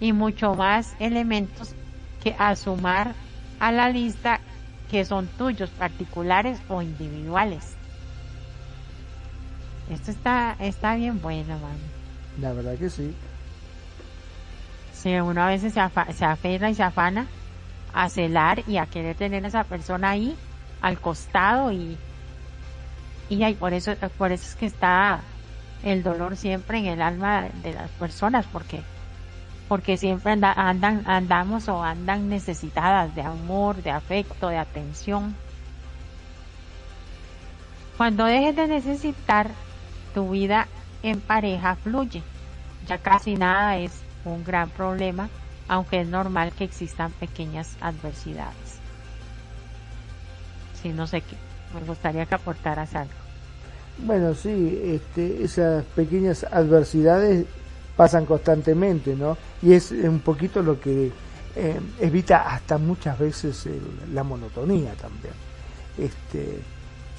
[0.00, 1.74] y mucho más elementos
[2.24, 3.14] que a sumar
[3.60, 4.40] a la lista
[4.90, 7.75] que son tuyos, particulares o individuales.
[9.90, 11.78] Esto está, está bien bueno, man.
[12.40, 13.14] La verdad que sí.
[14.92, 15.80] Sí, uno a veces se,
[16.14, 17.28] se aferra y se afana
[17.92, 20.36] a celar y a querer tener a esa persona ahí
[20.80, 21.96] al costado y
[23.28, 25.20] y ahí por eso por eso es que está
[25.82, 28.82] el dolor siempre en el alma de las personas porque
[29.68, 35.34] porque siempre andan andamos o andan necesitadas de amor, de afecto, de atención.
[37.96, 39.50] Cuando dejes de necesitar,
[40.16, 40.66] tu vida
[41.02, 42.22] en pareja fluye.
[42.88, 43.92] Ya casi nada es
[44.24, 45.28] un gran problema,
[45.68, 48.78] aunque es normal que existan pequeñas adversidades.
[50.80, 51.36] Si no sé qué,
[51.74, 53.12] me gustaría que aportaras algo.
[53.98, 57.44] Bueno, sí, este, esas pequeñas adversidades
[57.94, 59.36] pasan constantemente, ¿no?
[59.60, 61.12] Y es un poquito lo que
[61.56, 63.68] eh, evita hasta muchas veces
[64.14, 65.34] la monotonía también.
[65.98, 66.58] Este,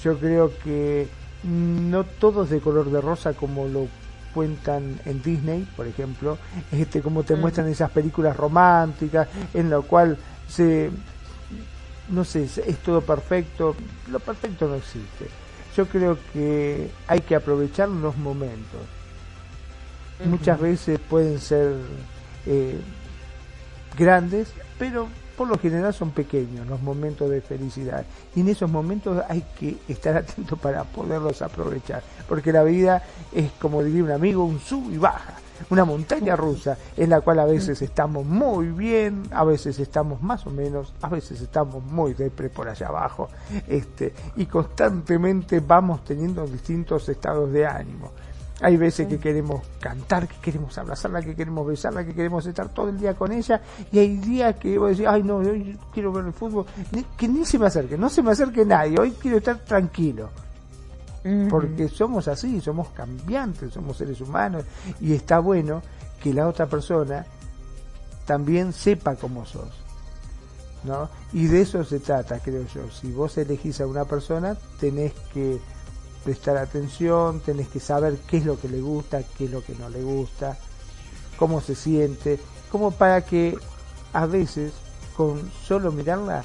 [0.04, 1.08] yo creo que
[1.48, 3.88] no todo es de color de rosa como lo
[4.34, 6.38] cuentan en Disney, por ejemplo,
[6.72, 10.18] este, como te muestran esas películas románticas en lo cual
[10.48, 10.92] se,
[12.10, 13.76] no sé, es todo perfecto,
[14.12, 15.28] lo perfecto no existe.
[15.76, 18.82] Yo creo que hay que aprovechar los momentos.
[20.26, 21.76] Muchas veces pueden ser
[22.46, 22.80] eh,
[23.98, 25.08] grandes, pero
[25.38, 28.04] por lo general son pequeños los momentos de felicidad.
[28.36, 33.52] Y en esos momentos hay que estar atento para poderlos aprovechar, porque la vida es,
[33.54, 35.36] como diría un amigo, un sub y baja,
[35.70, 40.46] una montaña rusa en la cual a veces estamos muy bien, a veces estamos más
[40.48, 43.30] o menos, a veces estamos muy depre por allá abajo,
[43.68, 48.12] este, y constantemente vamos teniendo distintos estados de ánimo.
[48.60, 52.90] Hay veces que queremos cantar, que queremos abrazarla, que queremos besarla, que queremos estar todo
[52.90, 53.62] el día con ella.
[53.92, 56.66] Y hay días que voy a decir, ay no, hoy quiero ver el fútbol.
[57.16, 59.00] que ni se me acerque, no se me acerque nadie.
[59.00, 60.30] Hoy quiero estar tranquilo.
[61.50, 64.64] Porque somos así, somos cambiantes, somos seres humanos.
[65.02, 65.82] Y está bueno
[66.24, 67.26] que la otra persona
[68.26, 69.70] también sepa cómo sos.
[70.84, 71.10] ¿no?
[71.34, 72.90] Y de eso se trata, creo yo.
[72.90, 75.60] Si vos elegís a una persona, tenés que
[76.28, 79.74] prestar atención, tenés que saber qué es lo que le gusta, qué es lo que
[79.76, 80.58] no le gusta,
[81.40, 82.38] cómo se siente,
[82.70, 83.58] como para que
[84.12, 84.74] a veces
[85.16, 86.44] con solo mirarla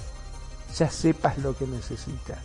[0.78, 2.38] ya sepas lo que necesita.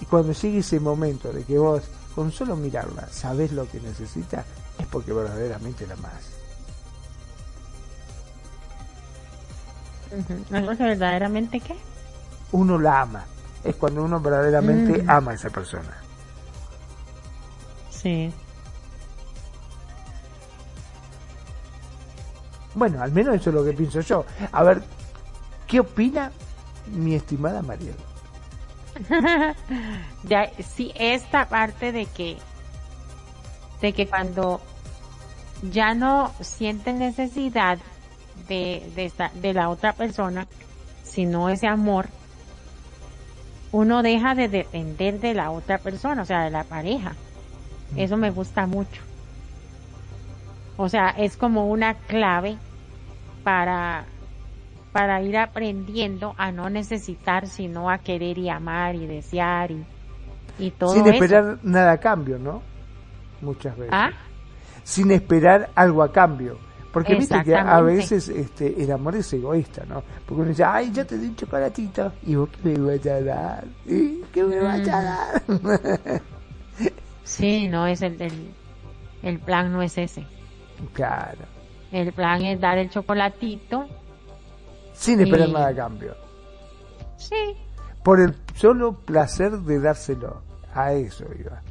[0.00, 1.84] Y cuando llegue ese momento de que vos
[2.16, 4.44] con solo mirarla sabes lo que necesita,
[4.76, 6.32] es porque verdaderamente la amas.
[10.50, 11.76] ¿Algo que verdaderamente qué?
[12.50, 13.24] Uno la ama.
[13.62, 15.08] Es cuando uno verdaderamente mm.
[15.10, 16.05] ama a esa persona.
[22.74, 24.26] Bueno, al menos eso es lo que pienso yo.
[24.52, 24.82] A ver,
[25.66, 26.30] ¿qué opina
[26.92, 27.96] mi estimada Mariela?
[30.24, 32.36] ya, sí, esta parte de que,
[33.80, 34.60] de que cuando
[35.70, 37.78] ya no siente necesidad
[38.46, 39.10] de, de,
[39.40, 40.46] de la otra persona,
[41.02, 42.08] sino ese amor,
[43.72, 47.14] uno deja de depender de la otra persona, o sea, de la pareja.
[47.94, 49.02] Eso me gusta mucho.
[50.76, 52.56] O sea, es como una clave
[53.44, 54.04] para,
[54.92, 59.84] para ir aprendiendo a no necesitar, sino a querer y amar y desear y,
[60.58, 62.62] y todo Sin esperar nada a cambio, ¿no?
[63.40, 63.92] Muchas veces.
[63.92, 64.10] ¿Ah?
[64.84, 66.58] Sin esperar algo a cambio.
[66.92, 70.02] Porque viste que a veces este, el amor es egoísta, ¿no?
[70.24, 72.12] Porque uno dice, ay, ya te di un chocolatito.
[72.22, 73.64] ¿Y vos qué me vas a dar?
[73.84, 75.42] ¿Y qué me vas a dar?
[77.26, 78.16] Sí, no es el,
[79.22, 80.24] el, plan no es ese.
[80.92, 81.44] Claro.
[81.90, 83.86] El plan es dar el chocolatito.
[84.94, 86.16] Sin esperar nada a cambio.
[87.16, 87.56] Sí.
[88.04, 90.40] Por el solo placer de dárselo.
[90.72, 91.62] A eso iba.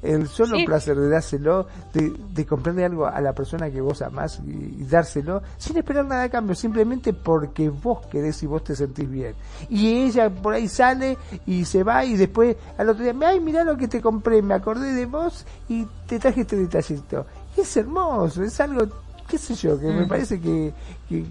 [0.00, 4.40] El solo placer de dárselo, de, de, comprarle algo a la persona que vos amás
[4.46, 9.10] y, dárselo, sin esperar nada a cambio, simplemente porque vos querés y vos te sentís
[9.10, 9.34] bien.
[9.68, 13.64] Y ella por ahí sale y se va y después al otro día, ay, mira
[13.64, 17.26] lo que te compré, me acordé de vos y te traje este detallito.
[17.56, 18.86] Y es hermoso, es algo,
[19.28, 20.08] qué sé yo, que me mm.
[20.08, 20.72] parece que,
[21.08, 21.24] que,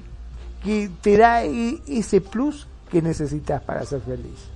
[0.61, 4.49] que te da e, ese plus que necesitas para ser feliz.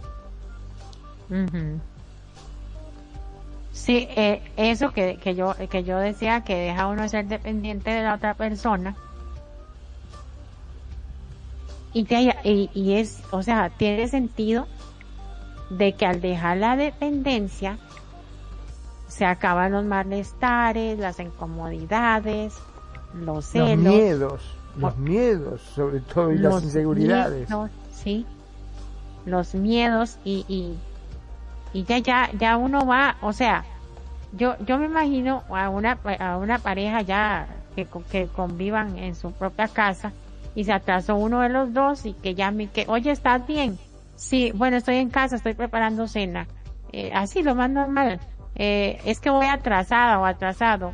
[3.81, 8.03] Sí, eh, eso que, que, yo, que yo decía que deja uno ser dependiente de
[8.03, 8.95] la otra persona.
[11.91, 12.05] Y,
[12.43, 14.67] y, y es, o sea, tiene sentido
[15.71, 17.79] de que al dejar la dependencia
[19.07, 22.53] se acaban los malestares, las incomodidades,
[23.15, 23.83] los celos.
[23.83, 24.41] Los miedos,
[24.77, 27.49] los miedos, sobre todo, y las inseguridades.
[27.91, 28.27] sí,
[29.25, 30.77] los miedos y, y
[31.73, 33.63] y ya ya ya uno va, o sea,
[34.33, 39.31] yo yo me imagino a una a una pareja ya que, que convivan en su
[39.31, 40.13] propia casa
[40.55, 43.77] y se atrasó uno de los dos y que llame que, oye, ¿estás bien?
[44.15, 46.47] Sí, bueno, estoy en casa, estoy preparando cena.
[46.91, 48.19] Eh, así, lo más normal.
[48.55, 50.93] Eh, es que voy atrasada o atrasado.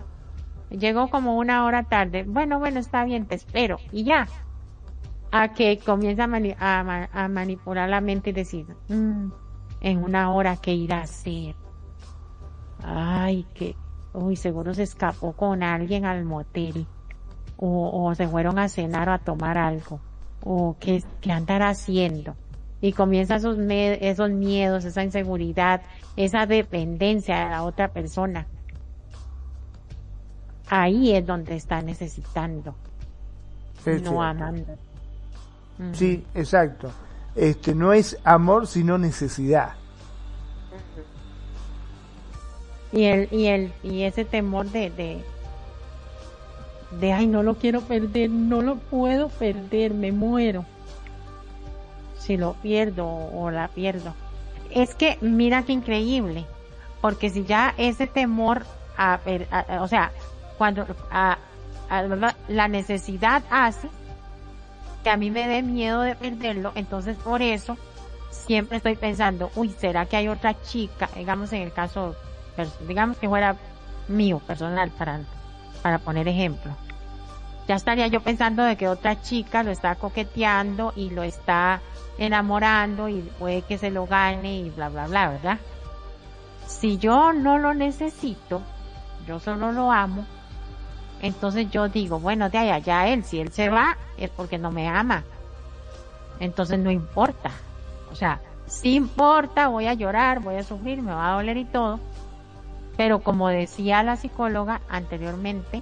[0.70, 2.24] Llegó como una hora tarde.
[2.24, 3.78] Bueno, bueno, está bien, te espero.
[3.92, 4.28] Y ya.
[5.32, 9.30] A que comienza a, manipular la mente y decir, mm,
[9.82, 11.56] en una hora que irá a hacer.
[12.90, 13.76] Ay, que,
[14.14, 16.88] uy, seguro se escapó con alguien al motel.
[17.58, 20.00] O, o se fueron a cenar o a tomar algo.
[20.44, 22.36] O qué, qué andará haciendo.
[22.80, 25.82] Y comienzan esos, esos miedos, esa inseguridad,
[26.16, 28.48] esa dependencia de la otra persona.
[30.70, 32.76] Ahí es donde está necesitando.
[34.04, 34.76] no amando.
[35.94, 36.92] Sí, exacto
[37.38, 39.74] este, no es amor sino necesidad.
[42.92, 45.24] Y el, y el, y ese temor de, de,
[46.92, 50.66] de, ay, no lo quiero perder, no lo puedo perder, me muero.
[52.20, 54.14] Si lo pierdo o la pierdo.
[54.72, 56.46] Es que, mira qué increíble,
[57.02, 58.66] porque si ya ese temor,
[58.98, 59.20] a,
[59.82, 60.12] o sea,
[60.58, 61.38] cuando a,
[62.50, 63.88] la necesidad hace
[65.04, 67.78] que a mí me dé miedo de perderlo, entonces por eso
[68.30, 71.10] siempre estoy pensando, uy, ¿será que hay otra chica?
[71.16, 72.16] Digamos en el caso,
[72.88, 73.56] digamos que fuera
[74.08, 75.22] mío, personal, para,
[75.82, 76.72] para poner ejemplo.
[77.68, 81.82] Ya estaría yo pensando de que otra chica lo está coqueteando y lo está
[82.18, 85.58] enamorando y puede que se lo gane y bla, bla, bla, ¿verdad?
[86.66, 88.62] Si yo no lo necesito,
[89.28, 90.26] yo solo lo amo,
[91.22, 94.72] entonces yo digo, bueno, de allá ya él, si él se va, es porque no
[94.72, 95.24] me ama.
[96.40, 97.52] Entonces no importa.
[98.12, 101.66] O sea, sí importa, voy a llorar, voy a sufrir, me va a doler y
[101.66, 102.00] todo.
[102.98, 105.82] Pero como decía la psicóloga anteriormente,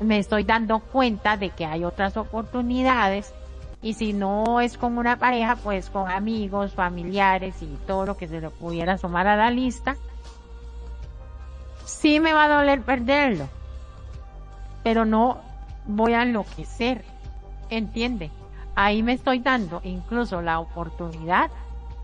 [0.00, 3.34] me estoy dando cuenta de que hay otras oportunidades
[3.82, 8.28] y si no es con una pareja, pues con amigos, familiares y todo lo que
[8.28, 9.96] se le pudiera sumar a la lista,
[11.84, 13.48] sí me va a doler perderlo
[14.88, 15.38] pero no
[15.86, 17.04] voy a enloquecer,
[17.68, 18.30] ¿entiende?
[18.74, 21.50] Ahí me estoy dando incluso la oportunidad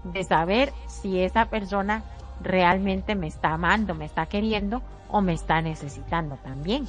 [0.02, 2.02] de saber si esa persona
[2.44, 6.86] realmente me está amando, me está queriendo o me está necesitando también.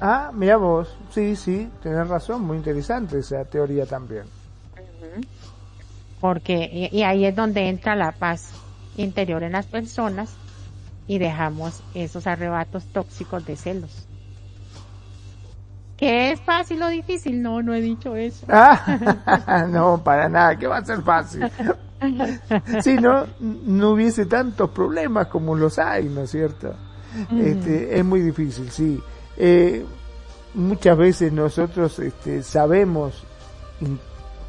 [0.00, 4.24] Ah, mira vos, sí, sí, tenés razón, muy interesante esa teoría también.
[6.20, 8.52] Porque, y ahí es donde entra la paz
[8.96, 10.38] interior en las personas
[11.06, 14.09] y dejamos esos arrebatos tóxicos de celos.
[16.00, 17.42] ¿Qué es fácil o difícil?
[17.42, 18.46] No, no he dicho eso.
[18.48, 21.48] Ah, no, para nada, ¿qué va a ser fácil?
[22.80, 26.74] Si no, no hubiese tantos problemas como los hay, ¿no es cierto?
[27.30, 28.98] Este, es muy difícil, sí.
[29.36, 29.84] Eh,
[30.54, 33.22] muchas veces nosotros este, sabemos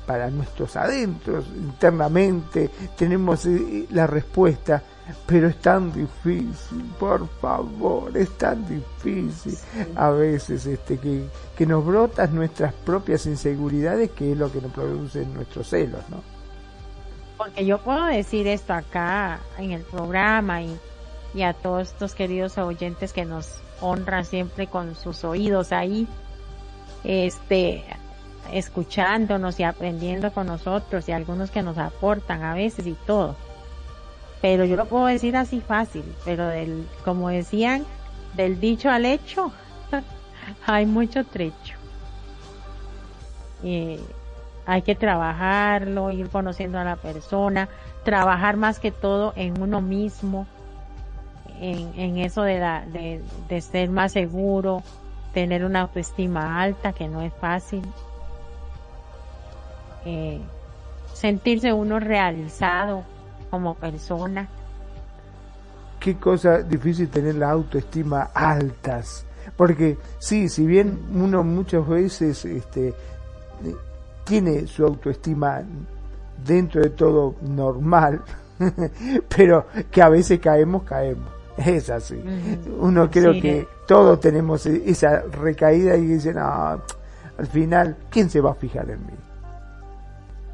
[0.05, 4.81] para nuestros adentros, internamente, tenemos eh, la respuesta,
[5.25, 9.57] pero es tan difícil, por favor, es tan difícil.
[9.95, 11.25] A veces este que,
[11.57, 16.21] que nos brotas nuestras propias inseguridades, que es lo que nos produce nuestros celos, ¿no?
[17.37, 20.77] Porque yo puedo decir esto acá en el programa y,
[21.33, 26.07] y a todos estos queridos oyentes que nos honran siempre con sus oídos ahí,
[27.03, 27.83] este,
[28.51, 33.35] escuchándonos y aprendiendo con nosotros y algunos que nos aportan a veces y todo
[34.41, 37.85] pero yo lo puedo decir así fácil, pero del, como decían,
[38.35, 39.51] del dicho al hecho,
[40.65, 41.75] hay mucho trecho.
[44.65, 47.69] hay que trabajarlo, ir conociendo a la persona,
[48.03, 50.47] trabajar más que todo en uno mismo,
[51.59, 54.81] en, en eso de, la, de, de ser más seguro,
[55.33, 57.83] tener una autoestima alta, que no es fácil.
[60.05, 60.41] Eh,
[61.13, 63.03] sentirse uno realizado
[63.51, 64.47] como persona.
[65.99, 69.25] Qué cosa difícil tener la autoestima altas.
[69.55, 72.95] Porque sí, si bien uno muchas veces este,
[74.23, 75.61] tiene su autoestima
[76.43, 78.21] dentro de todo normal,
[79.35, 81.29] pero que a veces caemos, caemos.
[81.57, 82.19] Es así.
[82.79, 86.81] Uno creo que todos tenemos esa recaída y dicen, no,
[87.37, 89.13] al final, ¿quién se va a fijar en mí?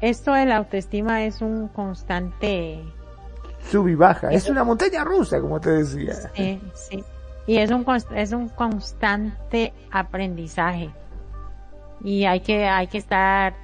[0.00, 2.82] Esto de la autoestima es un constante...
[3.70, 4.30] Sub y baja.
[4.30, 6.14] Es, una montaña rusa, como te decía.
[6.34, 7.04] Sí, sí.
[7.46, 7.84] Y es un,
[8.14, 10.90] es un constante aprendizaje.
[12.04, 13.54] Y hay que, hay que estar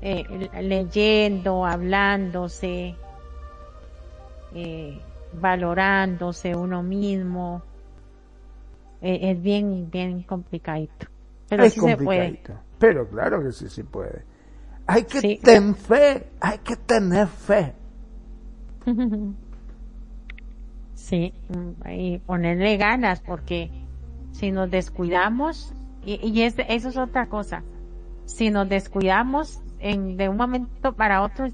[0.00, 0.24] eh,
[0.60, 2.96] leyendo, hablándose,
[4.54, 5.00] eh,
[5.34, 7.62] valorándose uno mismo.
[9.00, 11.06] Eh, es bien, bien complicadito.
[11.48, 12.42] Pero sí se puede.
[12.78, 14.24] Pero claro que sí se puede.
[14.86, 17.74] Hay que tener fe, hay que tener fe.
[20.94, 21.34] sí,
[21.90, 23.70] y ponerle ganas porque
[24.30, 27.64] si nos descuidamos, y, y eso es otra cosa,
[28.26, 31.48] si nos descuidamos en, de un momento para otro,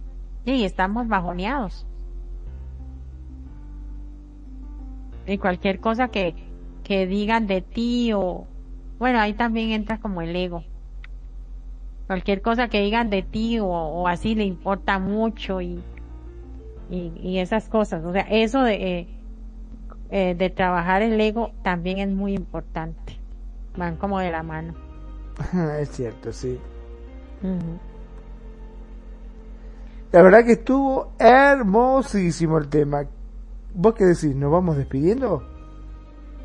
[0.45, 1.87] y estamos bajoneados.
[5.27, 6.35] Y cualquier cosa que,
[6.83, 8.47] que digan de ti o,
[8.99, 10.65] bueno, ahí también entra como el ego.
[12.13, 15.83] Cualquier cosa que digan de ti o, o así le importa mucho y,
[16.91, 18.05] y, y, esas cosas.
[18.05, 19.09] O sea, eso de, eh,
[20.11, 23.19] eh, de trabajar el ego también es muy importante.
[23.79, 24.75] Van como de la mano.
[25.81, 26.61] es cierto, sí.
[30.13, 33.07] La verdad que estuvo hermosísimo el tema.
[33.73, 34.37] ¿Vos qué decís?
[34.37, 35.49] ¿Nos vamos despidiendo?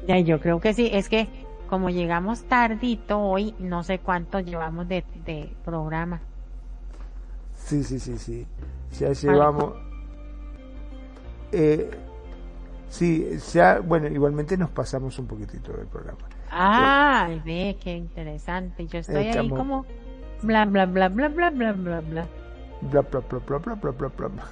[0.07, 0.89] Ya, yo creo que sí.
[0.94, 1.27] Es que
[1.68, 6.22] como llegamos tardito hoy, no sé cuánto llevamos de, de programa.
[7.53, 8.48] Sí, sí, sí, sí.
[8.99, 9.73] Ya llevamos...
[11.52, 11.91] Eh,
[12.89, 16.19] sí, ya, bueno, igualmente nos pasamos un poquitito del programa.
[16.52, 18.88] Ah, ve, qué interesante.
[18.88, 19.85] Yo estoy ahí como
[20.41, 22.27] bla, bla, bla, bla, bla, bla, bla, bla.
[22.81, 24.44] Bla, bla, bla, bla, bla, bla, bla, bla.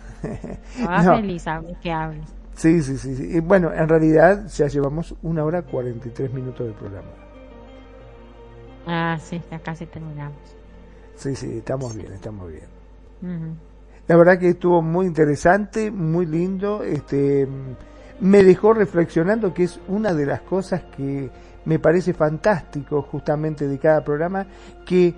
[0.87, 1.15] Ah, no.
[1.15, 1.45] feliz,
[1.81, 2.33] que hables.
[2.55, 3.37] Sí, sí, sí, sí.
[3.37, 7.09] Y bueno, en realidad ya llevamos una hora 43 minutos de programa.
[8.87, 10.37] Ah, sí, ya casi terminamos.
[11.15, 13.57] Sí, sí, estamos bien, estamos bien.
[14.07, 16.83] La verdad que estuvo muy interesante, muy lindo.
[16.83, 17.47] Este,
[18.19, 21.29] me dejó reflexionando que es una de las cosas que
[21.65, 24.45] me parece fantástico justamente de cada programa,
[24.85, 25.15] que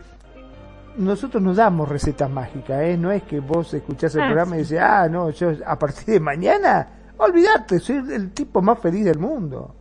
[0.98, 2.98] nosotros no damos recetas mágicas, ¿eh?
[2.98, 6.06] No es que vos escuchás el ah, programa y dices, ah, no, yo a partir
[6.06, 6.88] de mañana,
[7.18, 9.76] olvídate, soy el tipo más feliz del mundo.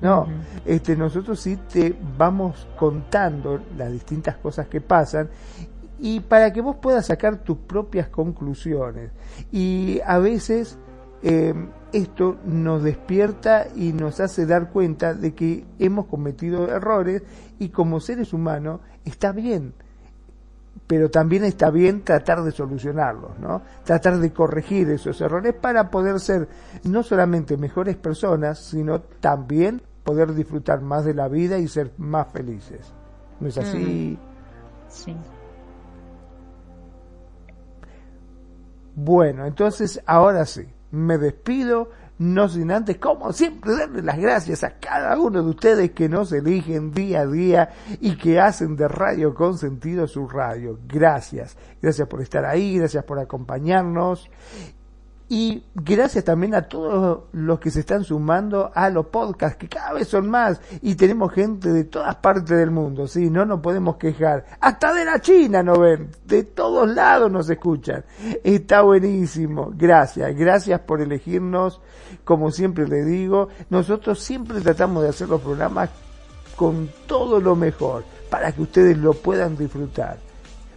[0.00, 0.26] No,
[0.64, 5.28] este, nosotros sí te vamos contando las distintas cosas que pasan
[5.98, 9.10] y para que vos puedas sacar tus propias conclusiones.
[9.52, 10.78] Y a veces
[11.22, 11.54] eh,
[11.92, 17.22] esto nos despierta y nos hace dar cuenta de que hemos cometido errores
[17.58, 19.74] y como seres humanos está bien
[20.86, 23.62] pero también está bien tratar de solucionarlos, ¿no?
[23.84, 26.48] Tratar de corregir esos errores para poder ser
[26.84, 32.28] no solamente mejores personas, sino también poder disfrutar más de la vida y ser más
[32.32, 32.92] felices.
[33.38, 34.18] ¿No es así?
[34.88, 35.16] Sí.
[38.96, 41.90] Bueno, entonces ahora sí, me despido
[42.20, 46.30] no sin antes, como siempre, darle las gracias a cada uno de ustedes que nos
[46.32, 50.78] eligen día a día y que hacen de Radio con sentido su radio.
[50.86, 54.30] Gracias, gracias por estar ahí, gracias por acompañarnos
[55.30, 59.92] y gracias también a todos los que se están sumando a los podcasts, que cada
[59.92, 63.94] vez son más, y tenemos gente de todas partes del mundo, sí, no nos podemos
[63.94, 64.44] quejar.
[64.60, 68.04] Hasta de la China nos ven, de todos lados nos escuchan.
[68.42, 69.72] Está buenísimo.
[69.76, 71.80] Gracias, gracias por elegirnos.
[72.24, 75.90] Como siempre le digo, nosotros siempre tratamos de hacer los programas
[76.56, 80.18] con todo lo mejor, para que ustedes lo puedan disfrutar.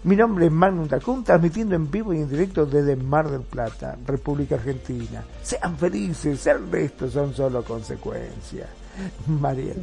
[0.03, 3.97] Mi nombre es Magnum Tacún, transmitiendo en vivo y en directo desde Mar del Plata,
[4.05, 5.23] República Argentina.
[5.41, 8.67] Sean felices, el resto son solo consecuencias.
[9.27, 9.73] María.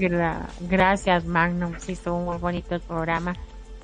[0.60, 1.72] gracias, Magnum.
[1.78, 3.34] Sí, estuvo muy bonito el programa.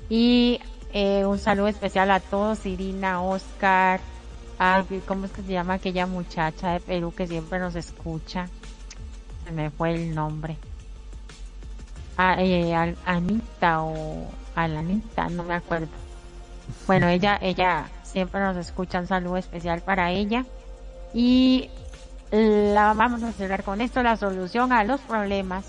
[0.09, 0.59] Y
[0.93, 3.99] eh, un saludo especial a todos, Irina, Oscar,
[5.07, 8.47] ¿cómo es que se llama aquella muchacha de Perú que siempre nos escucha?
[9.43, 10.57] Se me fue el nombre.
[12.15, 16.06] Ah, eh, Anita o Alanita, no me acuerdo.
[16.85, 20.45] Bueno, ella, ella siempre nos escucha un saludo especial para ella.
[21.13, 21.69] Y
[22.31, 25.65] la vamos a cerrar con esto, la solución a los problemas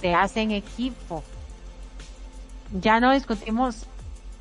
[0.00, 1.22] se hace en equipo.
[2.72, 3.86] Ya no discutimos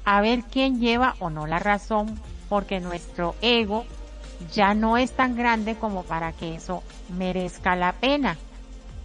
[0.05, 2.19] a ver quién lleva o no la razón,
[2.49, 3.85] porque nuestro ego
[4.53, 6.83] ya no es tan grande como para que eso
[7.17, 8.37] merezca la pena.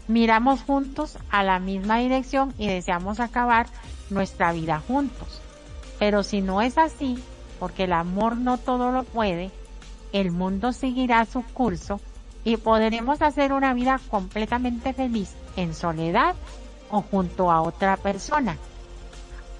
[0.09, 3.67] Miramos juntos a la misma dirección y deseamos acabar
[4.11, 5.42] nuestra vida juntos.
[6.03, 7.17] Pero si no es así,
[7.61, 9.53] porque el amor no todo lo puede,
[10.13, 12.01] el mundo seguirá su curso
[12.43, 16.35] y podremos hacer una vida completamente feliz en soledad
[16.91, 18.57] o junto a otra persona.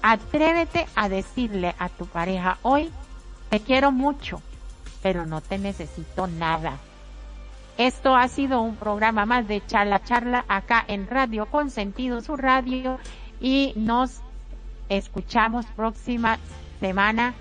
[0.01, 2.91] Atrévete a decirle a tu pareja hoy,
[3.49, 4.41] te quiero mucho,
[5.01, 6.73] pero no te necesito nada.
[7.77, 12.99] Esto ha sido un programa más de charla charla acá en Radio Consentido, su radio,
[13.39, 14.22] y nos
[14.89, 16.37] escuchamos próxima
[16.79, 17.33] semana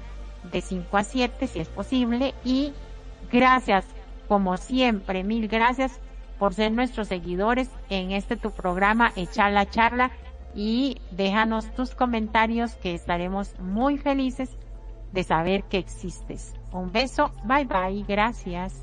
[0.50, 2.72] de 5 a 7 si es posible y
[3.30, 3.84] gracias
[4.28, 6.00] como siempre, mil gracias
[6.38, 10.10] por ser nuestros seguidores en este tu programa Echar la Charla
[10.54, 14.50] y déjanos tus comentarios que estaremos muy felices
[15.12, 16.54] de saber que existes.
[16.72, 18.82] Un beso, bye bye, gracias.